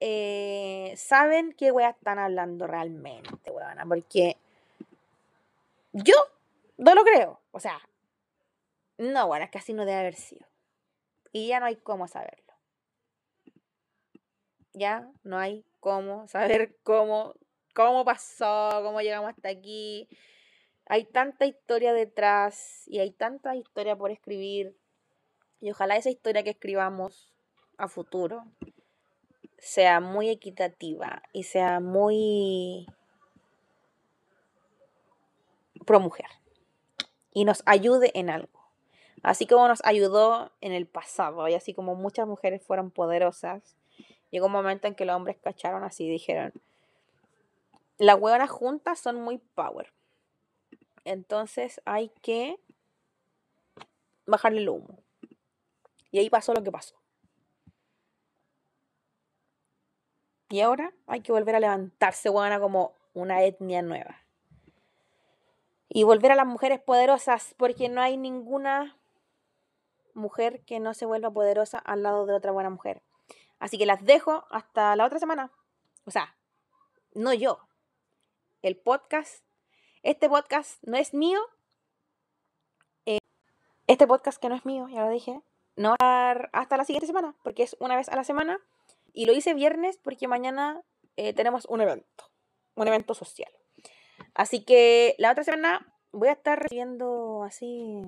Eh, 0.00 0.94
saben 0.96 1.52
qué 1.52 1.70
weas 1.70 1.96
están 1.96 2.18
hablando 2.18 2.66
realmente, 2.66 3.50
weona. 3.50 3.84
Porque 3.84 4.38
yo 5.92 6.14
no 6.78 6.94
lo 6.94 7.04
creo. 7.04 7.40
O 7.52 7.60
sea, 7.60 7.78
no, 8.98 9.26
bueno, 9.26 9.44
es 9.44 9.64
que 9.64 9.72
no 9.74 9.84
debe 9.84 9.98
haber 9.98 10.14
sido. 10.14 10.46
Y 11.32 11.48
ya 11.48 11.60
no 11.60 11.66
hay 11.66 11.76
cómo 11.76 12.08
saberlo. 12.08 12.54
Ya 14.72 15.08
no 15.22 15.38
hay 15.38 15.64
cómo 15.84 16.26
saber 16.28 16.74
cómo, 16.82 17.34
cómo 17.74 18.06
pasó, 18.06 18.80
cómo 18.82 19.02
llegamos 19.02 19.28
hasta 19.28 19.50
aquí. 19.50 20.08
Hay 20.86 21.04
tanta 21.04 21.44
historia 21.44 21.92
detrás 21.92 22.84
y 22.86 23.00
hay 23.00 23.10
tanta 23.10 23.54
historia 23.54 23.94
por 23.94 24.10
escribir. 24.10 24.74
Y 25.60 25.70
ojalá 25.70 25.96
esa 25.96 26.08
historia 26.08 26.42
que 26.42 26.50
escribamos 26.50 27.34
a 27.76 27.88
futuro 27.88 28.46
sea 29.58 30.00
muy 30.00 30.30
equitativa 30.30 31.22
y 31.34 31.42
sea 31.42 31.80
muy 31.80 32.86
pro 35.84 36.00
mujer 36.00 36.28
y 37.34 37.44
nos 37.44 37.62
ayude 37.66 38.10
en 38.18 38.30
algo. 38.30 38.72
Así 39.22 39.46
como 39.46 39.68
nos 39.68 39.84
ayudó 39.84 40.50
en 40.62 40.72
el 40.72 40.86
pasado 40.86 41.46
y 41.48 41.54
así 41.54 41.74
como 41.74 41.94
muchas 41.94 42.26
mujeres 42.26 42.62
fueron 42.62 42.90
poderosas, 42.90 43.76
llegó 44.34 44.46
un 44.46 44.52
momento 44.52 44.88
en 44.88 44.96
que 44.96 45.04
los 45.04 45.14
hombres 45.14 45.36
cacharon 45.40 45.84
así 45.84 46.06
y 46.06 46.10
dijeron, 46.10 46.52
las 47.98 48.20
hueonas 48.20 48.50
juntas 48.50 48.98
son 48.98 49.20
muy 49.20 49.38
power. 49.38 49.92
Entonces 51.04 51.80
hay 51.84 52.08
que 52.20 52.58
bajarle 54.26 54.62
el 54.62 54.68
humo. 54.68 54.98
Y 56.10 56.18
ahí 56.18 56.28
pasó 56.30 56.52
lo 56.52 56.64
que 56.64 56.72
pasó. 56.72 56.96
Y 60.48 60.62
ahora 60.62 60.92
hay 61.06 61.20
que 61.20 61.30
volver 61.30 61.54
a 61.54 61.60
levantarse, 61.60 62.28
hueona, 62.28 62.58
como 62.58 62.96
una 63.12 63.44
etnia 63.44 63.82
nueva. 63.82 64.20
Y 65.88 66.02
volver 66.02 66.32
a 66.32 66.34
las 66.34 66.46
mujeres 66.46 66.80
poderosas, 66.80 67.54
porque 67.56 67.88
no 67.88 68.00
hay 68.00 68.16
ninguna 68.16 68.98
mujer 70.12 70.64
que 70.64 70.80
no 70.80 70.92
se 70.92 71.06
vuelva 71.06 71.30
poderosa 71.30 71.78
al 71.78 72.02
lado 72.02 72.26
de 72.26 72.34
otra 72.34 72.50
buena 72.50 72.70
mujer. 72.70 73.00
Así 73.58 73.78
que 73.78 73.86
las 73.86 74.04
dejo 74.04 74.44
hasta 74.50 74.96
la 74.96 75.04
otra 75.04 75.18
semana. 75.18 75.50
O 76.04 76.10
sea, 76.10 76.36
no 77.14 77.32
yo. 77.32 77.60
El 78.62 78.76
podcast. 78.76 79.44
Este 80.02 80.28
podcast 80.28 80.82
no 80.82 80.96
es 80.96 81.14
mío. 81.14 81.40
Eh, 83.06 83.18
este 83.86 84.06
podcast 84.06 84.40
que 84.40 84.48
no 84.48 84.54
es 84.54 84.64
mío, 84.66 84.88
ya 84.88 85.04
lo 85.04 85.10
dije. 85.10 85.40
No 85.76 85.96
hasta 85.98 86.76
la 86.76 86.84
siguiente 86.84 87.06
semana, 87.06 87.34
porque 87.42 87.62
es 87.62 87.76
una 87.80 87.96
vez 87.96 88.08
a 88.08 88.16
la 88.16 88.24
semana. 88.24 88.60
Y 89.12 89.26
lo 89.26 89.32
hice 89.32 89.54
viernes 89.54 89.98
porque 89.98 90.28
mañana 90.28 90.82
eh, 91.16 91.32
tenemos 91.32 91.66
un 91.66 91.80
evento. 91.80 92.30
Un 92.74 92.88
evento 92.88 93.14
social. 93.14 93.52
Así 94.34 94.64
que 94.64 95.14
la 95.18 95.30
otra 95.30 95.44
semana 95.44 95.94
voy 96.12 96.28
a 96.28 96.32
estar 96.32 96.60
recibiendo 96.60 97.42
así 97.44 98.02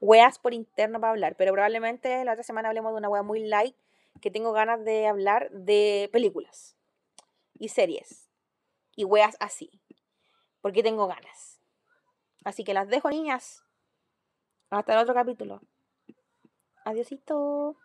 weas 0.00 0.38
por 0.38 0.54
interno 0.54 1.00
para 1.00 1.12
hablar, 1.12 1.36
pero 1.36 1.52
probablemente 1.52 2.24
la 2.24 2.32
otra 2.32 2.42
semana 2.42 2.68
hablemos 2.68 2.92
de 2.92 2.98
una 2.98 3.08
wea 3.08 3.22
muy 3.22 3.40
light 3.40 3.76
que 4.20 4.30
tengo 4.30 4.52
ganas 4.52 4.84
de 4.84 5.06
hablar 5.06 5.50
de 5.50 6.08
películas 6.12 6.76
y 7.58 7.68
series 7.68 8.30
y 8.94 9.04
weas 9.04 9.36
así, 9.40 9.70
porque 10.60 10.82
tengo 10.82 11.06
ganas. 11.06 11.60
Así 12.44 12.64
que 12.64 12.74
las 12.74 12.88
dejo, 12.88 13.10
niñas. 13.10 13.64
Hasta 14.70 14.94
el 14.94 15.00
otro 15.00 15.14
capítulo. 15.14 15.60
Adiosito. 16.84 17.76